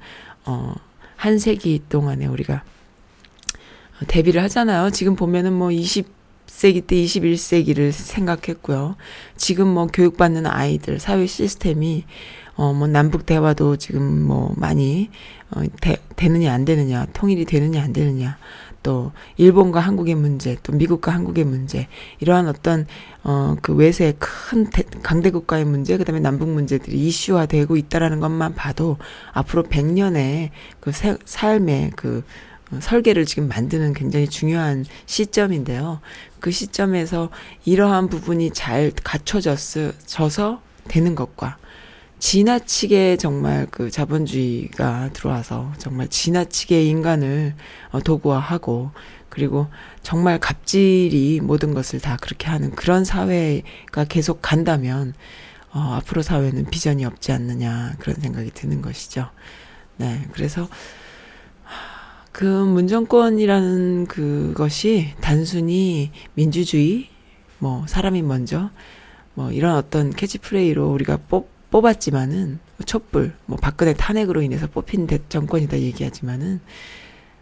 어, 0.45 0.73
한 1.15 1.37
세기 1.37 1.81
동안에 1.89 2.25
우리가 2.25 2.63
데뷔를 4.07 4.41
하잖아요. 4.43 4.89
지금 4.91 5.15
보면은 5.15 5.53
뭐 5.53 5.69
20세기 5.69 6.85
때 6.87 6.95
21세기를 6.95 7.91
생각했고요. 7.91 8.95
지금 9.35 9.67
뭐 9.67 9.87
교육받는 9.87 10.45
아이들, 10.45 10.99
사회 10.99 11.25
시스템이 11.25 12.05
어, 12.55 12.71
뭐, 12.71 12.87
남북 12.87 13.25
대화도 13.25 13.77
지금 13.77 14.21
뭐, 14.21 14.53
많이, 14.57 15.09
어, 15.55 15.61
되, 15.81 15.97
되느냐, 16.15 16.53
안 16.53 16.65
되느냐, 16.65 17.05
통일이 17.13 17.45
되느냐, 17.45 17.81
안 17.81 17.93
되느냐, 17.93 18.37
또, 18.81 19.11
일본과 19.37 19.79
한국의 19.79 20.15
문제, 20.15 20.57
또 20.63 20.73
미국과 20.73 21.13
한국의 21.13 21.45
문제, 21.45 21.87
이러한 22.19 22.47
어떤, 22.47 22.85
어, 23.23 23.55
그 23.61 23.73
외세의 23.73 24.15
큰 24.19 24.69
대, 24.69 24.83
강대국가의 25.03 25.65
문제, 25.65 25.97
그 25.97 26.05
다음에 26.05 26.19
남북 26.19 26.49
문제들이 26.49 26.97
이슈화되고 26.97 27.77
있다라는 27.77 28.19
것만 28.19 28.55
봐도 28.55 28.97
앞으로 29.31 29.63
100년의 29.63 30.49
그 30.79 30.91
세, 30.91 31.17
삶의 31.23 31.91
그, 31.95 32.23
어, 32.71 32.79
설계를 32.81 33.25
지금 33.25 33.47
만드는 33.47 33.93
굉장히 33.93 34.27
중요한 34.27 34.85
시점인데요. 35.05 36.01
그 36.39 36.51
시점에서 36.51 37.29
이러한 37.65 38.09
부분이 38.09 38.51
잘 38.51 38.91
갖춰져서 39.03 40.61
되는 40.87 41.15
것과 41.15 41.57
지나치게 42.23 43.17
정말 43.17 43.67
그 43.69 43.91
자본주의가 43.91 45.09
들어와서 45.11 45.73
정말 45.77 46.07
지나치게 46.07 46.85
인간을 46.85 47.53
어, 47.91 47.99
도구화하고 47.99 48.91
그리고 49.27 49.67
정말 50.03 50.39
갑질이 50.39 51.41
모든 51.43 51.73
것을 51.73 51.99
다 51.99 52.17
그렇게 52.21 52.47
하는 52.47 52.71
그런 52.71 53.03
사회가 53.03 54.05
계속 54.07 54.39
간다면 54.41 55.13
어, 55.73 55.79
앞으로 55.97 56.21
사회는 56.21 56.67
비전이 56.71 57.03
없지 57.03 57.33
않느냐 57.33 57.95
그런 57.99 58.15
생각이 58.15 58.51
드는 58.51 58.81
것이죠. 58.81 59.29
네, 59.97 60.25
그래서 60.31 60.69
그 62.31 62.45
문정권이라는 62.45 64.07
그것이 64.07 65.13
단순히 65.19 66.11
민주주의, 66.35 67.09
뭐 67.59 67.85
사람이 67.85 68.21
먼저, 68.21 68.69
뭐 69.33 69.51
이런 69.51 69.75
어떤 69.75 70.11
캐치프레이즈로 70.11 70.89
우리가 70.89 71.17
뽑, 71.27 71.52
뽑았지만은 71.73 72.59
촛불, 72.85 73.33
뭐 73.47 73.57
박근혜 73.57 73.95
탄핵으로 73.95 74.43
인해서 74.43 74.67
뽑힌 74.67 75.07
대, 75.07 75.17
정권이다 75.27 75.79
얘기하지만은 75.79 76.61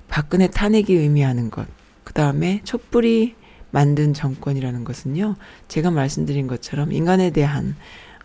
박근혜 0.07 0.47
탄핵이 0.47 0.85
의미하는 0.93 1.49
것, 1.49 1.67
그 2.05 2.13
다음에 2.13 2.61
촛불이 2.63 3.35
만든 3.71 4.13
정권이라는 4.13 4.85
것은요, 4.85 5.35
제가 5.67 5.91
말씀드린 5.91 6.47
것처럼 6.47 6.93
인간에 6.93 7.31
대한 7.31 7.75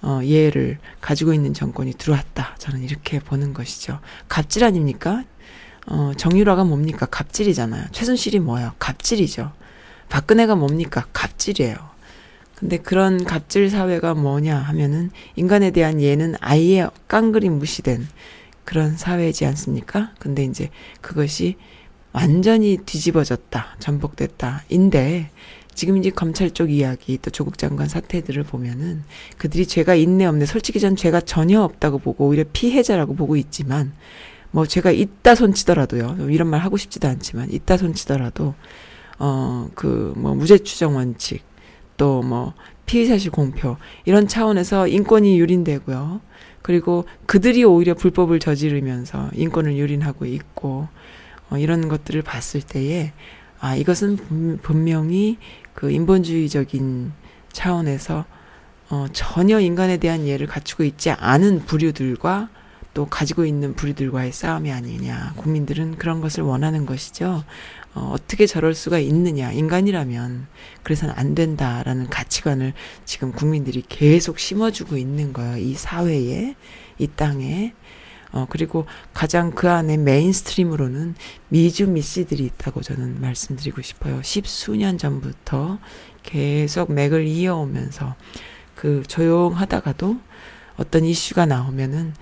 어, 0.01 0.23
이해를 0.23 0.79
가지고 1.01 1.35
있는 1.35 1.53
정권이 1.55 1.95
들어왔다. 1.95 2.55
저는 2.59 2.85
이렇게 2.85 3.19
보는 3.19 3.53
것이죠. 3.53 3.99
갑질 4.29 4.63
아닙니까? 4.63 5.25
어, 5.89 6.13
정유라가 6.17 6.63
뭡니까? 6.63 7.07
갑질이잖아요. 7.07 7.87
최순실이 7.91 8.39
뭐예요? 8.41 8.75
갑질이죠. 8.79 9.51
박근혜가 10.09 10.55
뭡니까? 10.55 11.07
갑질이에요. 11.13 11.96
근데 12.57 12.79
그런 12.79 13.23
갑질 13.25 13.69
사회가 13.71 14.15
뭐냐 14.15 14.57
하면은 14.57 15.11
인간에 15.37 15.71
대한 15.71 16.01
예는 16.01 16.35
아예 16.41 16.89
깡그리 17.07 17.51
무시된 17.51 18.07
그런 18.65 18.97
사회이지 18.97 19.45
않습니까? 19.47 20.13
근데 20.19 20.45
이제 20.45 20.71
그것이 21.03 21.57
완전히 22.13 22.79
뒤집어졌다, 22.79 23.77
전복됐다. 23.79 24.65
인데 24.71 25.31
지금 25.75 25.99
이제 25.99 26.09
검찰 26.09 26.51
쪽 26.51 26.71
이야기 26.71 27.19
또 27.21 27.31
조국 27.31 27.59
장관 27.59 27.89
사태들을 27.89 28.43
보면은 28.45 29.05
그들이 29.37 29.67
죄가 29.67 29.95
있네 29.95 30.25
없네 30.25 30.47
솔직히 30.47 30.81
전 30.81 30.97
죄가 30.97 31.21
전혀 31.21 31.61
없다고 31.61 31.99
보고 31.99 32.27
오히려 32.27 32.45
피해자라고 32.51 33.15
보고 33.15 33.37
있지만 33.37 33.93
뭐 34.51 34.65
죄가 34.67 34.91
있다 34.93 35.35
손치더라도요 35.35 36.31
이런 36.31 36.49
말 36.49 36.61
하고 36.61 36.79
싶지도 36.79 37.07
않지만 37.09 37.53
있다 37.53 37.77
손치더라도 37.77 38.55
어 39.19 39.69
그 39.75 40.15
뭐 40.17 40.35
무죄 40.35 40.57
추정 40.59 40.97
원칙 40.97 41.43
또 41.97 42.23
뭐 42.23 42.55
피의사실 42.87 43.31
공표 43.31 43.77
이런 44.05 44.29
차원에서 44.29 44.89
인권이 44.89 45.39
유린되고요 45.39 46.21
그리고 46.63 47.05
그들이 47.27 47.65
오히려 47.65 47.95
불법을 47.95 48.41
저지르면서 48.41 49.31
인권을 49.35 49.77
유린하고 49.77 50.27
있고 50.27 50.89
어, 51.51 51.59
이런 51.59 51.89
것들을 51.89 52.23
봤을 52.23 52.61
때에 52.61 53.13
아 53.61 53.77
이것은 53.77 54.59
분명히 54.63 55.39
그 55.75 55.91
인본주의적인 55.91 57.13
차원에서 57.53 58.25
어, 58.89 59.07
전혀 59.13 59.61
인간에 59.61 59.97
대한 59.97 60.23
이해를 60.23 60.47
갖추고 60.47 60.85
있지 60.85 61.11
않은 61.11 61.67
부류들과 61.67 62.49
또 62.95 63.05
가지고 63.05 63.45
있는 63.45 63.75
부류들과의 63.75 64.33
싸움이 64.33 64.73
아니냐. 64.73 65.35
국민들은 65.37 65.97
그런 65.97 66.23
것을 66.23 66.45
원하는 66.45 66.87
것이죠. 66.87 67.45
어, 67.97 68.11
어떻게 68.13 68.47
저럴 68.47 68.75
수가 68.75 68.99
있느냐. 68.99 69.51
인간이라면 69.53 70.49
그래서는 70.83 71.15
안 71.17 71.35
된다라는 71.35 72.09
가치관을 72.11 72.75
지금 73.07 73.33
국민들이 73.33 73.83
계속 73.89 74.39
심어주고 74.39 74.99
있는 74.99 75.33
거예요. 75.33 75.57
이 75.57 75.75
사회에, 75.75 76.55
이 76.99 77.09
땅에. 77.17 77.73
어, 78.33 78.47
그리고 78.51 78.85
가장 79.15 79.51
그 79.53 79.71
안에 79.71 79.97
메인스트림으로는 79.97 81.15
미주 81.49 81.89
미씨들이 81.89 82.45
있다고 82.45 82.83
저는 82.83 83.23
말씀드리고 83.23 83.81
싶어요. 83.81 84.21
십수년 84.23 84.99
전부터 84.99 85.79
계속 86.23 86.93
맥을 86.93 87.27
이어오면서 87.27 88.15
그 88.75 89.05
조용하다가도 89.09 90.19
어떤 90.77 91.05
이슈가 91.05 91.47
나오면은 91.47 92.13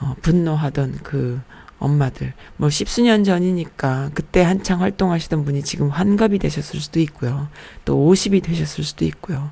어, 0.00 0.14
분노하던 0.22 1.00
그 1.02 1.38
엄마들 1.78 2.32
뭐 2.56 2.70
십수년 2.70 3.24
전이니까 3.24 4.10
그때 4.14 4.42
한창 4.42 4.82
활동하시던 4.82 5.44
분이 5.44 5.62
지금 5.62 5.88
환갑이 5.88 6.38
되셨을 6.38 6.80
수도 6.80 7.00
있고요. 7.00 7.48
또 7.84 7.96
50이 7.96 8.42
되셨을 8.42 8.84
수도 8.84 9.04
있고요. 9.04 9.50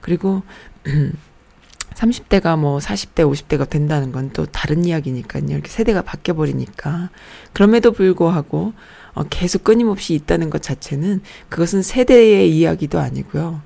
그리고 0.00 0.42
30대가 1.94 2.56
뭐 2.58 2.78
40대, 2.78 3.28
50대가 3.28 3.68
된다는 3.68 4.12
건 4.12 4.30
또 4.32 4.46
다른 4.46 4.84
이야기니까요. 4.84 5.46
이렇게 5.48 5.68
세대가 5.68 6.02
바뀌어 6.02 6.34
버리니까. 6.34 7.10
그럼에도 7.52 7.92
불구하고 7.92 8.72
어, 9.14 9.24
계속 9.24 9.64
끊임없이 9.64 10.14
있다는 10.14 10.50
것 10.50 10.62
자체는 10.62 11.22
그것은 11.48 11.82
세대의 11.82 12.56
이야기도 12.56 12.98
아니고요. 12.98 13.62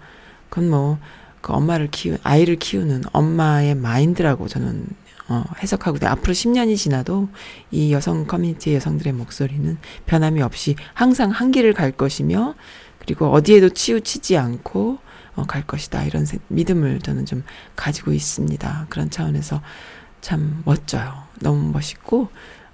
그건 0.49 0.71
뭐 0.71 0.99
그 1.43 1.53
엄마를 1.53 1.89
키우 1.91 2.17
아이를 2.23 2.57
키우는 2.57 3.03
엄마의 3.13 3.75
마인드라고 3.75 4.49
저는 4.49 4.87
어, 5.29 5.45
해석하고 5.63 5.99
돼. 5.99 6.07
앞으로 6.07 6.33
10년이 6.33 6.77
지나도 6.77 7.29
이 7.71 7.93
여성 7.93 8.27
커뮤니티의 8.27 8.77
여성들의 8.77 9.13
목소리는 9.15 9.79
변함이 10.07 10.43
없이 10.43 10.77
항상 10.95 11.31
한 11.31 11.51
길을 11.53 11.73
갈 11.75 11.93
것이며 11.93 12.55
그리고 12.99 13.31
어디에도 13.31 13.71
치우치지 13.71 14.37
않고 14.37 14.99
어, 15.35 15.45
갈 15.45 15.67
것이다. 15.67 16.05
이런 16.05 16.27
세, 16.27 16.39
믿음을 16.49 17.01
저는 17.01 17.25
좀 17.27 17.43
가지고 17.75 18.13
있습니다. 18.13 18.87
그런 18.91 19.11
차원에서 19.11 19.63
참 20.21 20.63
멋져요. 20.65 21.25
너무 21.41 21.73
멋있고, 21.73 22.29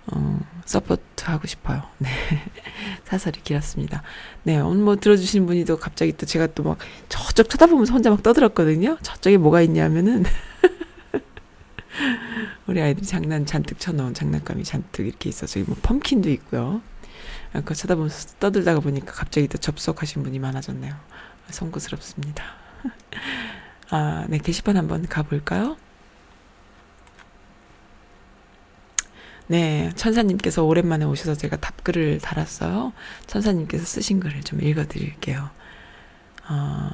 어, 0.09 0.41
support 0.65 1.25
하고 1.25 1.47
싶어요. 1.47 1.83
네. 1.99 2.09
사설이 3.05 3.41
길었습니다. 3.43 4.03
네. 4.43 4.59
오늘 4.59 4.83
뭐 4.83 4.97
들어주신 4.97 5.47
분이 5.47 5.65
또 5.65 5.79
갑자기 5.79 6.13
또 6.17 6.27
제가 6.27 6.49
또 6.49 6.65
막 6.65 6.79
저쪽 7.09 7.49
쳐다보면서 7.49 7.93
혼자 7.93 8.11
막 8.11 8.23
떠들었거든요. 8.23 8.99
저쪽에 9.03 9.37
뭐가 9.39 9.63
있냐면은, 9.63 10.25
우리 12.67 12.81
아이들이 12.81 13.07
장난 13.07 13.47
잔뜩 13.47 13.79
쳐놓은 13.79 14.15
장난감이 14.15 14.65
잔뜩 14.65 15.07
이렇게 15.07 15.29
있어서 15.29 15.61
뭐 15.61 15.77
pumpkin도 15.83 16.31
있고요. 16.31 16.83
그거 17.53 17.75
쳐다보면서 17.75 18.37
떠들다가 18.39 18.81
보니까 18.81 19.13
갑자기 19.13 19.49
또 19.49 19.59
접속하신 19.59 20.23
분이 20.23 20.39
많아졌네요. 20.39 20.95
송구스럽습니다. 21.51 22.45
아, 23.91 24.27
네, 24.29 24.39
게시판 24.39 24.77
한번 24.77 25.07
가볼까요? 25.07 25.77
네, 29.47 29.91
천사님께서 29.97 30.63
오랜만에 30.63 31.07
오셔서 31.07 31.35
제가 31.35 31.57
답글을 31.57 32.19
달았어요. 32.19 32.93
천사님께서 33.27 33.85
쓰신 33.87 34.21
글을 34.21 34.43
좀 34.43 34.61
읽어드릴게요. 34.61 35.49
어, 36.51 36.91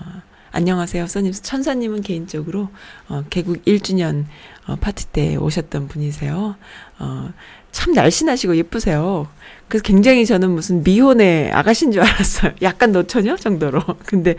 안녕하세요, 0.53 1.09
써님. 1.09 1.33
천사님은 1.33 2.03
개인적으로 2.03 2.71
어, 3.09 3.25
개국 3.29 3.65
1주년 3.65 4.27
어, 4.67 4.77
파티 4.77 5.07
때 5.07 5.37
오셨던 5.37 5.89
분이세요. 5.89 6.57
어, 6.99 7.31
참 7.73 7.93
날씬하시고 7.93 8.57
예쁘세요. 8.57 9.29
그래서 9.69 9.83
굉장히 9.83 10.27
저는 10.27 10.51
무슨 10.51 10.83
미혼의 10.83 11.53
아가씨인 11.53 11.93
줄 11.93 12.03
알았어요. 12.03 12.53
약간 12.63 12.93
노처녀 12.93 13.37
정도로. 13.37 13.83
근데 14.07 14.37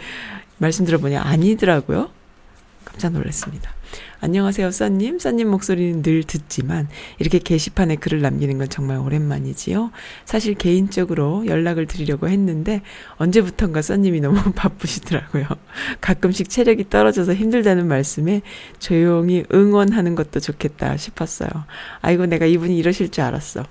말씀 0.58 0.86
들어보니 0.86 1.18
아니더라고요. 1.18 2.10
깜짝 2.86 3.12
놀랐습니다. 3.12 3.72
안녕하세요, 4.22 4.72
써님. 4.72 5.20
써님 5.20 5.50
목소리는 5.50 6.02
늘 6.02 6.24
듣지만 6.24 6.88
이렇게 7.20 7.40
게시판에 7.40 7.96
글을 7.98 8.22
남기는 8.22 8.58
건 8.58 8.70
정말 8.70 8.98
오랜만이지요. 8.98 9.92
사실 10.26 10.56
개인적으로 10.56 11.46
연락을 11.46 11.86
드리려고 11.86 12.30
했는데 12.30 12.82
언제부턴가 13.18 13.82
써님이 13.82 14.22
너무 14.22 14.40
바쁘시더라고요. 14.56 15.46
가끔씩 16.02 16.50
체력이 16.50 16.90
떨어져서 16.90 17.34
힘들다는 17.34 17.88
말씀에 17.88 18.42
조용히 18.80 19.44
응원하는 19.54 20.16
것도 20.16 20.40
좋겠다 20.40 20.98
싶었어요. 20.98 21.50
아이고, 22.02 22.26
내가 22.26 22.46
이분이 22.46 22.78
이러실 22.78 23.10
줄 23.10 23.24
알았어. 23.24 23.66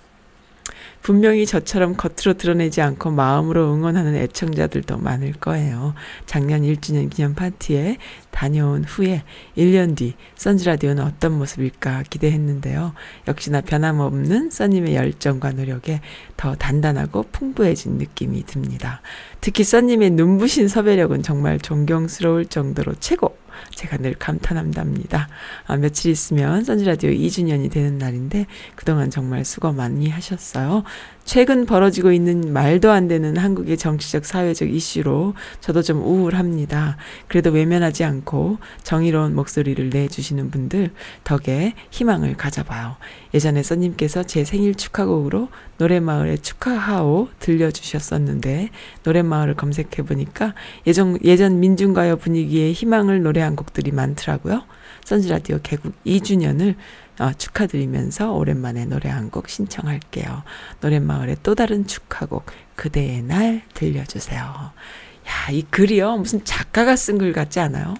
분명히 1.04 1.44
저처럼 1.44 1.96
겉으로 1.96 2.38
드러내지 2.38 2.80
않고 2.80 3.10
마음으로 3.10 3.74
응원하는 3.74 4.14
애청자들도 4.14 4.96
많을 4.96 5.34
거예요. 5.34 5.92
작년 6.24 6.62
1주년 6.62 7.10
기념 7.10 7.34
파티에 7.34 7.98
다녀온 8.30 8.84
후에 8.84 9.22
1년 9.54 9.96
뒤 9.96 10.14
선즈라디오는 10.36 11.04
어떤 11.04 11.36
모습일까 11.36 12.04
기대했는데요. 12.08 12.94
역시나 13.28 13.60
변함없는 13.60 14.48
써님의 14.48 14.94
열정과 14.94 15.52
노력에 15.52 16.00
더 16.38 16.54
단단하고 16.54 17.26
풍부해진 17.32 17.98
느낌이 17.98 18.46
듭니다. 18.46 19.02
특히 19.42 19.62
써님의 19.62 20.08
눈부신 20.12 20.68
섭외력은 20.68 21.22
정말 21.22 21.58
존경스러울 21.58 22.46
정도로 22.46 22.94
최고! 22.94 23.43
제가 23.74 23.98
늘 23.98 24.14
감탄한답니다. 24.14 25.28
아, 25.66 25.76
며칠 25.76 26.10
있으면 26.10 26.64
선지라디오 26.64 27.10
2주년이 27.10 27.70
되는 27.70 27.98
날인데 27.98 28.46
그동안 28.74 29.10
정말 29.10 29.44
수고 29.44 29.72
많이 29.72 30.08
하셨어요. 30.08 30.84
최근 31.24 31.64
벌어지고 31.64 32.12
있는 32.12 32.52
말도 32.52 32.90
안 32.90 33.08
되는 33.08 33.36
한국의 33.36 33.78
정치적 33.78 34.26
사회적 34.26 34.70
이슈로 34.70 35.34
저도 35.60 35.82
좀 35.82 36.02
우울합니다. 36.02 36.98
그래도 37.28 37.50
외면하지 37.50 38.04
않고 38.04 38.58
정의로운 38.82 39.34
목소리를 39.34 39.88
내주시는 39.88 40.50
분들 40.50 40.90
덕에 41.24 41.74
희망을 41.90 42.36
가져봐요. 42.36 42.96
예전에 43.32 43.62
써님께서 43.62 44.24
제 44.24 44.44
생일 44.44 44.74
축하곡으로 44.74 45.48
노래마을의 45.78 46.38
축하하오 46.38 47.28
들려주셨었는데 47.40 48.68
노래마을을 49.02 49.54
검색해보니까 49.54 50.54
예전, 50.86 51.18
예전 51.24 51.58
민중가요 51.58 52.18
분위기의 52.18 52.72
희망을 52.72 53.22
노래한 53.22 53.56
곡들이 53.56 53.90
많더라고요. 53.90 54.62
선지라디오 55.04 55.58
개국 55.62 55.92
2주년을 56.04 56.76
어, 57.20 57.32
축하드리면서 57.32 58.32
오랜만에 58.32 58.86
노래 58.86 59.08
한 59.08 59.30
곡 59.30 59.48
신청할게요. 59.48 60.42
노랫마을의 60.80 61.38
또 61.42 61.54
다른 61.54 61.86
축하곡 61.86 62.46
그대의 62.76 63.22
날 63.22 63.62
들려주세요. 63.74 64.40
야, 64.42 65.50
이 65.50 65.62
글이요. 65.70 66.16
무슨 66.18 66.44
작가가 66.44 66.96
쓴 66.96 67.18
글 67.18 67.32
같지 67.32 67.60
않아요? 67.60 67.94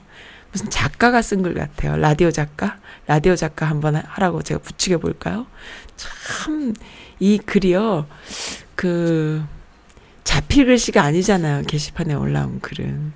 무슨 0.52 0.68
작가가 0.70 1.22
쓴 1.22 1.42
글 1.42 1.54
같아요. 1.54 1.96
라디오 1.96 2.30
작가? 2.30 2.78
라디오 3.06 3.34
작가 3.36 3.66
한번 3.66 3.96
하라고 3.96 4.42
제가 4.42 4.60
부추겨 4.60 4.98
볼까요? 4.98 5.46
참, 5.96 6.74
이 7.20 7.38
글이요. 7.38 8.06
그, 8.74 9.44
자필 10.24 10.66
글씨가 10.66 11.02
아니잖아요. 11.02 11.62
게시판에 11.66 12.14
올라온 12.14 12.60
글은. 12.60 13.12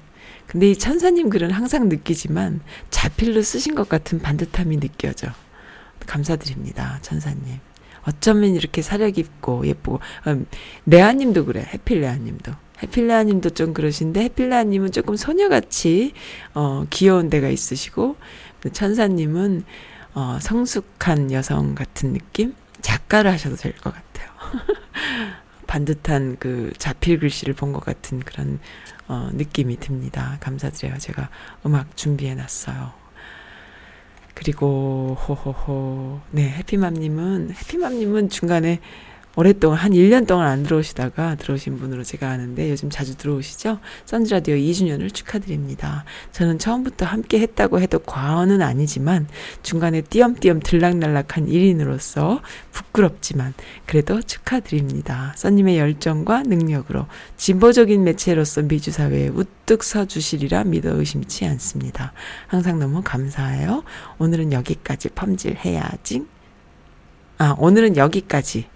근데 0.46 0.70
이 0.70 0.78
천사님 0.78 1.28
글은 1.30 1.50
항상 1.50 1.88
느끼지만 1.88 2.60
자필로 2.90 3.42
쓰신 3.42 3.74
것 3.74 3.88
같은 3.88 4.18
반듯함이 4.20 4.78
느껴져. 4.80 5.28
감사드립니다. 6.08 6.98
천사님. 7.02 7.60
어쩌면 8.02 8.54
이렇게 8.54 8.80
사려 8.82 9.10
깊고 9.10 9.66
예쁘고 9.66 10.00
음, 10.26 10.46
레아님도 10.86 11.44
그래. 11.44 11.68
해필레아님도. 11.72 12.52
해필레아님도 12.82 13.50
좀 13.50 13.74
그러신데 13.74 14.22
해필레아님은 14.22 14.92
조금 14.92 15.16
소녀같이 15.16 16.12
어, 16.54 16.84
귀여운 16.90 17.28
데가 17.28 17.48
있으시고 17.48 18.16
천사님은 18.72 19.64
어, 20.14 20.38
성숙한 20.40 21.32
여성 21.32 21.74
같은 21.74 22.12
느낌? 22.12 22.54
작가를 22.80 23.30
하셔도 23.32 23.56
될 23.56 23.72
것 23.74 23.92
같아요. 23.92 24.28
반듯한 25.66 26.36
그 26.38 26.72
자필 26.78 27.18
글씨를 27.20 27.54
본 27.54 27.72
것 27.72 27.84
같은 27.84 28.20
그런 28.20 28.58
어, 29.08 29.28
느낌이 29.34 29.78
듭니다. 29.80 30.38
감사드려요. 30.40 30.98
제가 30.98 31.28
음악 31.66 31.96
준비해 31.96 32.34
놨어요. 32.34 32.92
그리고 34.38 35.16
호호호. 35.26 36.20
네 36.30 36.48
해피맘님은 36.48 37.50
해피맘님은 37.50 38.28
중간에 38.28 38.78
오랫동안 39.38 39.78
한 39.78 39.92
1년 39.92 40.26
동안 40.26 40.48
안 40.48 40.64
들어오시다가 40.64 41.36
들어오신 41.36 41.78
분으로 41.78 42.02
제가 42.02 42.28
아는데 42.28 42.72
요즘 42.72 42.90
자주 42.90 43.16
들어오시죠? 43.16 43.78
선즈라디오 44.04 44.56
2주년을 44.56 45.14
축하드립니다. 45.14 46.04
저는 46.32 46.58
처음부터 46.58 47.06
함께 47.06 47.38
했다고 47.38 47.80
해도 47.80 48.00
과언은 48.00 48.62
아니지만 48.62 49.28
중간에 49.62 50.00
띄엄띄엄 50.00 50.58
들락날락한 50.58 51.46
1인으로서 51.46 52.40
부끄럽지만 52.72 53.54
그래도 53.86 54.20
축하드립니다. 54.20 55.34
선님의 55.36 55.78
열정과 55.78 56.42
능력으로 56.42 57.06
진보적인 57.36 58.02
매체로서 58.02 58.62
미주 58.62 58.90
사회에 58.90 59.28
우뚝 59.28 59.84
서 59.84 60.04
주시리라 60.04 60.64
믿어 60.64 60.96
의심치 60.96 61.46
않습니다. 61.46 62.12
항상 62.48 62.80
너무 62.80 63.02
감사해요. 63.04 63.84
오늘은 64.18 64.52
여기까지 64.52 65.10
펌질해야지. 65.10 66.26
아, 67.40 67.54
오늘은 67.56 67.96
여기까지. 67.96 68.66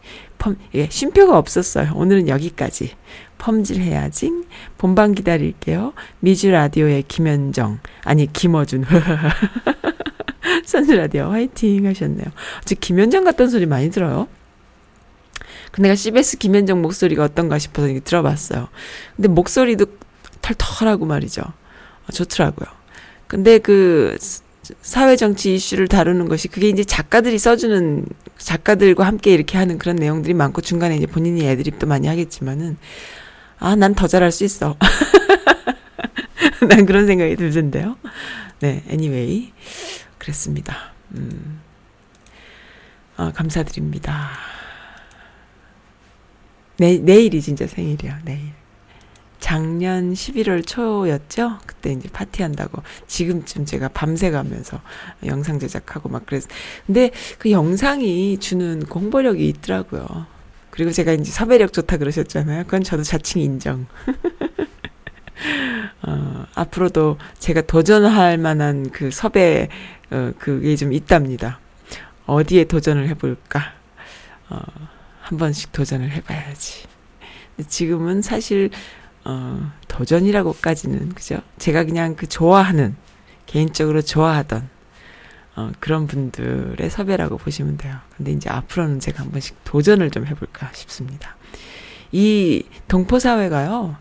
펌, 0.43 0.57
예, 0.75 0.89
쉼표가 0.91 1.39
없었어요. 1.39 1.93
오늘은 1.95 2.27
여기까지. 2.27 2.97
펌질 3.39 3.81
해야지. 3.81 4.33
본방 4.77 5.13
기다릴게요. 5.15 5.93
미주 6.19 6.51
라디오의 6.51 7.05
김현정. 7.07 7.79
아니, 8.03 8.31
김어준. 8.33 8.85
선수 10.67 10.97
라디오 10.97 11.31
화이팅 11.31 11.87
하셨네요. 11.87 12.27
저 12.65 12.75
김현정 12.75 13.23
같던 13.23 13.51
소리 13.51 13.67
많이 13.67 13.89
들어요. 13.91 14.27
근데 15.71 15.89
내가 15.89 15.95
CBS 15.95 16.39
김현정 16.39 16.83
목소리가 16.83 17.23
어떤가 17.23 17.61
싶어서 17.61 17.89
들어봤어요. 18.03 18.69
근데 19.15 19.29
목소리도 19.29 19.87
털털하고 20.41 21.07
말이죠. 21.07 21.43
좋더라고요. 22.13 22.69
근데 23.29 23.59
그 23.59 24.19
사회 24.81 25.17
정치 25.17 25.55
이슈를 25.55 25.89
다루는 25.89 26.29
것이 26.29 26.49
그게 26.49 26.69
이제 26.69 26.85
작가들이 26.85 27.39
써주는 27.39 28.07
작가들과 28.39 29.05
함께 29.07 29.35
이렇게 29.35 29.59
하는 29.59 29.79
그런 29.79 29.97
내용들이 29.97 30.35
많고 30.35 30.61
중간에 30.61 30.97
이제 30.97 31.07
본인이 31.07 31.45
애드립도 31.47 31.87
많이 31.87 32.07
하겠지만은 32.09 32.77
아 33.59 33.77
난 33.77 33.95
더 33.95 34.07
잘할 34.09 34.33
수 34.33 34.45
있어. 34.45 34.77
난 36.69 36.87
그런 36.87 37.07
생각이 37.07 37.37
들던데요. 37.37 37.97
네, 38.61 38.83
anyway 38.89 39.53
그랬습니다. 40.19 40.93
음. 41.17 41.61
아, 43.17 43.33
감사드립니다. 43.33 44.31
내, 46.79 46.99
내일이 46.99 47.41
진짜 47.41 47.67
생일이야, 47.67 48.21
내일. 48.25 48.53
작년 49.43 50.15
11월 50.15 50.65
초였죠? 50.65 51.59
그때 51.67 51.93
이제 51.93 52.09
파티한다고. 52.09 52.81
지금쯤 53.09 53.67
제가 53.67 53.89
밤새 53.89 54.31
가면서 54.31 54.81
영상 55.27 55.59
제작하고 55.59 56.09
막 56.09 56.23
그래서. 56.25 56.49
근데 56.87 57.11
그 57.39 57.51
영상이 57.51 58.39
주는 58.39 58.87
공보력이 58.87 59.47
있더라고요. 59.49 60.27
그리고 60.71 60.93
제가 60.93 61.13
이제 61.13 61.33
섭외력 61.33 61.73
좋다 61.73 61.97
그러셨잖아요. 61.97 62.65
그건 62.65 62.85
저도 62.85 63.03
자칭 63.03 63.43
인정. 63.43 63.87
어, 66.07 66.47
앞으로도 66.55 67.19
제가 67.41 67.63
도전할 67.63 68.39
만한 68.39 68.91
그 68.91 69.11
섭외, 69.11 69.69
어, 70.13 70.33
그게 70.39 70.77
좀 70.77 70.93
있답니다. 70.93 71.59
어디에 72.27 72.65
도전을 72.65 73.09
해볼까? 73.09 73.73
어, 74.51 74.61
한 75.21 75.37
번씩 75.37 75.73
도전을 75.73 76.13
해봐야지. 76.13 76.85
지금은 77.69 78.23
사실 78.23 78.71
어, 79.25 79.73
도전이라고까지는, 79.89 81.11
그죠? 81.11 81.41
제가 81.59 81.85
그냥 81.85 82.17
그 82.17 82.27
좋아하는, 82.27 82.97
개인적으로 83.47 84.03
좋아하던, 84.03 84.69
어, 85.55 85.71
그런 85.81 86.07
분들의 86.07 86.89
섭외라고 86.91 87.37
보시면 87.37 87.77
돼요. 87.77 87.97
근데 88.17 88.33
이제 88.33 88.49
앞으로는 88.51 89.01
제가 89.01 89.23
한 89.23 89.31
번씩 89.31 89.57
도전을 89.65 90.11
좀 90.11 90.27
해볼까 90.27 90.71
싶습니다. 90.73 91.37
이 92.11 92.65
동포 92.89 93.19
사회가요, 93.19 93.97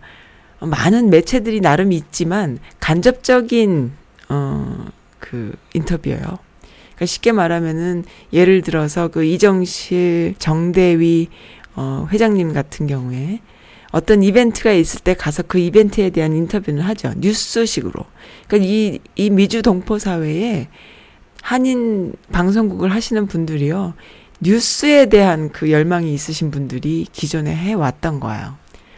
많은 0.60 1.10
매체들이 1.10 1.62
나름 1.62 1.92
있지만, 1.92 2.60
간접적인, 2.80 3.92
어, 4.30 4.88
그 5.20 5.54
인터뷰예요. 5.74 6.20
그러니까 6.20 7.06
쉽게 7.06 7.32
말하면은, 7.32 8.06
예를 8.34 8.62
들어서 8.62 9.08
그 9.10 9.24
이정실, 9.24 10.36
정대위, 10.40 11.30
어, 11.76 12.08
회장님 12.12 12.54
같은 12.54 12.88
경우에, 12.88 13.40
어떤 13.92 14.24
이벤트가 14.24 14.72
있을 14.72 15.02
때 15.02 15.14
가서 15.14 15.44
그 15.44 15.60
이벤트에 15.60 16.10
대한 16.10 16.34
인터뷰는 16.34 16.82
하죠. 16.82 17.14
뉴스식으로. 17.18 18.06
그러니까 18.48 18.70
이, 18.70 19.00
이 19.16 19.30
미주 19.30 19.62
동포 19.62 20.00
사회에 20.00 20.70
한인 21.42 22.14
방송국을 22.32 22.94
하시는 22.94 23.28
분들이요. 23.28 23.94
뉴스에 24.40 25.08
대한 25.08 25.50
그 25.50 25.72
열망이 25.72 26.14
있으신 26.14 26.52
분들이 26.52 27.06
기존에 27.12 27.54
해왔던 27.56 28.20
거예요. 28.20 28.58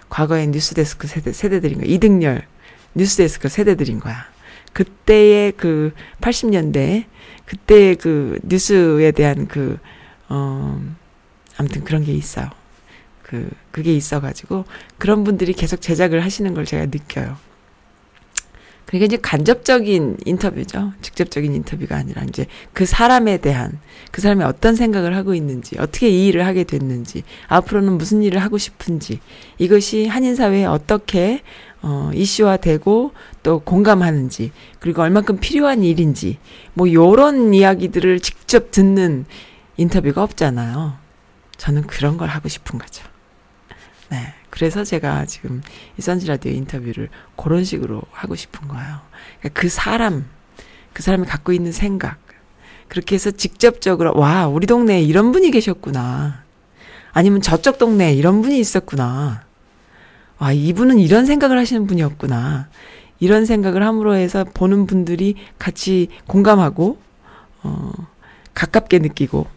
과거에 0.09 0.45
뉴스데스크 0.47 1.07
세대, 1.07 1.33
세대들인 1.33 1.79
거야. 1.79 1.87
이등열 1.87 2.45
뉴스데스크 2.93 3.49
세대들인 3.49 3.99
거야. 3.99 4.25
그때의 4.73 5.53
그 5.53 5.91
80년대, 6.21 7.05
그때의 7.45 7.95
그 7.95 8.39
뉴스에 8.43 9.11
대한 9.11 9.47
그, 9.47 9.79
어, 10.29 10.81
아무튼 11.57 11.83
그런 11.83 12.03
게 12.03 12.13
있어요. 12.13 12.49
그 13.33 13.49
그게 13.71 13.95
있어가지고 13.95 14.65
그런 14.99 15.23
분들이 15.23 15.53
계속 15.53 15.81
제작을 15.81 16.23
하시는 16.23 16.53
걸 16.53 16.65
제가 16.65 16.85
느껴요. 16.85 17.35
그러니까 18.85 19.05
이제 19.05 19.17
간접적인 19.19 20.17
인터뷰죠. 20.23 20.93
직접적인 21.01 21.55
인터뷰가 21.55 21.95
아니라 21.95 22.21
이제 22.29 22.45
그 22.73 22.85
사람에 22.85 23.37
대한 23.37 23.79
그 24.11 24.21
사람이 24.21 24.43
어떤 24.43 24.75
생각을 24.75 25.15
하고 25.15 25.33
있는지, 25.33 25.77
어떻게 25.79 26.09
이 26.09 26.27
일을 26.27 26.45
하게 26.45 26.63
됐는지, 26.63 27.23
앞으로는 27.47 27.93
무슨 27.93 28.21
일을 28.21 28.39
하고 28.39 28.59
싶은지, 28.59 29.19
이것이 29.57 30.05
한인 30.05 30.35
사회에 30.35 30.65
어떻게 30.65 31.41
어, 31.81 32.11
이슈화되고 32.13 33.13
또 33.41 33.59
공감하는지, 33.61 34.51
그리고 34.79 35.01
얼만큼 35.01 35.39
필요한 35.39 35.83
일인지, 35.83 36.37
뭐 36.75 36.91
요런 36.93 37.55
이야기들을 37.55 38.19
직접 38.19 38.69
듣는 38.69 39.25
인터뷰가 39.77 40.21
없잖아요. 40.21 40.93
저는 41.57 41.87
그런 41.87 42.17
걸 42.17 42.29
하고 42.29 42.47
싶은 42.47 42.77
거죠. 42.77 43.12
네. 44.13 44.31
그래서 44.51 44.83
제가 44.83 45.25
지금 45.25 45.63
이 45.97 46.01
선지 46.03 46.27
라디오 46.27 46.51
인터뷰를 46.51 47.09
그런 47.35 47.63
식으로 47.63 48.03
하고 48.11 48.35
싶은 48.35 48.67
거예요. 48.67 48.99
그러니까 49.39 49.59
그 49.59 49.69
사람, 49.69 50.27
그 50.93 51.01
사람이 51.01 51.25
갖고 51.25 51.51
있는 51.51 51.71
생각. 51.71 52.19
그렇게 52.89 53.15
해서 53.15 53.31
직접적으로, 53.31 54.13
와, 54.15 54.47
우리 54.47 54.67
동네에 54.67 55.01
이런 55.01 55.31
분이 55.31 55.49
계셨구나. 55.49 56.43
아니면 57.11 57.41
저쪽 57.41 57.79
동네에 57.79 58.13
이런 58.13 58.43
분이 58.43 58.59
있었구나. 58.59 59.45
와, 60.37 60.51
이분은 60.51 60.99
이런 60.99 61.25
생각을 61.25 61.57
하시는 61.57 61.87
분이었구나. 61.87 62.69
이런 63.19 63.47
생각을 63.47 63.81
함으로 63.81 64.13
해서 64.13 64.43
보는 64.43 64.85
분들이 64.85 65.33
같이 65.57 66.09
공감하고, 66.27 66.99
어, 67.63 67.91
가깝게 68.53 68.99
느끼고, 68.99 69.47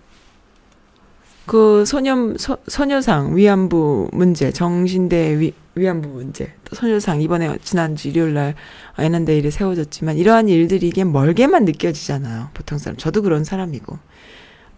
그 1.47 1.85
소녀 1.85 2.35
소, 2.37 2.57
소녀상 2.67 3.37
위안부 3.37 4.11
문제 4.13 4.51
정신대 4.51 5.39
위, 5.39 5.53
위안부 5.75 6.09
문제 6.09 6.53
또 6.65 6.75
소녀상 6.75 7.21
이번에 7.21 7.57
지난주 7.63 8.09
일요일 8.09 8.35
날 8.35 8.55
애난데일에 8.99 9.51
세워졌지만 9.51 10.17
이러한 10.17 10.49
일들이 10.49 10.89
이게 10.89 11.05
멀게만 11.05 11.65
느껴지잖아요 11.65 12.51
보통 12.53 12.79
사람 12.79 12.97
저도 12.97 13.23
그런 13.23 13.45
사람이고 13.45 13.99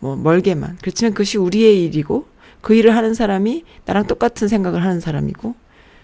뭐 0.01 0.17
멀게만. 0.17 0.79
그렇지만 0.81 1.13
그것이 1.13 1.39
우리의 1.39 1.85
일이고 1.85 2.27
그 2.61 2.75
일을 2.75 2.97
하는 2.97 3.15
사람이 3.15 3.65
나랑 3.85 4.07
똑같은 4.07 4.49
생각을 4.49 4.83
하는 4.83 5.01
사람이고 5.01 5.55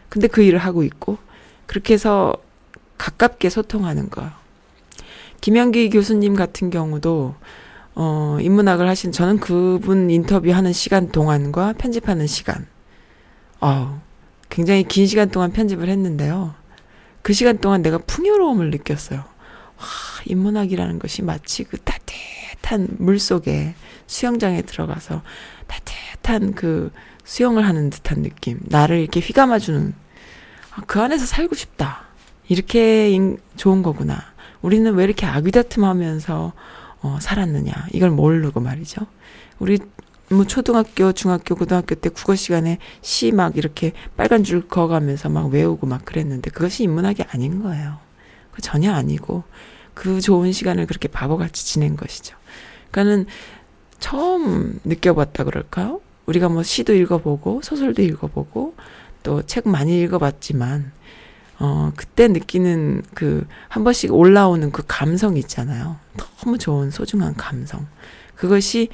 근데 0.09 0.29
그 0.29 0.43
일을 0.43 0.59
하고 0.59 0.83
있고 0.83 1.19
그렇게 1.67 1.95
해서 1.95 2.37
가깝게 2.99 3.51
소통하는 3.51 4.11
거. 4.11 4.31
김영기 5.41 5.91
교수님 5.91 6.35
같은 6.37 6.71
경우도 6.71 7.35
어 7.95 8.39
인문학을 8.41 8.89
하신 8.89 9.13
저는 9.13 9.39
그분 9.39 10.11
인터뷰하는 10.11 10.73
시간 10.73 11.11
동안과 11.11 11.75
편집하는 11.75 12.27
시간 12.27 12.67
어 13.61 14.01
굉장히 14.51 14.85
긴 14.85 15.07
시간 15.07 15.31
동안 15.31 15.53
편집을 15.53 15.89
했는데요. 15.89 16.55
그 17.23 17.33
시간 17.33 17.59
동안 17.59 17.83
내가 17.83 17.99
풍요로움을 17.99 18.71
느꼈어요. 18.71 19.19
와, 19.19 19.85
인문학이라는 20.27 20.99
것이 20.99 21.23
마치 21.23 21.65
그 21.65 21.79
따뜻한 21.79 22.89
물 22.99 23.19
속에 23.19 23.75
수영장에 24.07 24.63
들어가서 24.63 25.23
따뜻한 25.67 26.55
그 26.55 26.93
수영을 27.25 27.67
하는 27.67 27.91
듯한 27.91 28.23
느낌. 28.23 28.61
나를 28.65 28.99
이렇게 29.01 29.21
휘감아주는 29.21 29.95
아, 30.77 30.83
그 30.87 31.01
안에서 31.01 31.27
살고 31.27 31.55
싶다. 31.55 32.05
이렇게 32.49 33.11
인, 33.11 33.39
좋은 33.57 33.83
거구나. 33.83 34.23
우리는 34.61 34.93
왜 34.95 35.05
이렇게 35.05 35.27
아귀다툼하면서 35.27 36.53
어, 37.05 37.19
살았느냐. 37.21 37.73
이걸 37.93 38.11
모르고 38.11 38.61
말이죠. 38.61 39.03
우리 39.59 39.79
뭐 40.31 40.47
초등학교, 40.47 41.13
중학교, 41.13 41.55
고등학교 41.55 41.95
때 41.95 42.09
국어 42.09 42.35
시간에 42.35 42.79
시 43.03 43.31
막 43.31 43.59
이렇게 43.59 43.93
빨간 44.17 44.43
줄 44.43 44.67
그어가면서 44.67 45.29
막 45.29 45.49
외우고 45.53 45.87
막 45.87 46.05
그랬는데 46.07 46.51
그것이 46.51 46.83
인문학이 46.85 47.23
아닌 47.29 47.63
거예요. 47.63 47.99
그 48.53 48.63
전혀 48.63 48.91
아니고 48.93 49.45
그 49.93 50.23
좋은 50.23 50.51
시간을 50.53 50.87
그렇게 50.87 51.09
바보같이 51.09 51.67
지낸 51.67 51.95
것이죠. 51.97 52.37
그러니까는 52.91 53.27
처음 53.99 54.81
느껴봤다 54.85 55.45
그럴까요? 55.45 56.01
우리가 56.25 56.49
뭐 56.49 56.63
시도 56.63 56.95
읽어보고 56.95 57.61
소설도 57.63 58.01
읽어보고 58.03 58.75
또 59.23 59.43
책 59.43 59.69
많이 59.69 60.01
읽어봤지만 60.03 60.91
어 61.65 61.93
그때 61.97 62.29
느끼는 62.29 63.03
그 63.15 63.47
한 63.75 63.83
번씩 63.83 64.15
올라오는 64.15 64.71
그 64.71 64.85
감성 64.87 65.37
있잖아요. 65.37 65.97
너무 66.17 66.59
좋은 66.59 66.93
소중한 66.93 67.35
감성. 67.35 67.87
그것이 68.37 68.89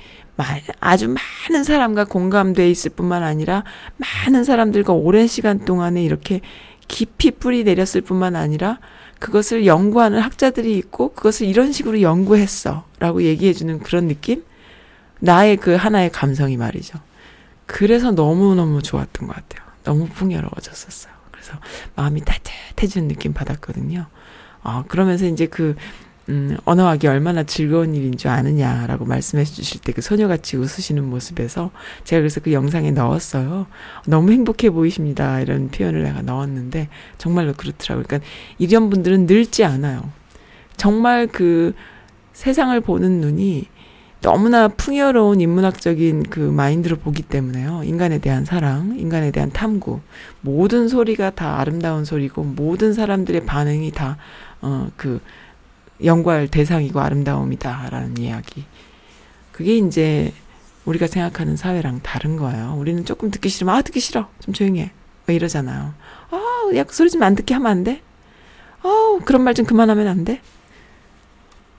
아주 0.81 1.15
많은 1.49 1.65
사람과 1.65 2.05
공감돼 2.07 2.71
있을 2.71 2.93
뿐만 2.93 3.23
아니라 3.23 3.65
많은 3.99 4.45
사람들과 4.45 4.95
오랜 4.95 5.27
시간 5.27 5.67
동안에 5.67 6.03
이렇게 6.03 6.41
깊이 6.89 7.31
뿌리 7.31 7.63
내렸을 7.63 8.01
뿐만 8.01 8.37
아니라 8.37 8.79
그것을 9.19 9.67
연구하는 9.67 10.19
학자들이 10.19 10.79
있고 10.79 11.13
그것을 11.13 11.47
이런 11.47 11.73
식으로 11.73 12.01
연구했어 12.01 12.85
라고 12.99 13.23
얘기해주는 13.23 13.81
그런 13.81 14.09
느낌? 14.09 14.43
나의 15.19 15.59
그 15.59 15.75
하나의 15.75 16.11
감성이 16.11 16.57
말이죠. 16.57 16.99
그래서 17.67 18.13
너무너무 18.13 18.81
좋았던 18.81 19.29
것 19.29 19.37
같아요. 19.37 19.69
너무 19.85 20.07
풍요로워졌었어요. 20.09 21.20
그래서 21.51 21.61
마음이 21.97 22.23
따뜻해지는 22.23 23.09
느낌 23.09 23.33
받았거든요. 23.33 24.07
어, 24.63 24.85
그러면서 24.89 25.27
이제 25.27 25.47
그, 25.47 25.75
음, 26.29 26.57
언어학이 26.65 27.09
얼마나 27.09 27.43
즐거운 27.43 27.95
일인 27.95 28.17
줄 28.17 28.31
아느냐라고 28.31 29.05
말씀해 29.05 29.45
주실 29.45 29.81
때 29.81 29.93
그 29.93 30.01
소녀같이 30.03 30.57
웃으시는 30.57 31.05
모습에서 31.05 31.73
제가 32.05 32.21
그래서 32.21 32.41
그 32.41 32.53
영상에 32.53 32.93
넣었어요. 32.93 33.67
너무 34.07 34.31
행복해 34.31 34.71
보이십니다. 34.71 35.41
이런 35.41 35.69
표현을 35.71 36.05
내가 36.05 36.23
넣었는데 36.23 36.89
정말로 37.19 37.53
그렇더라고요. 37.55 38.05
그러니까 38.07 38.29
이런 38.59 38.91
분들은 38.91 39.27
늙지 39.27 39.65
않아요. 39.65 40.11
정말 40.77 41.27
그 41.27 41.75
세상을 42.33 42.79
보는 42.81 43.21
눈이 43.21 43.67
너무나 44.21 44.69
풍요로운 44.69 45.41
인문학적인 45.41 46.25
그 46.25 46.41
마인드로 46.41 46.97
보기 46.97 47.23
때문에요. 47.23 47.83
인간에 47.85 48.19
대한 48.19 48.45
사랑, 48.45 48.97
인간에 48.99 49.31
대한 49.31 49.51
탐구, 49.51 50.01
모든 50.43 50.89
소리가 50.89 51.31
다 51.31 51.59
아름다운 51.59 52.05
소리고 52.05 52.45
모든 52.45 52.93
사람들의 52.93 53.47
반응이 53.47 53.93
다 53.93 54.19
어 54.63 54.91
그 54.97 55.21
연구할 56.05 56.49
대상이고 56.49 57.01
아름다움이다라는 57.01 58.19
이야기. 58.19 58.65
그게 59.53 59.77
이제 59.79 60.33
우리가 60.85 61.07
생각하는 61.07 61.57
사회랑 61.57 62.01
다른 62.03 62.37
거예요. 62.37 62.75
우리는 62.79 63.05
조금 63.07 63.31
듣기 63.31 63.49
싫으면 63.49 63.75
아 63.75 63.81
듣기 63.83 64.01
싫어. 64.01 64.29
좀 64.41 64.53
조용히 64.53 64.81
해. 64.81 64.91
뭐 65.27 65.35
이러잖아요. 65.35 65.95
아, 66.31 66.71
야 66.75 66.85
소리 66.91 67.09
좀 67.11 67.23
안 67.23 67.35
듣게 67.35 67.55
하면 67.55 67.71
안 67.71 67.85
돼? 67.85 68.03
어, 68.83 69.19
그런 69.25 69.43
말 69.43 69.55
좀 69.55 69.65
그만하면 69.67 70.07
안 70.09 70.25
돼? 70.25 70.41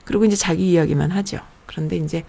그리고 0.04 0.24
이제 0.24 0.34
자기 0.36 0.70
이야기만 0.72 1.10
하죠. 1.12 1.38
그런데 1.72 1.96
이제 1.96 2.24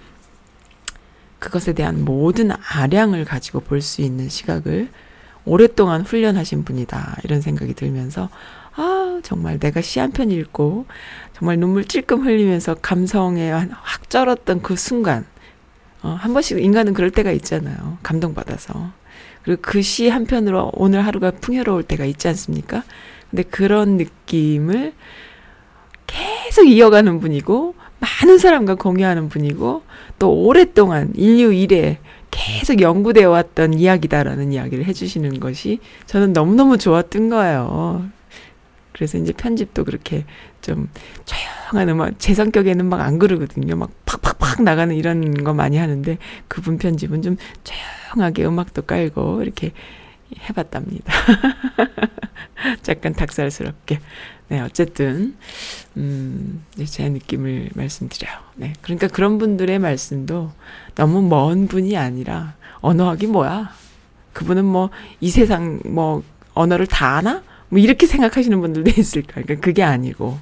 그것에 1.39 1.73
대한 1.73 2.05
모든 2.05 2.51
아량을 2.51 3.25
가지고 3.25 3.59
볼 3.59 3.81
수 3.81 4.01
있는 4.01 4.29
시각을 4.29 4.89
오랫동안 5.45 6.01
훈련하신 6.03 6.63
분이다. 6.63 7.17
이런 7.25 7.41
생각이 7.41 7.73
들면서, 7.73 8.29
아, 8.75 9.19
정말 9.23 9.59
내가 9.59 9.81
시 9.81 9.99
한 9.99 10.11
편 10.11 10.31
읽고, 10.31 10.85
정말 11.37 11.59
눈물 11.59 11.83
찔끔 11.83 12.25
흘리면서 12.25 12.75
감성에 12.75 13.51
확 13.51 14.09
쩔었던 14.09 14.61
그 14.61 14.77
순간, 14.77 15.25
어, 16.01 16.09
한 16.19 16.31
번씩 16.33 16.59
인간은 16.63 16.93
그럴 16.93 17.11
때가 17.11 17.31
있잖아요. 17.31 17.97
감동받아서. 18.03 18.91
그리고 19.43 19.61
그 19.61 19.79
시 19.81 20.07
한 20.07 20.25
편으로 20.25 20.71
오늘 20.75 21.05
하루가 21.05 21.31
풍요로울 21.31 21.83
때가 21.83 22.05
있지 22.05 22.29
않습니까? 22.29 22.83
근데 23.29 23.43
그런 23.43 23.97
느낌을 23.97 24.93
계속 26.07 26.67
이어가는 26.69 27.19
분이고, 27.19 27.75
많은 28.03 28.37
사람과 28.37 28.75
공유하는 28.75 29.29
분이고 29.29 29.83
또 30.19 30.33
오랫동안 30.33 31.11
인류 31.15 31.53
일에 31.53 31.99
계속 32.31 32.81
연구되어 32.81 33.29
왔던 33.29 33.75
이야기다라는 33.75 34.51
이야기를 34.51 34.85
해주시는 34.85 35.39
것이 35.39 35.79
저는 36.05 36.33
너무너무 36.33 36.77
좋았던 36.77 37.29
거예요. 37.29 38.05
그래서 38.91 39.17
이제 39.17 39.31
편집도 39.31 39.85
그렇게 39.85 40.25
좀 40.61 40.89
조용한 41.25 41.89
음악, 41.89 42.19
제 42.19 42.33
성격에는 42.33 42.85
막 42.85 43.01
안 43.01 43.19
그러거든요. 43.19 43.75
막 43.75 43.91
팍팍팍 44.05 44.63
나가는 44.63 44.93
이런 44.95 45.43
거 45.43 45.53
많이 45.53 45.77
하는데 45.77 46.17
그분 46.47 46.77
편집은 46.77 47.21
좀 47.21 47.37
조용하게 47.63 48.45
음악도 48.45 48.83
깔고 48.83 49.41
이렇게 49.43 49.71
해봤답니다. 50.49 51.13
약간 52.89 53.13
닭살스럽게. 53.13 53.99
네, 54.53 54.59
어쨌든, 54.59 55.35
음, 55.97 56.63
제 56.85 57.09
느낌을 57.09 57.71
말씀드려요. 57.73 58.35
네. 58.53 58.73
그러니까 58.83 59.07
그런 59.07 59.39
분들의 59.39 59.79
말씀도 59.79 60.51
너무 60.93 61.23
먼 61.23 61.67
분이 61.67 61.97
아니라, 61.97 62.53
언어학이 62.81 63.25
뭐야? 63.25 63.73
그분은 64.33 64.63
뭐, 64.63 64.91
이 65.19 65.31
세상 65.31 65.79
뭐, 65.85 66.21
언어를 66.53 66.85
다 66.85 67.15
아나? 67.17 67.41
뭐, 67.69 67.79
이렇게 67.79 68.05
생각하시는 68.05 68.61
분들도 68.61 68.91
있을까. 69.01 69.41
그러니까 69.41 69.55
그게 69.55 69.81
아니고, 69.81 70.37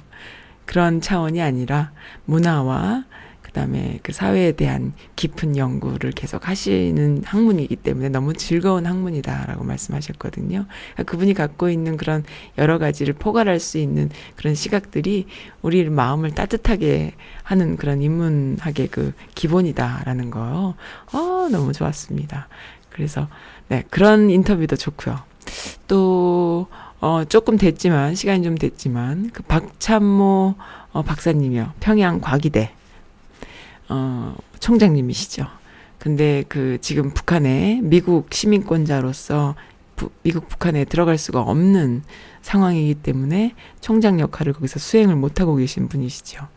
그런 0.66 1.00
차원이 1.00 1.40
아니라, 1.40 1.92
문화와 2.26 3.04
그다음에 3.52 3.98
그 4.02 4.12
사회에 4.12 4.52
대한 4.52 4.94
깊은 5.14 5.58
연구를 5.58 6.12
계속 6.12 6.48
하시는 6.48 7.22
학문이기 7.24 7.76
때문에 7.76 8.08
너무 8.08 8.32
즐거운 8.32 8.86
학문이다라고 8.86 9.62
말씀하셨거든요. 9.62 10.64
그러니까 10.94 11.02
그분이 11.04 11.34
갖고 11.34 11.68
있는 11.68 11.98
그런 11.98 12.24
여러 12.56 12.78
가지를 12.78 13.12
포괄할 13.14 13.60
수 13.60 13.76
있는 13.76 14.08
그런 14.36 14.54
시각들이 14.54 15.26
우리 15.60 15.88
마음을 15.88 16.30
따뜻하게 16.30 17.12
하는 17.42 17.76
그런 17.76 18.00
인문학의 18.00 18.88
그 18.90 19.12
기본이다라는 19.34 20.30
거. 20.30 20.74
어, 21.12 21.48
너무 21.50 21.72
좋았습니다. 21.72 22.48
그래서 22.88 23.28
네, 23.68 23.84
그런 23.90 24.30
인터뷰도 24.30 24.76
좋고요. 24.76 25.18
또 25.88 26.68
어, 27.00 27.24
조금 27.24 27.58
됐지만, 27.58 28.14
시간이 28.14 28.44
좀 28.44 28.56
됐지만, 28.56 29.30
그 29.32 29.42
박찬모 29.42 30.54
어, 30.92 31.02
박사님이요. 31.02 31.72
평양 31.80 32.20
과기대. 32.20 32.70
어, 33.88 34.36
총장님이시죠. 34.60 35.46
근데 35.98 36.44
그 36.48 36.78
지금 36.80 37.10
북한에 37.14 37.80
미국 37.82 38.32
시민권자로서 38.32 39.54
부, 39.96 40.10
미국 40.22 40.48
북한에 40.48 40.84
들어갈 40.84 41.18
수가 41.18 41.40
없는 41.42 42.02
상황이기 42.42 42.96
때문에 42.96 43.54
총장 43.80 44.18
역할을 44.18 44.52
거기서 44.54 44.78
수행을 44.80 45.14
못하고 45.16 45.54
계신 45.56 45.88
분이시죠. 45.88 46.48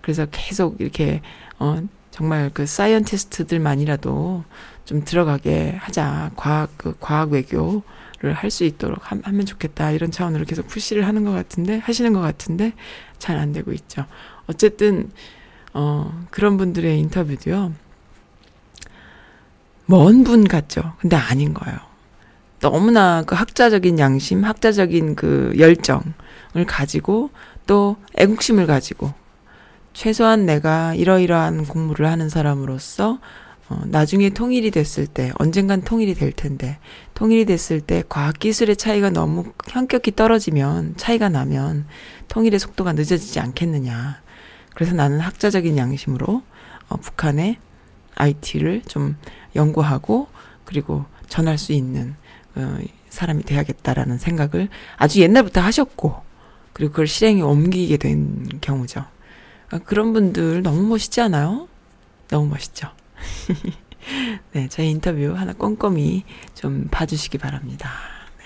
그래서 0.00 0.26
계속 0.30 0.80
이렇게 0.80 1.20
어 1.58 1.82
정말 2.10 2.50
그 2.54 2.64
scientist들만이라도 2.66 4.44
좀 4.84 5.04
들어가게 5.04 5.76
하자. 5.80 6.30
과학 6.36 6.70
그 6.76 6.94
과학 7.00 7.30
외교를 7.32 8.32
할수 8.34 8.64
있도록 8.64 9.10
하 9.10 9.16
면 9.32 9.44
좋겠다. 9.46 9.90
이런 9.90 10.10
차원으로 10.10 10.44
계속 10.44 10.66
push를 10.68 11.06
하는 11.06 11.24
것 11.24 11.32
같은데 11.32 11.78
하시는 11.78 12.12
것 12.12 12.20
같은데 12.20 12.72
잘 13.18 13.38
안 13.38 13.52
되고 13.52 13.72
있죠. 13.72 14.04
어쨌든 14.46 15.10
어, 15.74 16.26
그런 16.30 16.56
분들의 16.56 16.98
인터뷰도요. 17.00 17.72
먼 19.86 20.24
분 20.24 20.48
같죠. 20.48 20.94
근데 20.98 21.16
아닌 21.16 21.52
거예요. 21.52 21.78
너무나 22.60 23.22
그 23.26 23.34
학자적인 23.34 23.98
양심, 23.98 24.44
학자적인 24.44 25.16
그 25.16 25.52
열정을 25.58 26.64
가지고 26.66 27.30
또 27.66 27.96
애국심을 28.16 28.66
가지고 28.66 29.12
최소한 29.92 30.46
내가 30.46 30.94
이러이러한 30.94 31.66
공부를 31.66 32.06
하는 32.06 32.28
사람으로서 32.30 33.18
어, 33.68 33.82
나중에 33.86 34.28
통일이 34.28 34.70
됐을 34.70 35.06
때, 35.06 35.32
언젠간 35.38 35.82
통일이 35.82 36.14
될 36.14 36.32
텐데, 36.32 36.78
통일이 37.14 37.46
됐을 37.46 37.80
때 37.80 38.02
과학기술의 38.10 38.76
차이가 38.76 39.08
너무 39.08 39.52
현격히 39.68 40.14
떨어지면, 40.14 40.94
차이가 40.98 41.30
나면, 41.30 41.86
통일의 42.28 42.58
속도가 42.60 42.92
늦어지지 42.92 43.40
않겠느냐. 43.40 44.20
그래서 44.74 44.94
나는 44.94 45.20
학자적인 45.20 45.78
양심으로, 45.78 46.42
어, 46.88 46.96
북한의 46.96 47.56
IT를 48.16 48.82
좀 48.86 49.16
연구하고, 49.56 50.28
그리고 50.64 51.04
전할 51.28 51.58
수 51.58 51.72
있는, 51.72 52.14
어, 52.56 52.78
사람이 53.08 53.44
돼야겠다라는 53.44 54.18
생각을 54.18 54.68
아주 54.96 55.20
옛날부터 55.20 55.60
하셨고, 55.60 56.22
그리고 56.72 56.90
그걸 56.90 57.06
실행에 57.06 57.40
옮기게 57.40 57.96
된 57.96 58.48
경우죠. 58.60 59.04
아, 59.70 59.78
그런 59.78 60.12
분들 60.12 60.62
너무 60.62 60.82
멋있지 60.82 61.20
않아요? 61.20 61.68
너무 62.28 62.48
멋있죠. 62.48 62.88
네, 64.52 64.68
저희 64.68 64.90
인터뷰 64.90 65.34
하나 65.36 65.52
꼼꼼히 65.52 66.24
좀 66.54 66.88
봐주시기 66.90 67.38
바랍니다. 67.38 67.90
네. 68.38 68.44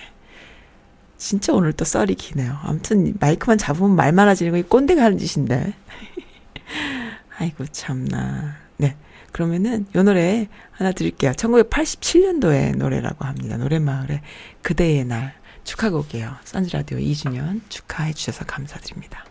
진짜 1.17 1.53
오늘 1.53 1.73
또 1.73 1.85
썰이 1.85 2.15
기네요. 2.15 2.59
아무튼 2.63 3.15
마이크만 3.19 3.59
잡으면 3.59 3.97
말 3.97 4.13
많아지는 4.13 4.53
거 4.53 4.69
꼰대가 4.69 5.03
하는 5.03 5.19
짓인데. 5.19 5.75
아이고 7.39 7.67
참나. 7.67 8.57
네. 8.77 8.97
그러면은 9.33 9.87
요 9.95 10.03
노래 10.03 10.49
하나 10.73 10.93
드릴게요. 10.93 11.33
1987년도의 11.33 12.77
노래라고 12.77 13.25
합니다. 13.25 13.57
노래마을의 13.57 14.23
그대의 14.63 15.05
날 15.05 15.35
축하곡이에요. 15.65 16.37
선즈라디오 16.45 16.99
2주년 16.99 17.61
축하해 17.69 18.15
주셔서 18.15 18.45
감사드립니다. 18.45 19.25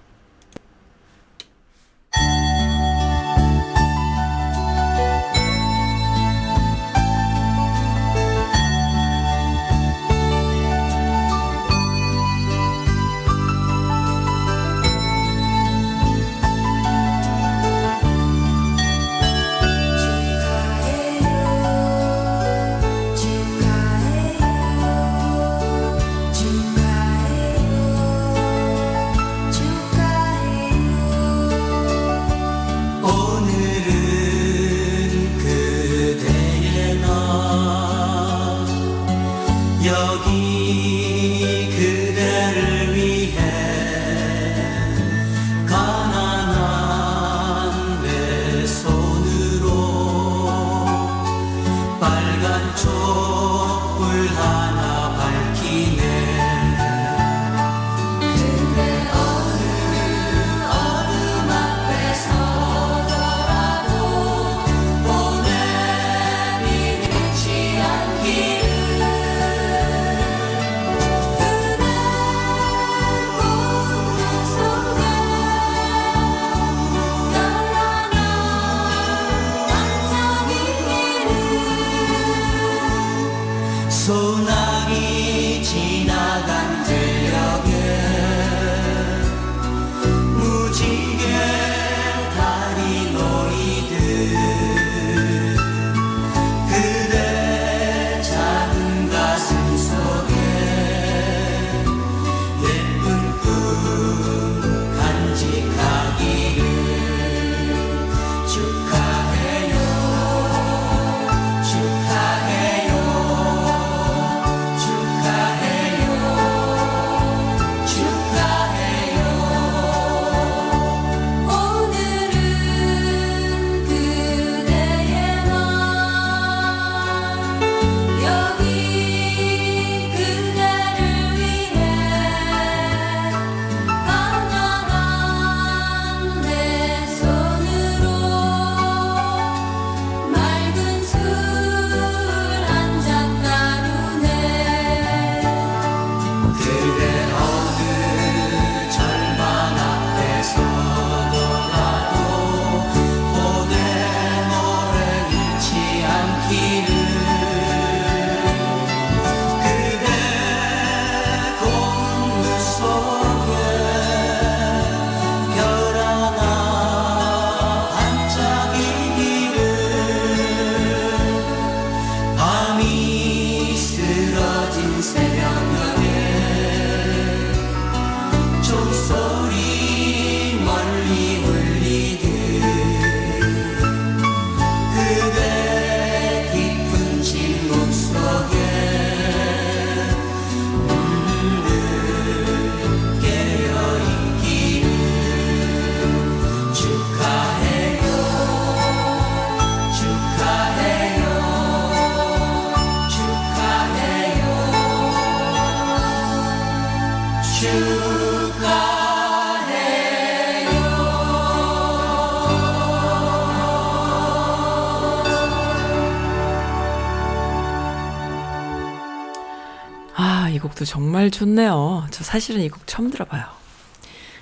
정말 221.08 221.32
좋네요. 221.32 222.06
저 222.12 222.24
사실은 222.26 222.62
이 222.64 222.68
곡 222.70 222.86
처음 222.86 223.10
들어봐요. 223.10 223.46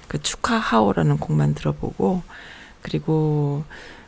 그 0.07 0.20
축하하오라는 0.20 1.20
곡만 1.20 1.53
들어보고, 1.53 2.24
그리고, 2.82 3.63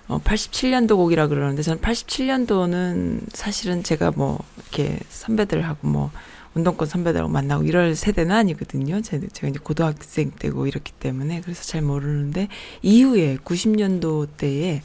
어, 0.07 0.19
87년도 0.23 0.95
곡이라 0.95 1.27
그러는데, 1.27 1.61
저는 1.61 1.79
87년도는 1.81 3.21
사실은 3.31 3.83
제가 3.83 4.11
뭐, 4.15 4.39
이렇게 4.57 4.97
선배들하고 5.09 5.87
뭐, 5.87 6.09
운동권 6.55 6.87
선배들하고 6.87 7.29
만나고 7.31 7.63
이럴 7.63 7.93
세대는 7.95 8.35
아니거든요. 8.35 9.01
제- 9.01 9.21
제가 9.31 9.49
이제 9.49 9.59
고등학생 9.61 10.31
때고 10.31 10.65
이렇기 10.65 10.93
때문에. 10.93 11.41
그래서 11.41 11.61
잘 11.63 11.83
모르는데, 11.83 12.47
이후에 12.81 13.37
90년도 13.45 14.29
때에, 14.37 14.81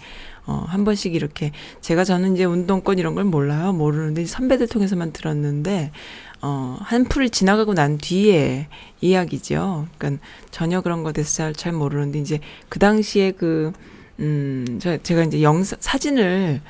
어, 0.47 0.64
한 0.66 0.84
번씩 0.84 1.14
이렇게 1.14 1.53
제가 1.80 2.05
저는 2.05 2.34
이제 2.34 2.45
운동권 2.45 2.99
이런 2.99 3.14
걸 3.14 3.24
몰라요. 3.24 3.72
모르는데 3.72 4.24
선배들 4.24 4.68
통해서만 4.68 5.12
들었는데 5.12 5.93
어, 6.40 6.76
한 6.80 7.05
풀을 7.05 7.30
지나가고 7.30 7.74
난 7.74 7.99
뒤에 7.99 8.66
이야기죠. 9.01 9.86
그러니까 9.97 10.24
전혀 10.51 10.80
그런 10.80 11.05
거 11.05 11.12
대해서 11.12 11.34
잘, 11.34 11.53
잘 11.55 11.72
모르는데 11.72 12.18
이제 12.18 12.40
그 12.68 12.78
당시에 12.78 13.32
그 13.32 13.72
음, 14.18 14.78
저, 14.80 14.97
제가 14.97 15.22
이제 15.22 15.43
영상 15.43 15.78
사진을 15.80 16.61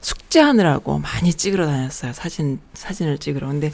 숙제하느라고 0.00 0.98
많이 0.98 1.34
찍으러 1.34 1.66
다녔어요. 1.66 2.12
사진 2.14 2.58
사진을 2.72 3.18
찍으러. 3.18 3.48
근데 3.48 3.70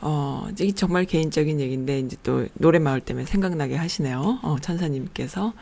어, 0.00 0.46
이게 0.58 0.72
정말 0.72 1.04
개인적인 1.04 1.60
얘기인데 1.60 1.98
이제 2.00 2.16
또 2.22 2.46
노래마을 2.54 3.00
때문에 3.00 3.26
생각나게 3.26 3.76
하시네요. 3.76 4.40
어, 4.42 4.56
천사님께서 4.60 5.52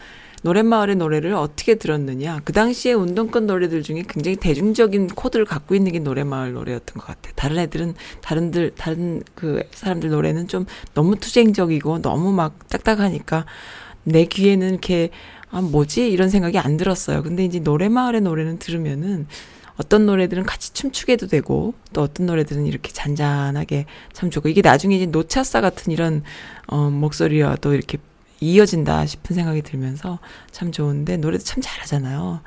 노랫마을의 0.43 0.97
노래를 0.97 1.35
어떻게 1.35 1.77
들었느냐. 1.77 2.41
그 2.45 2.53
당시에 2.53 2.93
운동권 2.93 3.47
노래들 3.47 3.83
중에 3.83 4.05
굉장히 4.09 4.37
대중적인 4.37 5.09
코드를 5.09 5.45
갖고 5.45 5.75
있는 5.75 5.93
게 5.93 5.99
노랫마을 6.01 6.53
노래였던 6.53 6.97
것 6.99 7.07
같아요. 7.07 7.33
다른 7.37 7.59
애들은, 7.59 7.95
다른들, 8.21 8.73
다른 8.77 9.23
그 9.35 9.63
사람들 9.71 10.11
노래는 10.11 10.49
좀 10.49 10.67
너무 10.95 11.17
투쟁적이고 11.17 12.03
너무 12.03 12.33
막 12.33 12.69
딱딱하니까 12.69 13.47
내 14.05 14.25
귀에는 14.25 14.69
이렇게, 14.69 15.11
아, 15.51 15.61
뭐지? 15.61 16.11
이런 16.11 16.29
생각이 16.29 16.59
안 16.59 16.77
들었어요. 16.77 17.23
근데 17.23 17.45
이제 17.45 17.61
노랫마을의 17.61 18.23
노래는 18.23 18.59
들으면은 18.59 19.27
어떤 19.77 20.07
노래들은 20.07 20.43
같이 20.43 20.75
춤추게도 20.75 21.29
되고 21.29 21.75
또 21.93 22.03
어떤 22.03 22.27
노래들은 22.27 22.67
이렇게 22.67 22.93
잔잔하게 22.93 23.87
참 24.13 24.31
좋고 24.31 24.49
이게 24.49 24.61
나중에 24.61 24.97
이제 24.97 25.07
노차사 25.07 25.61
같은 25.61 25.93
이런 25.93 26.23
어 26.67 26.91
목소리와 26.91 27.57
또 27.57 27.75
이렇게 27.75 27.99
이어진다 28.43 29.07
싶은 29.07 29.35
생각이 29.35 29.63
들면서 29.63 30.19
참 30.51 30.73
좋은데 30.73 31.17
노래도 31.17 31.45
참 31.45 31.63
잘하잖아요. 31.63 32.41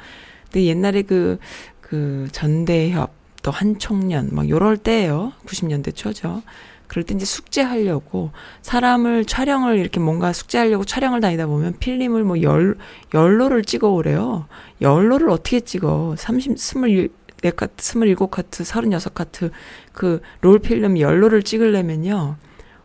근데 0.46 0.66
옛날에 0.66 1.02
그, 1.04 1.40
그 1.82 2.28
전대협 2.32 3.14
또 3.42 3.52
한총련 3.52 4.30
막 4.32 4.50
요럴 4.50 4.78
때예요. 4.78 5.34
90년대 5.46 5.96
초죠. 5.96 6.42
그럴 6.88 7.04
때 7.04 7.16
이제 7.16 7.26
숙제하려고 7.26 8.32
사람을 8.62 9.26
촬영을 9.26 9.80
이렇게 9.80 10.00
뭔가 10.00 10.34
숙제하려고 10.34 10.84
촬영을 10.86 11.20
다니다 11.20 11.48
보면 11.48 11.78
필름을 11.80 12.24
뭐 12.24 12.42
열, 12.42 12.78
열 13.14 13.34
롤을 13.34 13.64
찍어 13.64 13.90
오래요. 13.90 14.48
열 14.82 15.01
롤을 15.01 15.30
어떻게 15.30 15.60
찍어? 15.62 16.16
30, 16.18 16.58
24 16.58 17.52
컷, 17.56 17.74
27 17.80 18.16
컷, 18.30 18.64
36 18.64 19.14
컷 19.14 19.52
그 19.94 20.22
롤 20.42 20.60
필름 20.60 21.00
열 21.00 21.17
롤을 21.17 21.44
찍으려면요. 21.44 22.38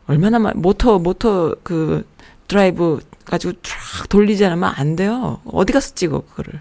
얼마나 0.06 0.38
마, 0.38 0.52
모터, 0.54 0.98
모터 0.98 1.56
그 1.62 2.04
드라이브 2.50 2.98
가지고 3.24 3.52
쫙 3.62 4.08
돌리지 4.08 4.44
않으면 4.44 4.72
안 4.74 4.96
돼요. 4.96 5.40
어디 5.44 5.72
가서 5.72 5.94
찍어, 5.94 6.20
그거를. 6.22 6.60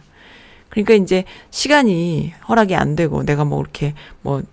그러니까 0.70 0.94
이제 0.94 1.24
시간이 1.50 2.32
허락이 2.48 2.76
안 2.76 2.96
되고 2.96 3.24
내가 3.24 3.44
뭐 3.44 3.60
이렇게 3.60 3.96
뭐, 4.22 4.44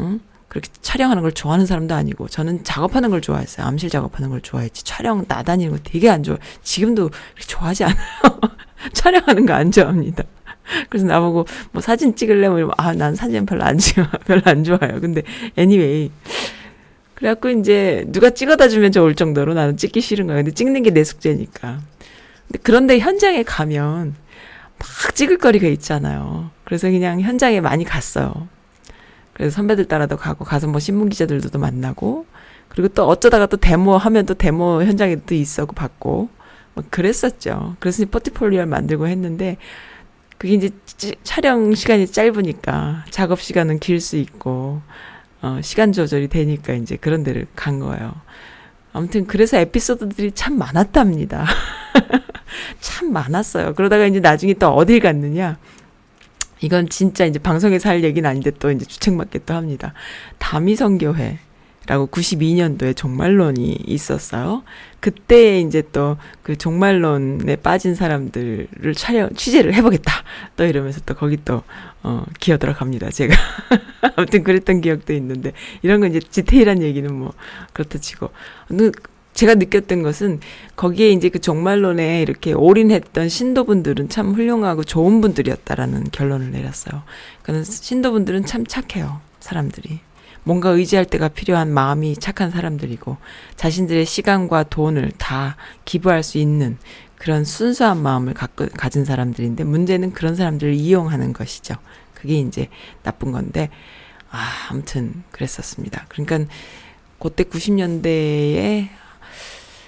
응? 0.00 0.20
그렇게 0.48 0.70
촬영하는 0.80 1.22
걸 1.22 1.32
좋아하는 1.32 1.66
사람도 1.66 1.94
아니고 1.94 2.28
저는 2.28 2.64
작업하는 2.64 3.10
걸 3.10 3.20
좋아했어요. 3.20 3.66
암실 3.66 3.90
작업하는 3.90 4.30
걸 4.30 4.40
좋아했지. 4.40 4.84
촬영 4.84 5.26
나다니는 5.28 5.72
거 5.72 5.78
되게 5.84 6.08
안 6.08 6.22
좋아. 6.22 6.38
지금도 6.62 7.10
좋아하지 7.46 7.84
않아요. 7.84 7.96
촬영하는 8.94 9.44
거 9.44 9.52
안 9.52 9.70
좋아합니다. 9.70 10.24
그래서 10.88 11.06
나보고 11.06 11.44
뭐 11.72 11.82
사진 11.82 12.16
찍을래? 12.16 12.48
뭐 12.48 12.70
아, 12.78 12.94
난 12.94 13.14
사진 13.14 13.44
별로 13.44 13.64
안 13.64 13.76
찍어. 13.76 14.06
별로 14.24 14.40
안 14.46 14.64
좋아해요. 14.64 15.00
근데 15.02 15.22
anyway. 15.58 16.10
그래갖고 17.16 17.48
이제 17.48 18.04
누가 18.08 18.30
찍어다 18.30 18.68
주면 18.68 18.92
좋을 18.92 19.14
정도로 19.14 19.54
나는 19.54 19.76
찍기 19.76 20.00
싫은 20.00 20.26
거야. 20.26 20.36
근데 20.36 20.50
찍는 20.52 20.82
게 20.84 20.90
내 20.90 21.02
숙제니까. 21.02 21.80
근데 22.46 22.58
그런데 22.62 22.98
현장에 22.98 23.42
가면 23.42 24.14
막 24.78 25.14
찍을 25.14 25.38
거리가 25.38 25.66
있잖아요. 25.68 26.50
그래서 26.64 26.88
그냥 26.90 27.20
현장에 27.20 27.60
많이 27.60 27.84
갔어요. 27.84 28.48
그래서 29.32 29.54
선배들 29.56 29.86
따라도 29.86 30.16
가고 30.16 30.44
가서 30.44 30.66
뭐 30.68 30.78
신문 30.78 31.08
기자들도 31.08 31.58
만나고 31.58 32.26
그리고 32.68 32.88
또 32.88 33.06
어쩌다가 33.06 33.46
또 33.46 33.56
데모 33.56 33.96
하면 33.96 34.26
또 34.26 34.34
데모 34.34 34.82
현장에 34.82 35.16
또 35.26 35.34
있었고 35.34 35.72
받고 35.74 36.28
뭐 36.74 36.84
그랬었죠. 36.90 37.76
그래서 37.80 38.04
포트폴리오를 38.06 38.66
만들고 38.66 39.08
했는데 39.08 39.56
그게 40.38 40.54
이제 40.54 40.70
찌- 40.84 41.14
촬영 41.24 41.74
시간이 41.74 42.06
짧으니까 42.08 43.04
작업 43.10 43.40
시간은 43.40 43.78
길 43.78 44.00
수 44.00 44.16
있고 44.16 44.82
어 45.46 45.60
시간 45.62 45.92
조절이 45.92 46.26
되니까 46.26 46.74
이제 46.74 46.96
그런 46.96 47.22
데를 47.22 47.46
간 47.54 47.78
거예요. 47.78 48.14
아무튼 48.92 49.26
그래서 49.26 49.58
에피소드들이 49.58 50.32
참 50.32 50.58
많았답니다. 50.58 51.46
참 52.80 53.12
많았어요. 53.12 53.74
그러다가 53.74 54.06
이제 54.06 54.18
나중에 54.18 54.54
또 54.54 54.70
어딜 54.70 54.98
갔느냐? 54.98 55.58
이건 56.60 56.88
진짜 56.88 57.26
이제 57.26 57.38
방송에서 57.38 57.88
할 57.90 58.02
얘기는 58.02 58.28
아닌데 58.28 58.50
또 58.58 58.70
이제 58.72 58.84
주책맞게 58.84 59.40
또 59.46 59.54
합니다. 59.54 59.92
다미성교회 60.38 61.38
라고 61.86 62.06
92년도에 62.08 62.96
종말론이 62.96 63.84
있었어요. 63.86 64.62
그때 65.00 65.60
이제 65.60 65.82
또 65.92 66.16
그 66.46 66.56
종말론에 66.56 67.56
빠진 67.56 67.96
사람들을 67.96 68.94
촬영, 68.94 69.34
취재를 69.34 69.74
해보겠다. 69.74 70.12
또 70.54 70.64
이러면서 70.64 71.00
또 71.04 71.14
거기 71.14 71.36
또, 71.44 71.64
어, 72.04 72.24
기어 72.38 72.56
들어갑니다. 72.56 73.10
제가. 73.10 73.34
아무튼 74.14 74.44
그랬던 74.44 74.80
기억도 74.80 75.12
있는데, 75.12 75.50
이런 75.82 76.00
건 76.00 76.10
이제 76.10 76.20
디테일한 76.20 76.82
얘기는 76.82 77.12
뭐, 77.12 77.32
그렇다 77.72 77.98
치고. 77.98 78.30
근데 78.68 78.92
제가 79.34 79.56
느꼈던 79.56 80.04
것은 80.04 80.38
거기에 80.76 81.10
이제 81.10 81.28
그 81.30 81.40
종말론에 81.40 82.22
이렇게 82.22 82.52
올인했던 82.52 83.28
신도분들은 83.28 84.08
참 84.08 84.32
훌륭하고 84.32 84.84
좋은 84.84 85.20
분들이었다라는 85.20 86.04
결론을 86.12 86.52
내렸어요. 86.52 87.02
그는 87.42 87.64
신도분들은 87.64 88.46
참 88.46 88.64
착해요. 88.64 89.20
사람들이. 89.40 89.98
뭔가 90.46 90.70
의지할 90.70 91.06
때가 91.06 91.26
필요한 91.26 91.74
마음이 91.74 92.14
착한 92.18 92.52
사람들이고 92.52 93.16
자신들의 93.56 94.06
시간과 94.06 94.62
돈을 94.64 95.10
다 95.18 95.56
기부할 95.84 96.22
수 96.22 96.38
있는 96.38 96.78
그런 97.16 97.44
순수한 97.44 98.00
마음을 98.00 98.32
갖고 98.32 98.68
가진 98.76 99.04
사람들인데 99.04 99.64
문제는 99.64 100.12
그런 100.12 100.36
사람들을 100.36 100.72
이용하는 100.74 101.32
것이죠. 101.32 101.74
그게 102.14 102.38
이제 102.38 102.68
나쁜 103.02 103.32
건데 103.32 103.70
아, 104.30 104.68
아무튼 104.70 105.24
그랬었습니다. 105.32 106.06
그러니까 106.08 106.52
그때 107.18 107.42
90년대에 107.42 108.88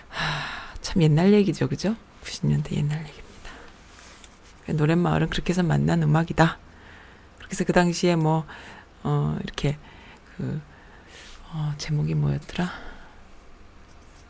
하, 0.08 0.74
참 0.80 1.02
옛날 1.02 1.32
얘기죠, 1.34 1.68
그죠? 1.68 1.94
90년대 2.24 2.72
옛날 2.72 2.98
얘기입니다. 2.98 3.28
노랫마을은 4.66 5.28
그렇게 5.28 5.50
해서 5.52 5.62
만난 5.62 6.02
음악이다. 6.02 6.58
해서 7.48 7.64
그 7.64 7.72
당시에 7.72 8.16
뭐, 8.16 8.44
어, 9.04 9.38
이렇게, 9.44 9.78
그, 10.38 10.60
어, 11.52 11.74
제목이 11.78 12.14
뭐였더라? 12.14 12.70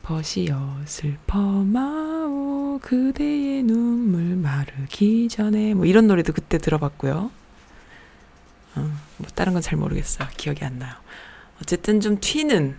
벗이여 0.02 0.80
슬퍼마오 0.86 2.78
그대의 2.82 3.62
눈물 3.62 4.36
마르기 4.36 5.28
전에 5.28 5.74
뭐 5.74 5.84
이런 5.84 6.06
노래도 6.06 6.32
그때 6.32 6.56
들어봤고요. 6.56 7.30
어, 8.76 8.98
뭐 9.18 9.28
다른 9.34 9.52
건 9.52 9.60
잘 9.60 9.78
모르겠어요. 9.78 10.28
기억이 10.36 10.64
안 10.64 10.78
나요. 10.78 10.94
어쨌든 11.60 12.00
좀 12.00 12.18
튀는 12.20 12.76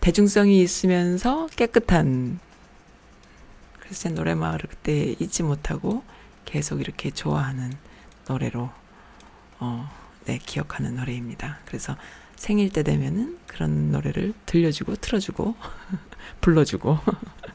대중성이 0.00 0.62
있으면서 0.62 1.46
깨끗한 1.48 2.38
그래서 3.80 3.94
제 3.94 4.08
노래마을을 4.08 4.60
그때 4.70 5.14
잊지 5.20 5.42
못하고 5.42 6.02
계속 6.46 6.80
이렇게 6.80 7.10
좋아하는 7.10 7.76
노래로 8.28 8.70
어, 9.58 9.90
네, 10.24 10.38
기억하는 10.38 10.96
노래입니다. 10.96 11.58
그래서 11.66 11.96
생일 12.42 12.70
때 12.70 12.82
되면은 12.82 13.38
그런 13.46 13.92
노래를 13.92 14.34
들려주고 14.46 14.96
틀어주고 14.96 15.54
불러주고 16.42 16.98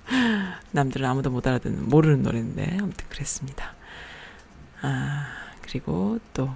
남들은 0.72 1.06
아무도 1.06 1.30
못 1.30 1.46
알아듣는 1.46 1.90
모르는 1.90 2.24
노래인데 2.24 2.78
아무튼 2.80 3.06
그랬습니다. 3.10 3.76
아 4.82 5.28
그리고 5.62 6.20
또 6.34 6.56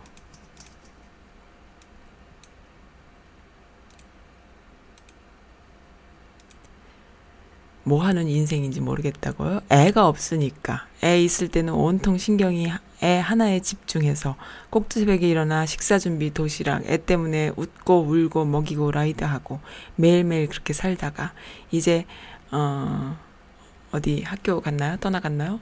뭐 7.84 8.04
하는 8.04 8.28
인생인지 8.28 8.80
모르겠다고요? 8.82 9.62
애가 9.70 10.08
없으니까. 10.08 10.88
애 11.04 11.22
있을 11.22 11.48
때는 11.48 11.74
온통 11.74 12.18
신경이 12.18 12.68
애 13.04 13.18
하나에 13.18 13.60
집중해서 13.60 14.36
꼭두새벽에 14.70 15.28
일어나 15.28 15.66
식사 15.66 15.98
준비 15.98 16.32
도시락 16.32 16.86
애 16.88 16.98
때문에 16.98 17.52
웃고 17.56 18.02
울고 18.02 18.46
먹이고 18.46 18.92
라이드하고 18.92 19.60
매일매일 19.96 20.48
그렇게 20.48 20.74
살다가 20.74 21.34
이제 21.72 22.06
어 22.52 23.18
어디 23.92 24.22
학교 24.22 24.62
갔나요? 24.62 24.98
떠나갔나요? 24.98 25.60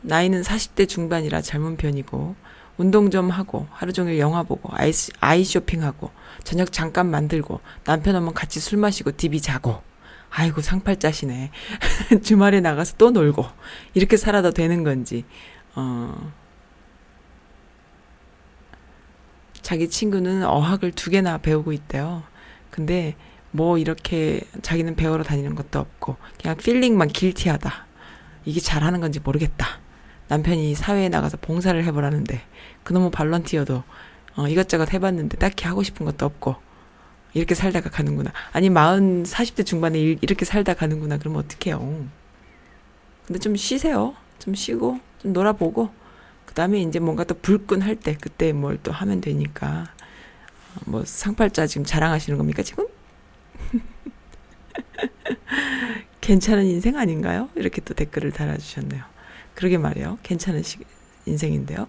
나이는 0.00 0.42
40대 0.42 0.88
중반이라 0.88 1.42
젊은 1.42 1.76
편이고 1.76 2.34
운동 2.76 3.10
좀 3.10 3.30
하고 3.30 3.66
하루 3.70 3.92
종일 3.92 4.18
영화 4.18 4.42
보고 4.42 4.70
아이, 4.72 4.92
아이 5.20 5.44
쇼핑하고 5.44 6.10
저녁 6.42 6.72
잠깐 6.72 7.10
만들고 7.10 7.60
남편 7.84 8.16
오면 8.16 8.34
같이 8.34 8.58
술 8.58 8.78
마시고 8.78 9.12
디비 9.12 9.40
자고 9.42 9.82
아이고 10.36 10.60
상팔자시네 10.60 11.50
주말에 12.24 12.60
나가서 12.60 12.96
또 12.98 13.10
놀고 13.10 13.46
이렇게 13.94 14.16
살아도 14.16 14.50
되는 14.50 14.82
건지 14.82 15.24
어 15.76 16.32
자기 19.62 19.88
친구는 19.88 20.44
어학을 20.44 20.92
두 20.92 21.10
개나 21.10 21.38
배우고 21.38 21.72
있대요. 21.72 22.22
근데 22.70 23.14
뭐 23.50 23.78
이렇게 23.78 24.42
자기는 24.60 24.96
배우러 24.96 25.22
다니는 25.22 25.54
것도 25.54 25.78
없고 25.78 26.16
그냥 26.40 26.56
필링만 26.56 27.08
길티하다. 27.08 27.86
이게 28.44 28.60
잘하는 28.60 29.00
건지 29.00 29.20
모르겠다. 29.20 29.80
남편이 30.28 30.74
사회에 30.74 31.08
나가서 31.08 31.38
봉사를 31.38 31.82
해보라는데 31.82 32.42
그놈의 32.82 33.10
발런티어도 33.12 33.84
어, 34.36 34.48
이것저것 34.48 34.92
해봤는데 34.92 35.38
딱히 35.38 35.66
하고 35.66 35.82
싶은 35.82 36.04
것도 36.04 36.26
없고 36.26 36.56
이렇게 37.34 37.54
살다가 37.54 37.90
가는구나. 37.90 38.32
아니 38.52 38.70
마흔 38.70 39.24
40대 39.24 39.66
중반에 39.66 39.98
일- 39.98 40.18
이렇게 40.22 40.44
살다 40.44 40.74
가는구나. 40.74 41.18
그러면 41.18 41.40
어떡해요. 41.44 42.06
근데 43.26 43.38
좀 43.40 43.56
쉬세요. 43.56 44.14
좀 44.38 44.54
쉬고 44.54 45.00
좀 45.20 45.32
놀아보고 45.32 45.90
그 46.46 46.54
다음에 46.54 46.80
이제 46.80 46.98
뭔가 47.00 47.24
또 47.24 47.34
불끈 47.38 47.82
할 47.82 47.96
때 47.96 48.16
그때 48.20 48.52
뭘 48.52 48.78
또 48.82 48.92
하면 48.92 49.20
되니까 49.20 49.88
어, 50.76 50.80
뭐 50.86 51.04
상팔자 51.04 51.66
지금 51.66 51.84
자랑하시는 51.84 52.36
겁니까 52.38 52.62
지금? 52.62 52.86
괜찮은 56.20 56.64
인생 56.66 56.96
아닌가요? 56.96 57.48
이렇게 57.54 57.80
또 57.82 57.94
댓글을 57.94 58.32
달아주셨네요. 58.32 59.02
그러게 59.54 59.78
말이에요. 59.78 60.18
괜찮은 60.22 60.62
시, 60.62 60.78
인생인데요. 61.26 61.86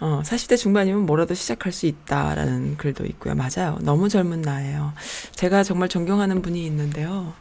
어, 0.00 0.22
40대 0.24 0.56
중반이면 0.56 1.04
뭐라도 1.04 1.34
시작할 1.34 1.72
수 1.72 1.86
있다라는 1.86 2.78
글도 2.78 3.04
있고요. 3.06 3.34
맞아요. 3.34 3.78
너무 3.82 4.08
젊은 4.08 4.40
나이에요. 4.40 4.94
제가 5.32 5.62
정말 5.62 5.88
존경하는 5.88 6.40
분이 6.40 6.64
있는데요. 6.66 7.34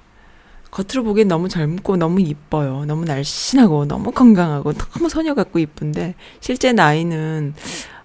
겉으로 0.70 1.04
보기엔 1.04 1.28
너무 1.28 1.48
젊고 1.50 1.98
너무 1.98 2.22
이뻐요. 2.22 2.86
너무 2.86 3.06
날씬하고 3.06 3.86
너무 3.86 4.12
건강하고 4.12 4.74
너무 4.74 5.10
소녀 5.10 5.34
같고 5.34 5.60
이쁜데 5.60 6.16
실제 6.42 6.74
나이는 6.74 7.56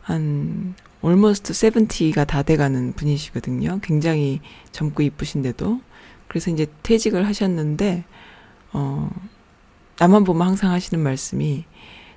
한 0.01 0.75
almost 1.05 1.53
70가 1.53 2.27
다 2.27 2.43
돼가는 2.43 2.95
분이시거든요. 2.95 3.81
굉장히 3.83 4.41
젊고 4.73 5.03
이쁘신데도 5.03 5.81
그래서 6.29 6.51
이제 6.51 6.67
퇴직을 6.83 7.27
하셨는데 7.27 8.05
어 8.73 9.11
나만 9.99 10.25
보면 10.25 10.47
항상 10.47 10.71
하시는 10.71 11.03
말씀이 11.03 11.65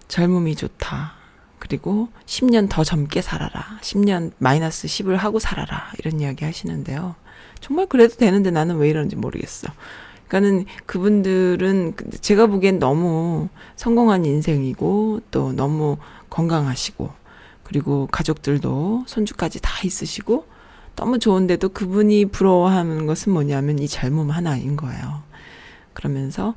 젊음이 0.08 0.56
좋다. 0.56 1.17
그리고 1.60 2.10
10년 2.26 2.70
더 2.70 2.84
젊게 2.84 3.22
살아라. 3.22 3.80
10년 3.82 4.32
마이너스 4.38 4.88
10을 4.88 5.16
하고 5.16 5.40
살아라. 5.40 5.92
이런 6.00 6.20
이야기 6.20 6.46
하시는데요. 6.46 7.16
정말 7.60 7.88
그래도 7.88 8.16
되는데 8.16 8.52
나는 8.52 8.78
왜 8.78 8.90
이러는지 8.90 9.16
모르겠어. 9.16 9.68
그러니까는 10.28 10.66
그분들은 10.86 11.96
제가 12.22 12.48
보기엔 12.48 12.80
너무 12.80 13.50
성공한 13.76 14.26
인생이고 14.26 15.22
또 15.32 15.54
너무 15.54 15.98
건강하시고 16.30 17.10
그리고 17.64 18.08
가족들도 18.12 19.06
손주까지 19.08 19.60
다 19.62 19.72
있으시고 19.84 20.46
너무 20.96 21.20
좋은데도 21.20 21.70
그분이 21.70 22.26
부러워하는 22.28 23.06
것은 23.06 23.32
뭐냐면 23.32 23.80
이 23.80 23.88
젊음 23.88 24.30
하나인 24.32 24.76
거예요. 24.76 25.24
그러면서 25.94 26.56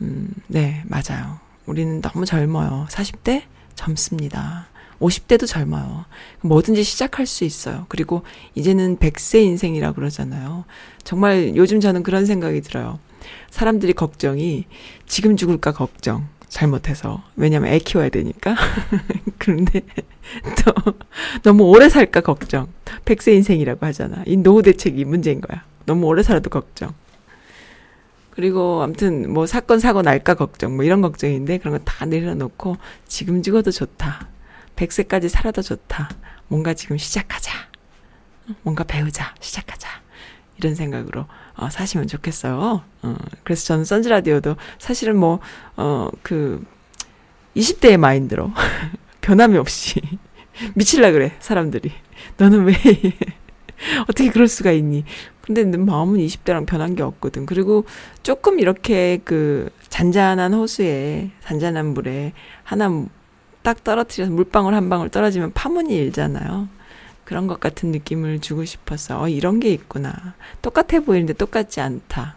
음, 0.00 0.28
네, 0.46 0.82
맞아요. 0.86 1.38
우리는 1.66 2.00
너무 2.00 2.24
젊어요. 2.24 2.86
40대 2.90 3.44
젊습니다. 3.74 4.68
50대도 5.00 5.46
젊어요. 5.46 6.04
뭐든지 6.42 6.82
시작할 6.82 7.26
수 7.26 7.44
있어요. 7.44 7.86
그리고 7.88 8.22
이제는 8.54 8.98
100세 8.98 9.42
인생이라 9.42 9.92
그러잖아요. 9.92 10.64
정말 11.04 11.52
요즘 11.56 11.80
저는 11.80 12.02
그런 12.02 12.26
생각이 12.26 12.60
들어요. 12.60 12.98
사람들이 13.50 13.92
걱정이 13.94 14.66
지금 15.06 15.36
죽을까 15.36 15.72
걱정. 15.72 16.28
잘못해서. 16.48 17.22
왜냐면 17.36 17.72
애 17.72 17.78
키워야 17.78 18.08
되니까. 18.10 18.56
그런데 19.38 19.82
또 20.64 20.92
너무 21.42 21.64
오래 21.64 21.88
살까 21.88 22.20
걱정. 22.20 22.68
100세 23.04 23.32
인생이라고 23.34 23.86
하잖아. 23.86 24.22
이 24.26 24.36
노후 24.36 24.62
대책이 24.62 25.04
문제인 25.04 25.40
거야. 25.40 25.64
너무 25.86 26.06
오래 26.06 26.22
살아도 26.22 26.50
걱정. 26.50 26.92
그리고 28.40 28.82
아무튼 28.82 29.30
뭐 29.30 29.44
사건 29.44 29.80
사고 29.80 30.00
날까 30.00 30.32
걱정 30.34 30.74
뭐 30.74 30.82
이런 30.82 31.02
걱정인데 31.02 31.58
그런 31.58 31.76
거 31.76 31.84
다 31.84 32.06
내려놓고 32.06 32.78
지금 33.06 33.42
죽어도 33.42 33.70
좋다. 33.70 34.28
100세까지 34.76 35.28
살아도 35.28 35.60
좋다. 35.60 36.08
뭔가 36.48 36.72
지금 36.72 36.96
시작하자. 36.96 37.52
뭔가 38.62 38.82
배우자. 38.84 39.34
시작하자. 39.40 39.88
이런 40.56 40.74
생각으로 40.74 41.26
어, 41.54 41.68
사시면 41.68 42.06
좋겠어요. 42.06 42.82
어, 43.02 43.16
그래서 43.44 43.66
저는 43.66 43.84
선즈라디오도 43.84 44.56
사실은 44.78 45.18
뭐, 45.18 45.40
어, 45.76 46.08
그, 46.22 46.64
20대의 47.54 47.98
마인드로 47.98 48.50
변함이 49.20 49.58
없이 49.58 50.00
미칠라 50.74 51.12
그래, 51.12 51.36
사람들이. 51.40 51.92
너는 52.38 52.64
왜, 52.64 52.74
어떻게 54.08 54.30
그럴 54.30 54.48
수가 54.48 54.72
있니? 54.72 55.04
근데 55.40 55.64
내 55.64 55.76
마음은 55.76 56.18
20대랑 56.18 56.66
변한 56.66 56.94
게 56.94 57.02
없거든. 57.02 57.46
그리고 57.46 57.84
조금 58.22 58.60
이렇게 58.60 59.20
그 59.24 59.70
잔잔한 59.88 60.54
호수에, 60.54 61.30
잔잔한 61.44 61.86
물에 61.86 62.32
하나 62.62 63.04
딱 63.62 63.82
떨어뜨려서 63.82 64.32
물방울 64.32 64.74
한 64.74 64.88
방울 64.88 65.08
떨어지면 65.08 65.52
파문이 65.52 65.94
일잖아요. 65.94 66.68
그런 67.24 67.46
것 67.46 67.60
같은 67.60 67.90
느낌을 67.92 68.40
주고 68.40 68.64
싶어서, 68.64 69.22
어, 69.22 69.28
이런 69.28 69.60
게 69.60 69.70
있구나. 69.70 70.34
똑같아 70.62 71.00
보이는데 71.00 71.32
똑같지 71.34 71.80
않다. 71.80 72.36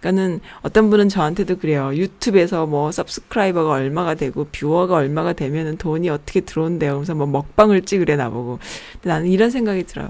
그러니까는 0.00 0.40
어떤 0.62 0.88
분은 0.88 1.08
저한테도 1.10 1.58
그래요. 1.58 1.90
유튜브에서 1.94 2.66
뭐 2.66 2.90
서브스크라이버가 2.90 3.70
얼마가 3.70 4.14
되고 4.14 4.46
뷰어가 4.50 4.96
얼마가 4.96 5.34
되면은 5.34 5.76
돈이 5.76 6.08
어떻게 6.08 6.40
들어온대요. 6.40 6.94
그래서 6.94 7.14
뭐 7.14 7.26
먹방을 7.26 7.82
찍으래 7.82 8.16
나보고. 8.16 8.58
근데 8.94 9.08
나는 9.10 9.26
이런 9.28 9.50
생각이 9.50 9.84
들어요. 9.84 10.08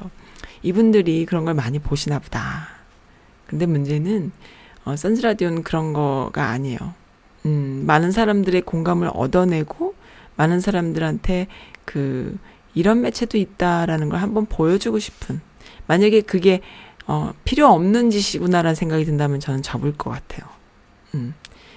이분들이 0.62 1.26
그런 1.26 1.44
걸 1.44 1.54
많이 1.54 1.78
보시나 1.78 2.18
보다. 2.18 2.68
근데 3.46 3.66
문제는 3.66 4.32
어, 4.84 4.96
선즈라디오는 4.96 5.62
그런 5.62 5.92
거가 5.92 6.48
아니에요. 6.48 6.78
음, 7.46 7.84
많은 7.86 8.12
사람들의 8.12 8.62
공감을 8.62 9.10
얻어내고 9.12 9.94
많은 10.36 10.60
사람들한테 10.60 11.48
그 11.84 12.38
이런 12.74 13.00
매체도 13.00 13.38
있다라는 13.38 14.08
걸 14.08 14.20
한번 14.20 14.46
보여주고 14.46 14.98
싶은 14.98 15.40
만약에 15.86 16.20
그게 16.22 16.60
어, 17.06 17.32
필요 17.44 17.66
없는 17.68 18.10
짓이구나라는 18.10 18.74
생각이 18.74 19.04
든다면 19.04 19.40
저는 19.40 19.62
접을 19.62 19.92
것 19.94 20.10
같아요. 20.10 20.48
음. 21.14 21.34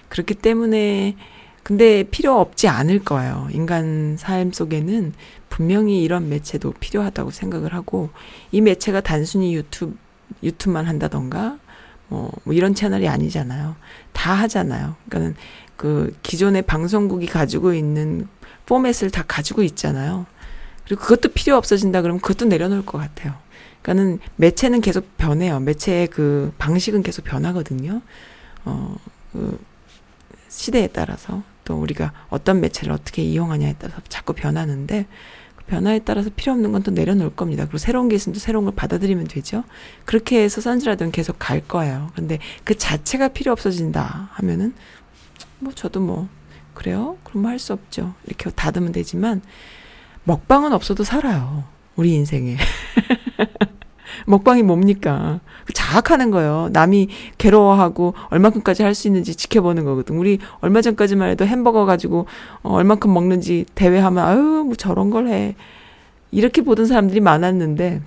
그렇기 0.09 0.35
때문에 0.35 1.15
근데 1.63 2.03
필요 2.03 2.39
없지 2.39 2.67
않을 2.67 3.03
거예요. 3.03 3.47
인간 3.51 4.17
삶 4.17 4.51
속에는 4.51 5.13
분명히 5.49 6.03
이런 6.03 6.29
매체도 6.29 6.73
필요하다고 6.79 7.31
생각을 7.31 7.73
하고 7.73 8.09
이 8.51 8.59
매체가 8.59 9.01
단순히 9.01 9.55
유튜브 9.55 9.97
유튜브만 10.41 10.85
한다던가 10.87 11.57
뭐, 12.09 12.31
뭐 12.43 12.53
이런 12.53 12.75
채널이 12.75 13.07
아니잖아요. 13.07 13.75
다 14.11 14.33
하잖아요. 14.33 14.95
그러니까는 15.07 15.35
그 15.77 16.15
기존의 16.21 16.63
방송국이 16.63 17.27
가지고 17.27 17.73
있는 17.73 18.27
포맷을 18.65 19.09
다 19.09 19.23
가지고 19.27 19.63
있잖아요. 19.63 20.25
그리고 20.85 21.01
그것도 21.01 21.29
필요 21.33 21.55
없어진다 21.55 22.01
그러면 22.01 22.19
그것도 22.19 22.45
내려놓을 22.45 22.85
것 22.85 22.97
같아요. 22.97 23.33
그러니까는 23.81 24.19
매체는 24.35 24.81
계속 24.81 25.17
변해요. 25.17 25.59
매체의 25.59 26.07
그 26.07 26.53
방식은 26.57 27.03
계속 27.03 27.23
변하거든요. 27.25 28.01
어, 28.65 28.95
그 29.31 29.59
시대에 30.49 30.87
따라서 30.87 31.43
또 31.65 31.75
우리가 31.79 32.11
어떤 32.29 32.61
매체를 32.61 32.91
어떻게 32.93 33.21
이용하냐에 33.23 33.75
따라서 33.79 34.01
자꾸 34.09 34.33
변하는데 34.33 35.05
그 35.55 35.63
변화에 35.65 35.99
따라서 35.99 36.29
필요 36.35 36.51
없는 36.53 36.71
건 36.71 36.83
또 36.83 36.91
내려놓을 36.91 37.35
겁니다. 37.35 37.63
그리고 37.65 37.77
새로운 37.77 38.09
게 38.09 38.15
있으면 38.15 38.33
또 38.33 38.39
새로운 38.39 38.65
걸 38.65 38.75
받아들이면 38.75 39.27
되죠. 39.27 39.63
그렇게 40.05 40.41
해서 40.43 40.59
선지라든 40.61 41.11
계속 41.11 41.37
갈 41.39 41.61
거예요. 41.61 42.11
근데 42.15 42.39
그 42.63 42.75
자체가 42.77 43.29
필요 43.29 43.51
없어진다 43.51 44.29
하면은 44.33 44.73
뭐 45.59 45.71
저도 45.73 45.99
뭐 46.01 46.27
그래요? 46.73 47.17
그럼 47.23 47.45
할수 47.45 47.71
없죠. 47.73 48.13
이렇게 48.25 48.49
닫으면 48.49 48.91
되지만 48.91 49.41
먹방은 50.25 50.73
없어도 50.73 51.03
살아요. 51.03 51.63
우리 51.95 52.13
인생에. 52.13 52.57
먹방이 54.25 54.63
뭡니까? 54.63 55.39
자학하는 55.73 56.31
거예요. 56.31 56.69
남이 56.71 57.07
괴로워하고 57.37 58.13
얼마큼까지 58.29 58.83
할 58.83 58.93
수 58.93 59.07
있는지 59.07 59.35
지켜보는 59.35 59.85
거거든. 59.85 60.17
우리 60.17 60.39
얼마 60.61 60.81
전까지만 60.81 61.29
해도 61.29 61.45
햄버거 61.45 61.85
가지고 61.85 62.27
어, 62.61 62.73
얼마큼 62.75 63.13
먹는지 63.13 63.65
대회하면 63.75 64.23
아유 64.23 64.63
뭐 64.65 64.75
저런 64.75 65.09
걸 65.09 65.27
해. 65.27 65.55
이렇게 66.31 66.61
보던 66.61 66.85
사람들이 66.85 67.19
많았는데 67.19 68.01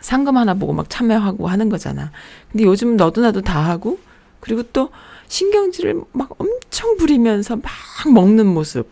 상금 0.00 0.36
하나 0.36 0.54
보고 0.54 0.72
막 0.72 0.90
참여하고 0.90 1.46
하는 1.46 1.68
거잖아. 1.68 2.10
근데 2.50 2.64
요즘 2.64 2.96
너도 2.96 3.20
나도 3.20 3.42
다 3.42 3.60
하고 3.60 3.98
그리고 4.40 4.62
또 4.72 4.90
신경질을 5.28 6.02
막 6.12 6.30
엄청 6.38 6.96
부리면서 6.96 7.56
막 7.56 7.64
먹는 8.12 8.46
모습. 8.46 8.88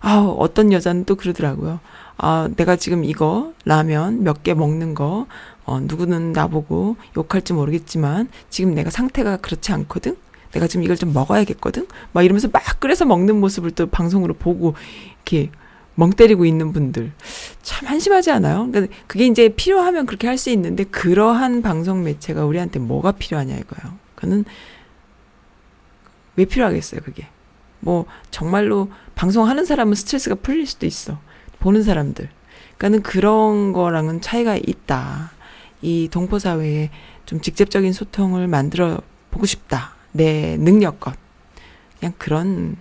아우 0.00 0.36
어떤 0.38 0.72
여자는 0.72 1.04
또 1.04 1.14
그러더라고요. 1.14 1.80
아, 2.18 2.48
내가 2.56 2.76
지금 2.76 3.04
이거 3.04 3.52
라면 3.64 4.22
몇 4.22 4.42
개 4.42 4.54
먹는 4.54 4.94
거 4.94 5.26
어, 5.64 5.80
누구는 5.80 6.32
나보고 6.32 6.96
욕할지 7.16 7.52
모르겠지만 7.52 8.28
지금 8.50 8.74
내가 8.74 8.90
상태가 8.90 9.36
그렇지 9.38 9.72
않거든. 9.72 10.16
내가 10.52 10.66
지금 10.66 10.84
이걸 10.84 10.96
좀 10.96 11.12
먹어야겠거든. 11.12 11.86
막 12.12 12.22
이러면서 12.22 12.48
막 12.52 12.62
끓여서 12.80 13.04
먹는 13.04 13.38
모습을 13.40 13.72
또 13.72 13.86
방송으로 13.86 14.34
보고 14.34 14.74
이렇게 15.16 15.50
멍 15.96 16.10
때리고 16.10 16.44
있는 16.44 16.72
분들 16.72 17.12
참 17.62 17.88
한심하지 17.88 18.30
않아요? 18.30 18.68
그러니까 18.70 18.94
그게 19.06 19.26
이제 19.26 19.48
필요하면 19.48 20.06
그렇게 20.06 20.26
할 20.28 20.38
수 20.38 20.50
있는데 20.50 20.84
그러한 20.84 21.62
방송 21.62 22.04
매체가 22.04 22.44
우리한테 22.44 22.78
뭐가 22.78 23.12
필요하냐 23.12 23.54
이거예요. 23.56 23.98
그는 24.14 24.44
왜 26.36 26.44
필요하겠어요, 26.44 27.00
그게. 27.02 27.26
뭐 27.80 28.04
정말로 28.30 28.90
방송하는 29.14 29.64
사람은 29.64 29.94
스트레스가 29.94 30.36
풀릴 30.36 30.66
수도 30.66 30.86
있어. 30.86 31.18
보는 31.60 31.82
사람들. 31.82 32.28
그러니까는 32.78 33.02
그런 33.02 33.72
거랑은 33.72 34.20
차이가 34.20 34.56
있다. 34.56 35.32
이 35.82 36.08
동포 36.10 36.38
사회에 36.38 36.90
좀 37.26 37.40
직접적인 37.40 37.92
소통을 37.92 38.48
만들어 38.48 39.00
보고 39.30 39.46
싶다. 39.46 39.94
내 40.12 40.56
능력껏. 40.56 41.14
그냥 41.98 42.14
그런 42.18 42.76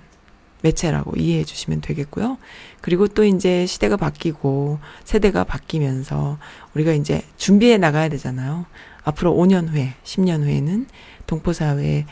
매체라고 0.61 1.15
이해해 1.15 1.43
주시면 1.43 1.81
되겠고요. 1.81 2.37
그리고 2.81 3.07
또 3.07 3.23
이제 3.23 3.65
시대가 3.65 3.97
바뀌고 3.97 4.79
세대가 5.03 5.43
바뀌면서 5.43 6.37
우리가 6.73 6.93
이제 6.93 7.21
준비해 7.37 7.77
나가야 7.77 8.09
되잖아요. 8.09 8.65
앞으로 9.03 9.33
5년 9.35 9.69
후에, 9.69 9.93
10년 10.03 10.41
후에는 10.41 10.87
동포 11.27 11.53
사회에 11.53 12.05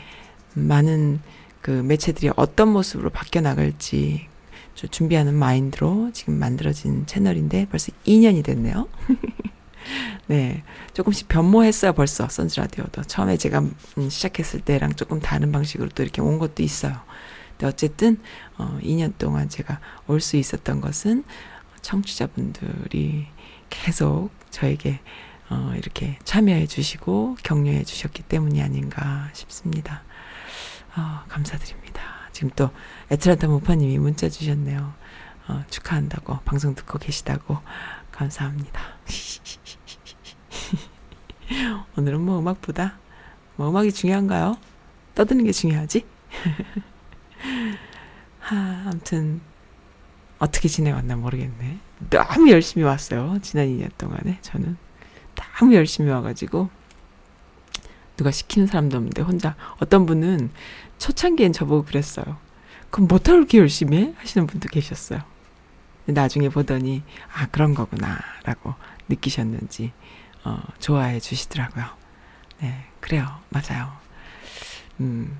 많은 0.54 1.20
그 1.60 1.70
매체들이 1.70 2.30
어떤 2.36 2.68
모습으로 2.68 3.10
바뀌어 3.10 3.40
나갈지 3.40 4.28
저 4.74 4.86
준비하는 4.86 5.34
마인드로 5.34 6.10
지금 6.12 6.38
만들어진 6.38 7.06
채널인데 7.06 7.66
벌써 7.70 7.92
2년이 8.06 8.44
됐네요. 8.44 8.88
네. 10.26 10.62
조금씩 10.94 11.28
변모했어요, 11.28 11.92
벌써, 11.92 12.28
선즈 12.28 12.58
라디오도. 12.58 13.02
처음에 13.02 13.36
제가 13.36 13.58
음, 13.60 14.10
시작했을 14.10 14.60
때랑 14.60 14.94
조금 14.94 15.20
다른 15.20 15.52
방식으로 15.52 15.90
또 15.90 16.02
이렇게 16.02 16.20
온 16.22 16.38
것도 16.38 16.62
있어요. 16.62 16.94
근데 17.50 17.66
어쨌든, 17.66 18.18
어, 18.56 18.78
2년 18.82 19.12
동안 19.18 19.48
제가 19.48 19.80
올 20.08 20.20
수 20.20 20.36
있었던 20.36 20.80
것은 20.80 21.24
청취자분들이 21.82 23.26
계속 23.70 24.30
저에게 24.50 25.00
어, 25.50 25.74
이렇게 25.76 26.18
참여해 26.24 26.66
주시고 26.66 27.36
격려해 27.42 27.84
주셨기 27.84 28.22
때문이 28.22 28.62
아닌가 28.62 29.28
싶습니다. 29.34 30.02
어, 30.96 31.20
감사드립니다. 31.28 32.13
지금 32.34 32.50
또 32.56 32.68
애틀란타 33.10 33.46
모파님이 33.46 33.98
문자 33.98 34.28
주셨네요. 34.28 34.92
어, 35.46 35.64
축하한다고 35.70 36.40
방송 36.44 36.74
듣고 36.74 36.98
계시다고 36.98 37.58
감사합니다. 38.10 38.80
오늘은 41.96 42.20
뭐 42.20 42.40
음악보다 42.40 42.98
뭐 43.54 43.70
음악이 43.70 43.92
중요한가요? 43.92 44.58
떠드는 45.14 45.44
게 45.44 45.52
중요하지? 45.52 46.04
하, 48.40 48.56
아무튼 48.86 49.40
어떻게 50.40 50.66
지내왔나 50.66 51.14
모르겠네. 51.14 51.78
너무 52.10 52.50
열심히 52.50 52.84
왔어요. 52.84 53.38
지난 53.42 53.68
2년 53.68 53.96
동안에 53.96 54.40
저는 54.42 54.76
너무 55.36 55.74
열심히 55.74 56.10
와가지고 56.10 56.68
누가 58.16 58.30
시키는 58.30 58.66
사람도 58.66 58.96
없는데 58.96 59.22
혼자 59.22 59.56
어떤 59.78 60.06
분은 60.06 60.50
초창기엔 61.04 61.52
저보고 61.52 61.84
그랬어요. 61.84 62.24
그럼 62.88 63.08
못하고 63.08 63.36
이렇게 63.36 63.58
열심히 63.58 63.98
해? 63.98 64.14
하시는 64.16 64.46
분도 64.46 64.70
계셨어요. 64.70 65.20
나중에 66.06 66.48
보더니 66.48 67.02
아 67.30 67.46
그런 67.48 67.74
거구나 67.74 68.18
라고 68.44 68.72
느끼셨는지 69.10 69.92
어, 70.44 70.62
좋아해 70.78 71.20
주시더라고요. 71.20 71.84
네 72.62 72.86
그래요 73.00 73.26
맞아요. 73.50 73.92
음 75.00 75.36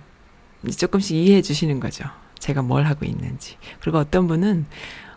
조금씩 0.77 1.17
이해해 1.17 1.41
주시는 1.41 1.81
거죠. 1.81 2.05
제가 2.39 2.61
뭘 2.61 2.85
하고 2.85 3.07
있는지. 3.07 3.57
그리고 3.81 3.97
어떤 3.97 4.27
분은 4.27 4.67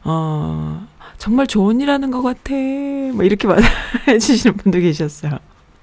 어 0.05 0.87
정말 1.17 1.47
좋은 1.47 1.81
일 1.81 1.89
하는 1.89 2.09
것 2.09 2.21
같아. 2.21 2.53
뭐 2.53 3.25
이렇게 3.25 3.47
말해 3.51 4.17
주시는 4.17 4.55
분도 4.55 4.79
계셨어요. 4.79 5.39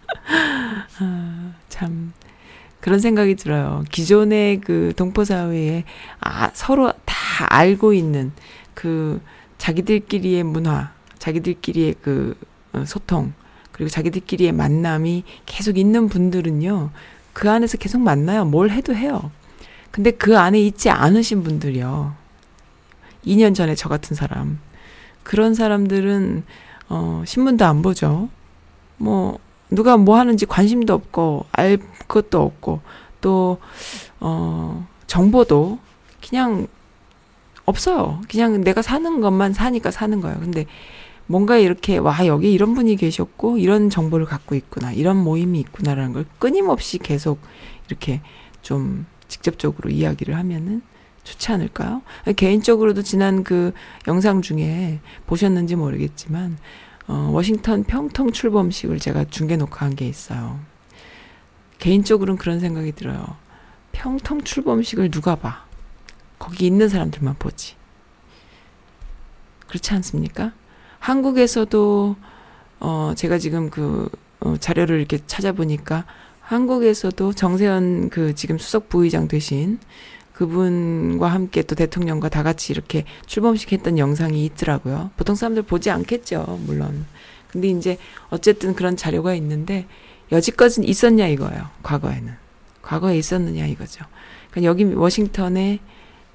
아, 1.00 1.52
참 1.68 2.14
그런 2.84 2.98
생각이 2.98 3.36
들어요. 3.36 3.82
기존의 3.90 4.60
그 4.60 4.92
동포 4.94 5.24
사회에 5.24 5.84
아, 6.20 6.50
서로 6.52 6.92
다 7.06 7.46
알고 7.48 7.94
있는 7.94 8.30
그 8.74 9.22
자기들끼리의 9.56 10.42
문화, 10.42 10.92
자기들끼리의 11.18 11.94
그 12.02 12.36
어, 12.74 12.84
소통, 12.84 13.32
그리고 13.72 13.88
자기들끼리의 13.88 14.52
만남이 14.52 15.24
계속 15.46 15.78
있는 15.78 16.10
분들은요, 16.10 16.90
그 17.32 17.50
안에서 17.50 17.78
계속 17.78 18.02
만나요. 18.02 18.44
뭘 18.44 18.68
해도 18.68 18.94
해요. 18.94 19.30
근데 19.90 20.10
그 20.10 20.36
안에 20.36 20.60
있지 20.60 20.90
않으신 20.90 21.42
분들이요. 21.42 22.14
2년 23.24 23.54
전에 23.54 23.76
저 23.76 23.88
같은 23.88 24.14
사람. 24.14 24.58
그런 25.22 25.54
사람들은, 25.54 26.44
어, 26.90 27.22
신문도 27.24 27.64
안 27.64 27.80
보죠. 27.80 28.28
뭐, 28.98 29.38
누가 29.70 29.96
뭐 29.96 30.18
하는지 30.18 30.44
관심도 30.44 30.92
없고, 30.92 31.46
알 31.50 31.78
것도 32.08 32.40
없고, 32.40 32.80
또, 33.20 33.58
어, 34.20 34.86
정보도 35.06 35.78
그냥 36.26 36.66
없어요. 37.66 38.20
그냥 38.28 38.62
내가 38.62 38.82
사는 38.82 39.20
것만 39.20 39.52
사니까 39.52 39.90
사는 39.90 40.20
거예요. 40.20 40.38
근데 40.38 40.66
뭔가 41.26 41.56
이렇게 41.56 41.96
와 41.96 42.26
여기 42.26 42.52
이런 42.52 42.74
분이 42.74 42.96
계셨고 42.96 43.58
이런 43.58 43.88
정보를 43.88 44.26
갖고 44.26 44.54
있구나 44.54 44.92
이런 44.92 45.16
모임이 45.16 45.58
있구나라는 45.60 46.12
걸 46.12 46.26
끊임없이 46.38 46.98
계속 46.98 47.40
이렇게 47.88 48.20
좀 48.62 49.06
직접적으로 49.28 49.90
이야기를 49.90 50.36
하면은 50.36 50.82
좋지 51.22 51.52
않을까요? 51.52 52.02
개인적으로도 52.36 53.02
지난 53.02 53.44
그 53.44 53.72
영상 54.06 54.42
중에 54.42 55.00
보셨는지 55.26 55.74
모르겠지만 55.74 56.58
어, 57.06 57.30
워싱턴 57.32 57.84
평통 57.84 58.32
출범식을 58.32 58.98
제가 58.98 59.24
중계 59.30 59.56
녹화한 59.56 59.94
게 59.94 60.06
있어요. 60.06 60.60
개인적으로는 61.78 62.38
그런 62.38 62.60
생각이 62.60 62.92
들어요. 62.92 63.36
평통 63.92 64.42
출범식을 64.42 65.10
누가 65.10 65.36
봐? 65.36 65.64
거기 66.38 66.66
있는 66.66 66.88
사람들만 66.88 67.36
보지. 67.38 67.74
그렇지 69.68 69.94
않습니까? 69.94 70.52
한국에서도 70.98 72.16
어 72.80 73.12
제가 73.16 73.38
지금 73.38 73.70
그 73.70 74.08
어, 74.40 74.56
자료를 74.58 74.98
이렇게 74.98 75.18
찾아보니까 75.26 76.04
한국에서도 76.40 77.32
정세현 77.32 78.10
그 78.10 78.34
지금 78.34 78.58
수석 78.58 78.88
부의장 78.88 79.26
되신 79.28 79.78
그분과 80.34 81.28
함께 81.28 81.62
또 81.62 81.74
대통령과 81.74 82.28
다 82.28 82.42
같이 82.42 82.72
이렇게 82.72 83.04
출범식 83.26 83.72
했던 83.72 83.98
영상이 83.98 84.44
있더라고요. 84.46 85.10
보통 85.16 85.34
사람들 85.34 85.62
보지 85.62 85.90
않겠죠, 85.90 86.60
물론. 86.66 87.06
근데 87.48 87.68
이제 87.68 87.98
어쨌든 88.30 88.74
그런 88.74 88.96
자료가 88.96 89.34
있는데 89.36 89.86
여지껏은 90.32 90.84
있었냐 90.84 91.26
이거예요. 91.28 91.68
과거에는. 91.82 92.34
과거에 92.82 93.16
있었느냐 93.18 93.66
이거죠. 93.66 94.04
그러니까 94.50 94.68
여기 94.68 94.84
워싱턴에 94.84 95.80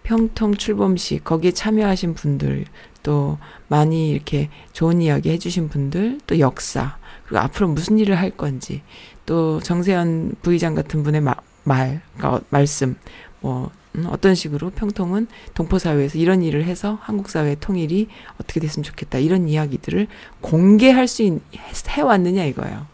평통 0.04 0.56
출범식 0.56 1.24
거기에 1.24 1.52
참여하신 1.52 2.16
분들 2.16 2.66
또 3.04 3.38
많이 3.68 4.10
이렇게 4.10 4.50
좋은 4.74 5.02
이야기 5.02 5.30
해주신 5.30 5.70
분들 5.70 6.20
또 6.26 6.40
역사 6.40 6.98
그리고 7.26 7.40
앞으로 7.44 7.68
무슨 7.70 8.00
일을 8.00 8.18
할 8.18 8.32
건지 8.32 8.82
또 9.26 9.60
정세현 9.60 10.36
부의장 10.42 10.74
같은 10.74 11.04
분의 11.04 11.22
마, 11.22 11.36
말 11.64 12.02
그러니까 12.18 12.42
말씀 12.50 12.96
뭐 13.40 13.70
음, 13.96 14.06
어떤 14.10 14.36
식으로 14.36 14.70
평통은 14.72 15.28
동포 15.54 15.80
사회에서 15.80 16.18
이런 16.18 16.42
일을 16.42 16.66
해서 16.66 16.98
한국 17.02 17.30
사회의 17.30 17.56
통일이 17.60 18.08
어떻게 18.36 18.60
됐으면 18.60 18.84
좋겠다 18.84 19.20
이런 19.20 19.48
이야기들을 19.48 20.08
공개할 20.42 21.08
수 21.08 21.24
있, 21.24 21.40
해왔느냐 21.88 22.44
이거예요. 22.46 22.86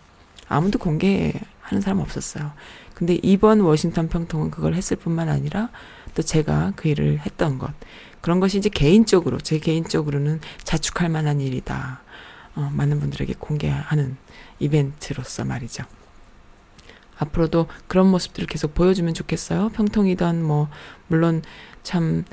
아무도 0.47 0.79
공개하는 0.79 1.81
사람 1.81 1.99
없었어요. 1.99 2.51
근데 2.93 3.19
이번 3.21 3.59
워싱턴 3.61 4.07
평통은 4.07 4.51
그걸 4.51 4.73
했을 4.73 4.97
뿐만 4.97 5.29
아니라 5.29 5.69
또 6.13 6.21
제가 6.21 6.73
그 6.75 6.87
일을 6.87 7.19
했던 7.19 7.59
것 7.59 7.73
그런 8.21 8.39
것이 8.39 8.57
이제 8.57 8.69
개인적으로 8.69 9.37
제 9.39 9.59
개인적으로는 9.59 10.39
자축할 10.63 11.09
만한 11.09 11.41
일이다. 11.41 12.01
어, 12.55 12.69
많은 12.73 12.99
분들에게 12.99 13.35
공개하는 13.37 14.17
이벤트로서 14.59 15.43
말이죠. 15.43 15.83
앞으로도 17.17 17.67
그런 17.87 18.07
모습들을 18.07 18.47
계속 18.47 18.73
보여주면 18.73 19.13
좋겠어요. 19.13 19.69
평통이던 19.69 20.43
뭐 20.43 20.69
물론 21.07 21.41
참 21.83 22.23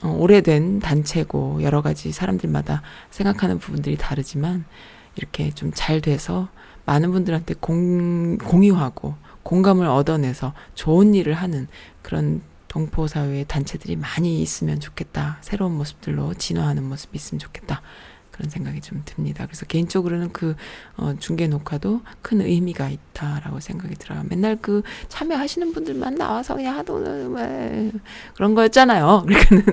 어, 0.00 0.10
오래된 0.10 0.78
단체고 0.78 1.62
여러 1.62 1.82
가지 1.82 2.12
사람들마다 2.12 2.82
생각하는 3.10 3.58
부분들이 3.58 3.96
다르지만 3.96 4.64
이렇게 5.16 5.50
좀 5.50 5.72
잘 5.74 6.00
돼서 6.00 6.48
많은 6.88 7.12
분들한테 7.12 7.54
공, 7.60 8.38
공유하고 8.38 9.14
공감을 9.42 9.86
얻어내서 9.86 10.54
좋은 10.74 11.12
일을 11.14 11.34
하는 11.34 11.68
그런 12.00 12.40
동포 12.66 13.06
사회의 13.06 13.44
단체들이 13.46 13.96
많이 13.96 14.40
있으면 14.40 14.80
좋겠다. 14.80 15.36
새로운 15.42 15.72
모습들로 15.76 16.32
진화하는 16.32 16.84
모습이 16.84 17.16
있으면 17.16 17.40
좋겠다. 17.40 17.82
그런 18.30 18.48
생각이 18.48 18.80
좀 18.80 19.02
듭니다. 19.04 19.44
그래서 19.44 19.66
개인적으로는 19.66 20.32
그 20.32 20.54
어, 20.96 21.12
중계 21.18 21.46
녹화도 21.46 22.00
큰 22.22 22.40
의미가 22.40 22.88
있다라고 22.88 23.60
생각이 23.60 23.94
들어요. 23.96 24.22
맨날 24.26 24.56
그 24.56 24.82
참여하시는 25.08 25.72
분들만 25.74 26.14
나와서 26.14 26.54
그냥 26.54 26.78
하도 26.78 26.94
왜 26.94 27.92
그런 28.34 28.54
거였잖아요. 28.54 29.24
그러니까는 29.28 29.64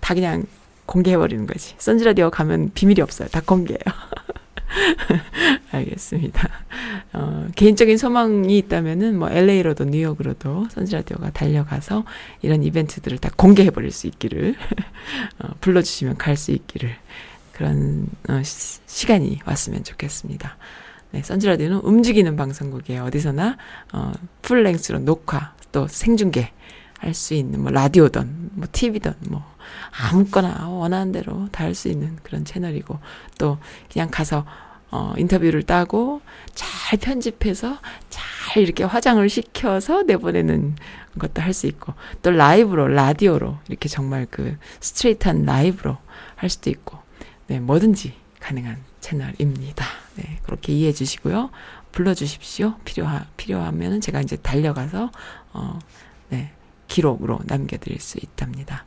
다 0.00 0.14
그냥 0.14 0.44
공개해버리는 0.86 1.46
거지. 1.46 1.74
선즈라디오 1.76 2.30
가면 2.30 2.70
비밀이 2.72 3.02
없어요. 3.02 3.28
다 3.28 3.42
공개해요. 3.44 3.80
알겠습니다. 5.72 6.48
어, 7.12 7.46
개인적인 7.54 7.96
소망이 7.96 8.58
있다면은 8.58 9.18
뭐 9.18 9.30
LA로도 9.30 9.84
뉴욕으로도 9.84 10.68
선즈라디오가 10.70 11.30
달려가서 11.30 12.04
이런 12.42 12.62
이벤트들을 12.62 13.18
다 13.18 13.30
공개해 13.36 13.70
버릴 13.70 13.90
수 13.90 14.06
있기를 14.06 14.54
어, 15.40 15.48
불러주시면 15.60 16.16
갈 16.16 16.36
수 16.36 16.52
있기를 16.52 16.90
그런 17.52 18.06
어, 18.28 18.40
시, 18.44 18.80
시간이 18.86 19.40
왔으면 19.44 19.82
좋겠습니다. 19.82 20.56
네, 21.10 21.22
선즈라디오는 21.22 21.78
움직이는 21.78 22.36
방송국이에요. 22.36 23.04
어디서나 23.04 23.56
어, 23.92 24.12
풀랭스로 24.42 25.00
녹화 25.00 25.54
또 25.72 25.88
생중계 25.88 26.52
할 26.98 27.14
수 27.14 27.34
있는 27.34 27.60
뭐 27.62 27.70
라디오든 27.70 28.50
뭐 28.54 28.66
TV든 28.72 29.14
뭐 29.28 29.42
아무거나 30.10 30.68
원하는 30.68 31.12
대로 31.12 31.48
다 31.52 31.64
할 31.64 31.74
수 31.74 31.88
있는 31.88 32.16
그런 32.22 32.44
채널이고 32.44 32.98
또 33.38 33.58
그냥 33.92 34.08
가서 34.10 34.44
어, 34.90 35.12
인터뷰를 35.18 35.62
따고 35.64 36.22
잘 36.54 36.98
편집해서 36.98 37.78
잘 38.08 38.62
이렇게 38.62 38.84
화장을 38.84 39.26
시켜서 39.28 40.02
내보내는 40.02 40.76
것도 41.18 41.42
할 41.42 41.52
수 41.52 41.66
있고 41.66 41.94
또 42.22 42.30
라이브로 42.30 42.88
라디오로 42.88 43.58
이렇게 43.68 43.88
정말 43.88 44.26
그 44.30 44.56
스트레이트한 44.80 45.44
라이브로 45.44 45.98
할 46.36 46.48
수도 46.50 46.70
있고 46.70 46.98
네 47.48 47.60
뭐든지 47.60 48.14
가능한 48.40 48.78
채널입니다. 49.00 49.84
네 50.16 50.38
그렇게 50.44 50.72
이해해 50.72 50.92
주시고요. 50.92 51.50
불러 51.92 52.14
주십시오. 52.14 52.74
필요하 52.84 53.26
필요하면은 53.36 54.00
제가 54.00 54.20
이제 54.20 54.36
달려가서 54.36 55.10
어 55.52 55.78
네 56.30 56.52
기록으로 56.88 57.38
남겨드릴 57.44 58.00
수 58.00 58.18
있답니다. 58.18 58.84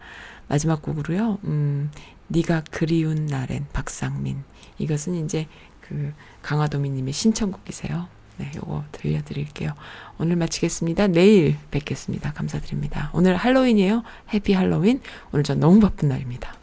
마지막 0.48 0.82
곡으로요. 0.82 1.40
음, 1.46 1.92
네가 2.28 2.64
그리운 2.72 3.26
날엔 3.26 3.68
박상민. 3.72 4.44
이것은 4.78 5.24
이제 5.24 5.48
그 5.80 6.14
강화도미님의 6.42 7.14
신청곡이세요. 7.14 8.08
네, 8.38 8.52
요거 8.56 8.86
들려드릴게요. 8.92 9.74
오늘 10.18 10.36
마치겠습니다. 10.36 11.08
내일 11.08 11.58
뵙겠습니다. 11.70 12.34
감사드립니다. 12.34 13.12
오늘 13.14 13.36
할로윈이에요. 13.36 14.04
해피 14.34 14.54
할로윈. 14.54 15.02
오늘 15.32 15.44
전 15.44 15.60
너무 15.60 15.80
바쁜 15.80 16.10
날입니다. 16.10 16.61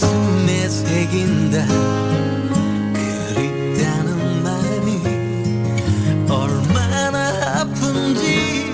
가슴에 0.00 0.68
새긴다. 0.68 1.66
그립다는 2.94 4.42
말이 4.42 5.02
얼마나 6.26 7.60
아픈지 7.60 8.72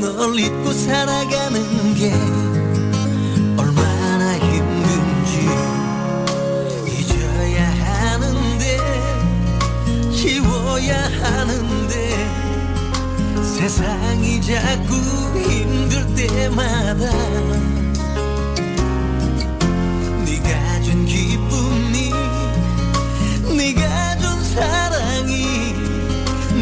널 0.00 0.36
잊고 0.36 0.72
살아가는 0.72 1.94
게 1.94 2.12
얼마나 3.56 4.36
힘든지 4.36 5.48
잊어야 6.90 7.70
하는데 7.84 8.78
지워야 10.12 11.04
하는데 11.22 11.94
세상이 13.44 14.40
자꾸 14.42 14.94
힘들 15.38 16.14
때마다 16.16 17.81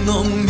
너 0.07 0.50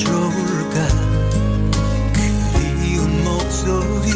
좋을까? 0.00 0.88
그리운 2.54 3.22
목소리 3.22 4.12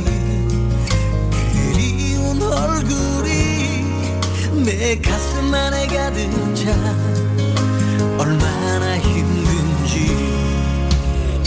그리운 1.53 2.43
얼굴이 2.43 3.85
내 4.65 4.99
가슴 5.01 5.53
안에 5.53 5.87
가득 5.89 6.31
차. 6.55 6.71
얼마나 8.19 8.99
힘든지 8.99 9.95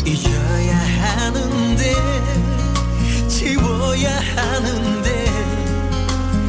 잊어야 0.06 0.78
하는데 0.78 1.96
지워야 3.28 4.20
하는데. 4.36 5.26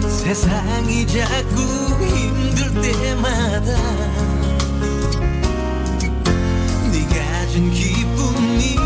세상이 0.08 1.06
자꾸 1.06 1.62
힘들 2.04 2.82
때마다 2.82 4.37
준 7.58 7.72
기쁨이 7.72 8.76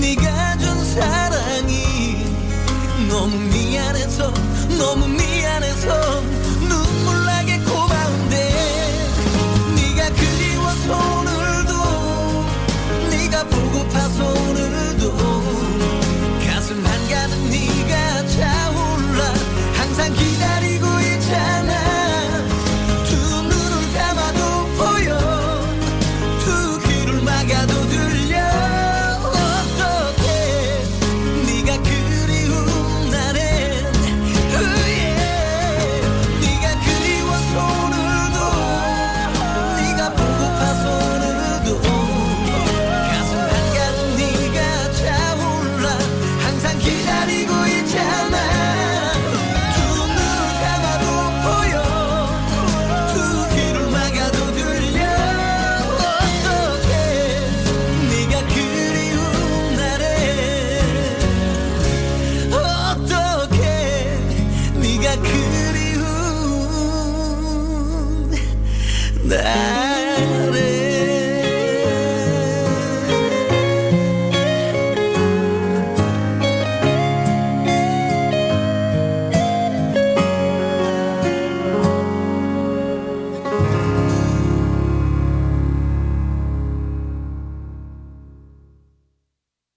네가 0.00 0.56
준 0.58 0.84
사랑이 0.94 2.24
너무 3.08 3.36
미안해서 3.36 4.32
너무 4.78 5.08
미안해서 5.08 6.20
눈물 6.60 7.24
나게 7.26 7.58
고마운데 7.58 8.36
네가 9.74 10.10
그리워서 10.10 11.18
오늘도 11.18 11.74
네가 13.10 13.42
보고파 13.48 14.03